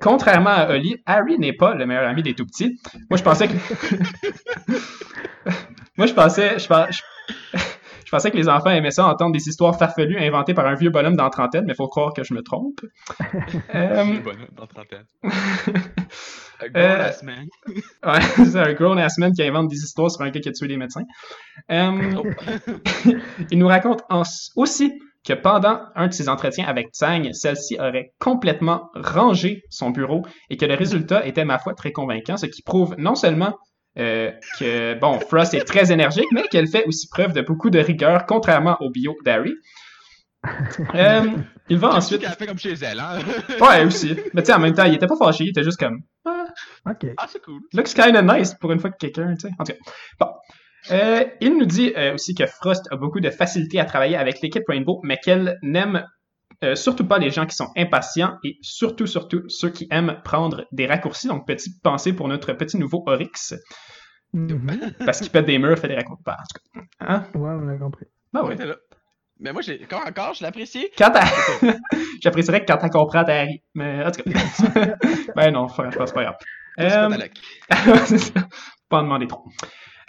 [0.00, 2.80] contrairement à Holly, Harry n'est pas le meilleur ami des tout petits.
[3.10, 3.54] Moi, je pensais que...
[5.96, 6.58] Moi, je pensais...
[6.58, 6.66] Je,
[8.04, 10.90] je pensais que les enfants aimaient ça entendre des histoires farfelues inventées par un vieux
[10.90, 12.80] bonhomme dans trentaine, mais il faut croire que je me trompe.
[13.74, 14.04] euh...
[14.04, 15.04] Vieux bonhomme dans trentaine.
[16.60, 17.46] un grown-ass euh, man.
[17.66, 20.68] ouais, c'est un grown-ass man qui invente des histoires sur un gars qui a tué
[20.68, 21.04] des médecins.
[21.70, 22.22] Euh...
[23.50, 24.02] Il nous raconte
[24.56, 24.92] aussi
[25.26, 30.56] que pendant un de ses entretiens avec Tsang, celle-ci aurait complètement rangé son bureau et
[30.56, 33.56] que le résultat était, ma foi, très convaincant, ce qui prouve non seulement
[33.98, 37.78] euh, que, bon, Frost est très énergique, mais qu'elle fait aussi preuve de beaucoup de
[37.78, 39.54] rigueur, contrairement au bio d'Harry.
[40.94, 41.22] Euh,
[41.68, 42.20] il va ensuite.
[42.20, 43.18] qu'elle a fait comme chez elle, hein?
[43.60, 44.16] ouais, aussi.
[44.34, 46.02] Mais tu sais, en même temps, il était pas fâché, il était juste comme.
[46.24, 46.44] Ah,
[46.86, 47.06] ok.
[47.16, 47.60] Ah, c'est cool.
[47.72, 49.54] Looks kinda nice pour une fois que quelqu'un, tu sais.
[49.58, 49.78] En tout cas.
[50.20, 50.26] Bon.
[50.90, 54.42] Euh, il nous dit euh, aussi que Frost a beaucoup de facilité à travailler avec
[54.42, 56.04] l'équipe Rainbow, mais qu'elle n'aime
[56.62, 60.66] euh, surtout pas les gens qui sont impatients et surtout, surtout ceux qui aiment prendre
[60.72, 61.28] des raccourcis.
[61.28, 63.54] Donc, petite pensée pour notre petit nouveau Oryx.
[64.34, 64.94] Mhm.
[65.04, 66.22] Parce qu'il pète des murs, fait des raccourcis.
[66.24, 66.86] Bah, en tout cas.
[67.00, 67.26] Hein?
[67.34, 68.06] Ouais, on a compris.
[68.32, 68.56] Bah ouais.
[69.40, 70.88] Mais moi, j'ai encore, encore, je l'apprécie.
[70.96, 71.12] Quand
[72.22, 73.62] J'apprécierais que quand t'as compris Harry.
[73.74, 74.94] Mais en tout cas.
[75.36, 76.36] ben non, franchement, c'est pas grave.
[76.80, 77.08] Euh...
[78.88, 79.44] Pas en demander trop.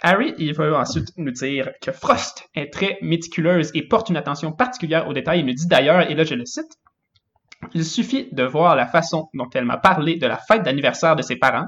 [0.02, 4.52] Harry, il va ensuite nous dire que Frost est très méticuleuse et porte une attention
[4.52, 5.40] particulière aux détails.
[5.40, 6.70] Il nous dit d'ailleurs, et là je le cite,
[7.72, 11.22] il suffit de voir la façon dont elle m'a parlé de la fête d'anniversaire de
[11.22, 11.66] ses parents.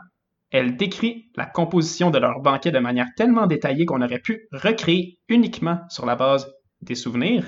[0.50, 5.18] Elle décrit la composition de leur banquet de manière tellement détaillée qu'on aurait pu recréer
[5.28, 6.46] uniquement sur la base
[6.82, 7.44] des souvenirs.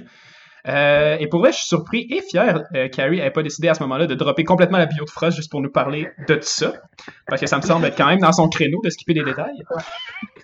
[0.69, 3.75] Euh, et pour vrai, je suis surpris et fier euh, qu'Harry n'ait pas décidé à
[3.75, 6.75] ce moment-là de dropper complètement la bio de Frost juste pour nous parler de ça.
[7.27, 9.63] Parce que ça me semble être quand même dans son créneau de skipper des détails.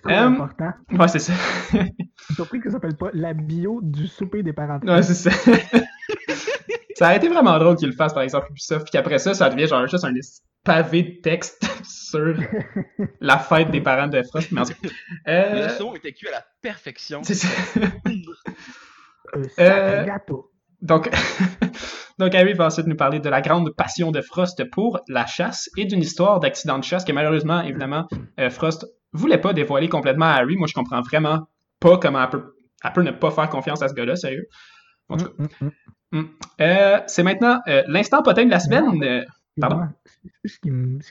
[0.03, 0.71] C'est euh, important.
[0.91, 1.33] Ouais, c'est ça.
[1.71, 4.79] je suis surpris que ça s'appelle pas la bio du souper des parents.
[4.83, 5.31] Ouais, c'est ça.
[6.97, 8.79] Ça a été vraiment drôle qu'il le fasse, par exemple, puis ça.
[8.79, 10.13] Puis qu'après ça, ça devient genre juste un
[10.63, 12.35] pavé de texte sur
[13.21, 14.51] la fête des parents de Frost.
[14.51, 14.61] Mais
[15.27, 15.67] euh...
[15.67, 17.21] Le son était cuit à la perfection.
[17.23, 17.47] C'est ça.
[19.59, 20.05] Euh,
[20.81, 21.09] donc,
[22.17, 25.69] donc, Harry va ensuite nous parler de la grande passion de Frost pour la chasse
[25.75, 28.07] et d'une histoire d'accident de chasse que malheureusement, évidemment,
[28.39, 30.55] euh, Frost voulait pas dévoiler complètement à Harry.
[30.55, 31.41] Moi, je comprends vraiment
[31.81, 32.55] pas comment elle peut,
[32.85, 34.47] elle peut ne pas faire confiance à ce gars-là, sérieux.
[35.09, 35.43] En tout cas.
[35.43, 35.71] Mm, mm,
[36.11, 36.23] mm.
[36.61, 39.25] Euh, c'est maintenant l'instant potin de la semaine.
[39.59, 39.87] pardon?
[40.45, 40.59] Ce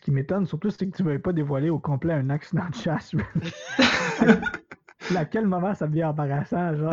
[0.00, 2.74] qui, m'étonne surtout, c'est que tu ne veux pas dévoiler au complet un accident de
[2.74, 3.12] chasse.
[5.16, 6.92] à quel moment ça devient embarrassant, genre?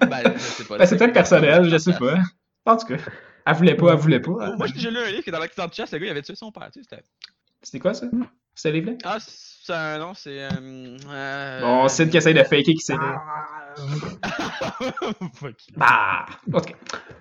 [0.00, 0.22] ben.
[0.22, 2.18] Ben, c'est peut-être personnel, je sais pas.
[2.66, 2.96] En tout cas,
[3.46, 4.56] elle voulait pas, elle voulait pas.
[4.56, 6.34] Moi, j'ai lu un livre que dans l'accident de chasse, le gars, il avait tué
[6.34, 7.02] son père, tu sais,
[7.62, 7.78] c'était.
[7.78, 8.06] quoi, ça?
[8.54, 8.98] C'était livre-là?
[9.04, 9.18] Ah,
[9.70, 10.42] c'est un nom, c'est.
[10.42, 10.48] Euh,
[11.10, 11.60] euh...
[11.60, 12.94] Bon, c'est qui essaye de faker qui s'est.
[15.76, 16.74] bah, ok.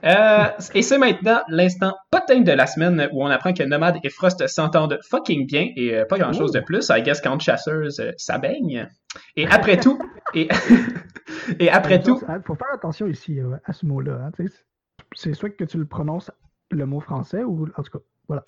[0.03, 4.09] Euh, et c'est maintenant l'instant potin de la semaine où on apprend que Nomad et
[4.09, 6.89] Frost s'entendent fucking bien et euh, pas grand chose de plus.
[6.89, 8.89] I guess quand chasseuse, euh, ça baigne.
[9.35, 9.99] Et après tout,
[10.34, 10.47] et,
[11.59, 12.19] et après tout.
[12.27, 14.19] Il faut faire attention ici à ce mot-là.
[14.26, 14.31] Hein,
[15.15, 16.31] c'est soit que tu le prononces
[16.71, 18.43] le mot français ou en tout cas Voilà.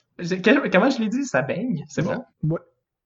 [0.71, 1.25] Comment je l'ai dit?
[1.25, 1.83] Ça baigne?
[1.87, 2.23] C'est bon?
[2.43, 2.59] Ouais.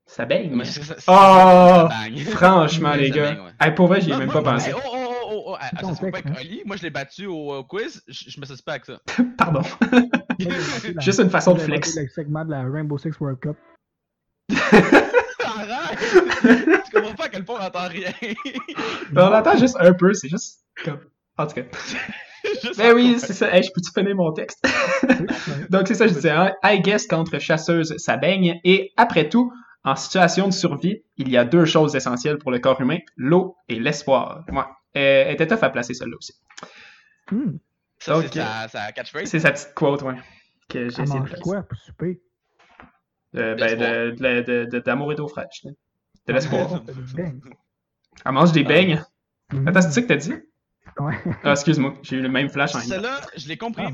[0.08, 0.52] Ça baigne?
[0.54, 1.88] Moi, c'est- c'est- c'est- Oh!
[1.90, 1.90] ça.
[2.32, 3.32] Franchement, les Ça gars.
[3.32, 3.52] baigne, ouais.
[3.60, 4.72] Hey, pour vrai, j'y ai Non, même moi, pas pensé.
[4.76, 6.26] Oh, oh, oh, oh, oh, ah, ça se pas avec.
[6.40, 6.62] Oli.
[6.66, 8.04] Moi, je l'ai battu au, quiz.
[8.08, 9.00] Je, je me satisfais pas avec ça.
[9.38, 9.62] Pardon.
[11.00, 11.96] Juste une façon de flex.
[11.96, 13.58] le segment de la Rainbow Six World Cup.
[15.44, 16.00] Arrête!
[16.86, 18.12] tu comprends pas à quel point on entend rien.
[19.16, 21.00] On entend juste un peu, c'est juste comme.
[21.38, 21.62] En tout cas.
[22.78, 23.52] Ben oui, c'est ça.
[23.54, 24.64] Hey, je peux-tu finir mon texte?
[25.70, 28.60] Donc, c'est ça, je disais, hein, I guess contre chasseuse, ça baigne.
[28.64, 29.52] Et après tout,
[29.86, 33.56] en situation de survie, il y a deux choses essentielles pour le corps humain, l'eau
[33.70, 34.44] et l'espoir.
[34.50, 34.58] Ouais.
[34.98, 36.34] Euh, Elle était tough à placer, celle-là aussi.
[37.32, 37.58] Hmm.
[38.00, 39.30] C'est sa, sa catchphrase.
[39.30, 40.16] C'est sa petite quote, ouais.
[40.68, 42.20] Que j'ai essayé de quoi pour souper?
[43.36, 45.64] Euh, ben, de, de, de- de- d'amour et d'eau fraîche.
[45.64, 45.72] là.
[46.28, 46.68] De l'espoir.
[46.74, 47.40] Ah, c'est des beignes.
[48.26, 49.04] Elle mange des beignes.
[49.54, 49.68] Mhm.
[49.68, 50.34] Attends, c'est ça que t'as dit?
[51.00, 51.14] Ouais.
[51.44, 52.80] Ah, excuse-moi, j'ai eu le même flash en.
[52.80, 53.84] Celle-là, je l'ai compris.
[53.86, 53.92] Ah.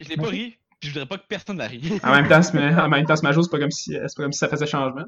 [0.00, 0.57] Je l'ai pas ri.
[0.80, 1.98] Puis je voudrais pas que personne la rie.
[2.02, 4.38] En même temps, ce- en même temps, c'est pas comme si, c'est pas comme si
[4.38, 5.04] ça faisait changement.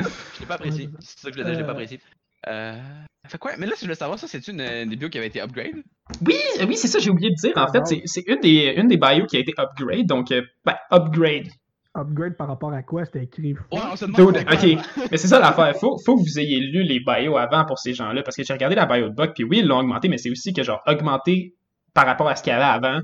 [0.00, 0.88] Je l'ai pas apprécié.
[1.00, 2.00] C'est ça que je l'ai pas apprécié.
[2.46, 2.80] Euh.
[3.26, 3.52] Fait quoi?
[3.58, 5.82] Mais là, si je voulais savoir, ça, c'est-tu une, des bios qui avait été upgrade?
[6.26, 7.52] Oui, euh, oui, c'est ça, j'ai oublié de dire.
[7.56, 10.42] En fait, c'est, c'est une des, une des bios qui a été upgrade, donc, euh,
[10.64, 11.48] ben, upgrade.
[11.96, 13.04] Upgrade par rapport à quoi?
[13.04, 13.52] C'était écrit.
[13.54, 14.32] Ouais, on se demande.
[14.34, 15.02] Dude, c'était quoi.
[15.04, 15.08] ok.
[15.10, 15.74] Mais c'est ça l'affaire.
[15.76, 18.52] Faut, faut que vous ayez lu les bios avant pour ces gens-là, parce que j'ai
[18.52, 20.80] regardé la bio de Buck, puis oui, ils l'ont augmenté, mais c'est aussi que, genre,
[20.86, 21.56] augmenté
[21.92, 23.00] par rapport à ce qu'il y avait avant.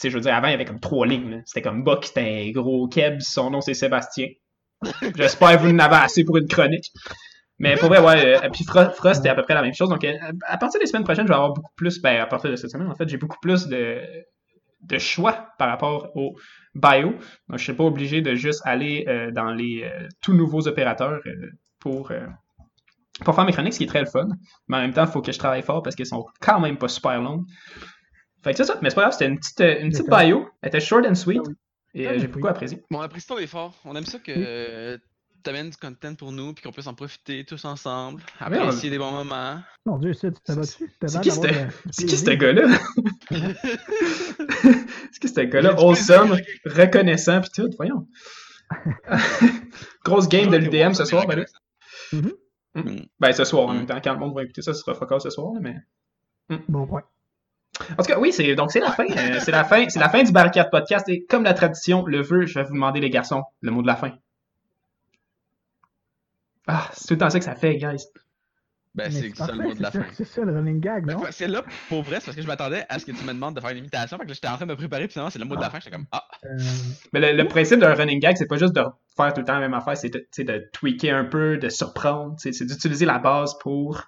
[0.00, 1.42] Tu sais, je veux dire, avant, il y avait comme trois lignes.
[1.44, 4.28] C'était comme Buck, c'était un gros Keb, son nom c'est Sébastien.
[5.14, 6.90] J'espère que vous en avez assez pour une chronique.
[7.58, 8.42] Mais pour vrai, ouais.
[8.42, 9.90] euh, puis Frost, Frost, c'était à peu près la même chose.
[9.90, 10.14] Donc, euh,
[10.46, 12.00] à partir des semaines prochaines, je vais avoir beaucoup plus.
[12.00, 14.00] Ben, à partir de cette semaine, en fait, j'ai beaucoup plus de,
[14.80, 16.34] de choix par rapport au
[16.74, 17.10] bio.
[17.48, 21.20] Donc, je serai pas obligé de juste aller euh, dans les euh, tout nouveaux opérateurs
[21.78, 22.10] pour,
[23.22, 24.28] pour faire mes chroniques, ce qui est très le fun.
[24.68, 26.78] Mais en même temps, il faut que je travaille fort parce qu'elles sont quand même
[26.78, 27.44] pas super longues.
[28.42, 28.78] Fait que c'est ça.
[28.82, 30.48] Mais c'est pas grave, c'était une petite, euh, une petite bio.
[30.62, 31.42] Elle était short and sweet.
[31.46, 31.50] Ah.
[31.94, 32.32] Et Ah euh, j'ai oui.
[32.32, 32.82] beaucoup apprécié.
[32.90, 33.74] Bon, on apprécie ton effort.
[33.84, 34.44] On aime ça que Oui.
[34.46, 34.98] euh,
[35.42, 38.98] t'amènes du content pour nous, puis qu'on puisse en profiter tous ensemble, Oui, apprécier des
[38.98, 39.58] bons moments.
[39.86, 40.40] Mon Dieu, c'est tu
[41.22, 41.66] qui c'était?
[41.90, 42.78] C'est qui ce gars-là?
[45.10, 45.74] c'est qui ce gars-là?
[45.74, 46.36] Plaisir.
[46.66, 48.06] reconnaissant, pis tout, voyons.
[50.04, 51.44] Grosse game de l'UDM ce soir, ben là.
[52.12, 53.06] Mhm.
[53.18, 53.76] Ben ce soir en Mm.
[53.78, 54.00] même temps.
[54.02, 55.76] Quand le monde va écouter ça, ce sera focal ce soir, mais.
[56.68, 57.02] Bon point.
[57.98, 59.04] En tout cas, oui, c'est donc c'est la fin.
[59.04, 59.88] euh, c'est la fin.
[59.88, 61.08] C'est la fin du Barricade Podcast.
[61.08, 63.86] Et comme la tradition le veut, je vais vous demander, les garçons, le mot de
[63.86, 64.12] la fin.
[66.66, 68.04] Ah, c'est tout le temps ça que ça fait, guys.
[68.92, 70.04] Ben, c'est ça le mot de la fin.
[70.14, 71.22] C'est ça le running gag, Ben, non?
[71.30, 73.54] c'est là, pour vrai, c'est parce que je m'attendais à ce que tu me demandes
[73.54, 74.18] de faire une imitation.
[74.18, 75.70] Fait que j'étais en train de me préparer, puis finalement, c'est le mot de la
[75.70, 75.78] fin.
[75.78, 76.58] J'étais comme, ah, Euh,
[77.12, 78.82] Mais le, le principe d'un running gag, c'est pas juste de
[79.16, 80.08] faire tout le temps la même affaire, c'est
[80.44, 84.02] de, tweaker un peu, de surprendre, c'est d'utiliser la base pour.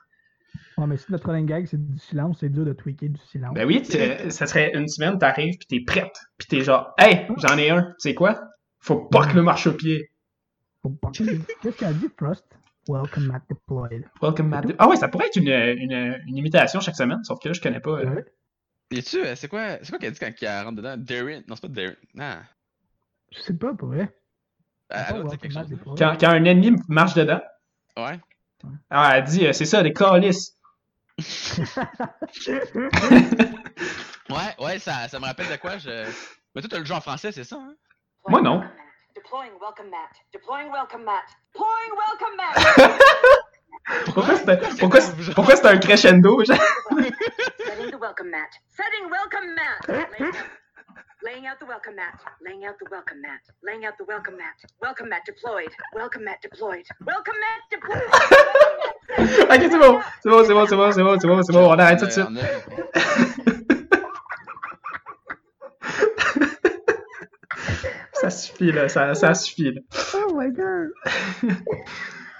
[0.82, 3.54] Ouais, mais si notre running gag c'est du silence, c'est dur de tweaker du silence.
[3.54, 7.56] Ben oui, ça serait une semaine, t'arrives, pis t'es prête, pis t'es genre, hey, j'en
[7.56, 8.40] ai un, tu sais quoi?
[8.80, 10.10] Faut pas que le marche au pied.
[10.82, 12.44] Faut pas- Qu'est-ce qu'elle a dit, Frost?
[12.88, 14.04] Welcome at deployed.
[14.20, 14.66] Welcome Matt.
[14.78, 17.60] Ah ouais, ça pourrait être une, une, une imitation chaque semaine, sauf que là, je
[17.60, 18.00] connais pas.
[18.00, 18.24] euh, Ouais.
[18.90, 20.96] et tu c'est quoi, c'est quoi qu'elle dit quand il rentre dedans?
[20.96, 21.42] Darren?
[21.46, 21.94] Non, c'est pas Darren.
[22.14, 22.34] Non.
[23.30, 24.12] Je sais pas, pour vrai.
[24.90, 25.70] Elle, elle doit dire quelque at chose.
[25.70, 25.98] deployed.
[25.98, 27.40] Quand, quand un ennemi marche dedans,
[27.96, 28.18] Ouais.
[28.90, 30.58] ah, elle dit, euh, c'est ça, des calices.
[34.30, 35.76] Ouais, ouais, ça, ça me rappelle de quoi?
[35.78, 36.04] Je...
[36.54, 37.74] Mais toi, t'as le jeu en français, c'est ça, hein?
[38.28, 38.62] Moi, non.
[39.14, 40.10] Deploying welcome mat.
[40.32, 41.24] Deploying welcome mat.
[41.52, 42.56] Deploying welcome mat.
[44.14, 46.44] Pourquoi c'est pourquoi, c'est- pourquoi c'est un crescendo?
[46.44, 48.48] Setting the welcome mat.
[48.68, 49.80] Setting welcome mat.
[51.24, 52.20] Laying out, the welcome mat.
[52.44, 53.40] Laying out the welcome mat.
[53.62, 54.58] Laying out the welcome mat.
[54.80, 55.70] Welcome mat deployed.
[55.94, 56.84] Welcome mat deployed.
[57.06, 58.02] Welcome mat deployed.
[59.48, 61.70] ok, c'est bon, c'est bon, c'est bon, c'est bon, c'est bon, c'est bon, c'est bon,
[61.70, 62.26] on arrête tout de suite.
[68.14, 69.80] Ça suffit, là, ça, ça suffit, là.
[70.14, 70.90] Oh my god!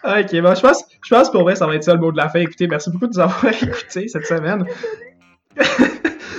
[0.05, 2.17] Ok, bon, je pense, je pense pour vrai, ça va être ça le mot de
[2.17, 2.41] la fin.
[2.41, 4.65] Écoutez, merci beaucoup de nous avoir écoutés cette semaine.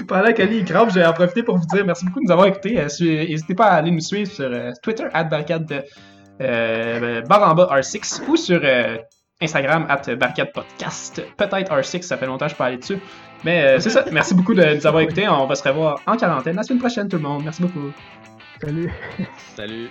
[0.08, 2.48] Pendant qu'Ali crame, je vais en profiter pour vous dire merci beaucoup de nous avoir
[2.48, 2.80] écoutés.
[2.80, 5.82] Euh, su- N'hésitez pas à aller nous suivre sur euh, Twitter, at barricade de,
[6.42, 8.98] euh, barre en bas R6, ou sur euh,
[9.42, 11.22] Instagram, at barricade podcast.
[11.38, 12.98] Peut-être R6, ça fait longtemps que je parlais dessus.
[13.44, 15.28] Mais euh, c'est ça, merci beaucoup de nous avoir écoutés.
[15.28, 17.44] On va se revoir en quarantaine la semaine prochaine, tout le monde.
[17.44, 17.92] Merci beaucoup.
[18.62, 18.92] Salut!
[19.56, 19.90] Salut.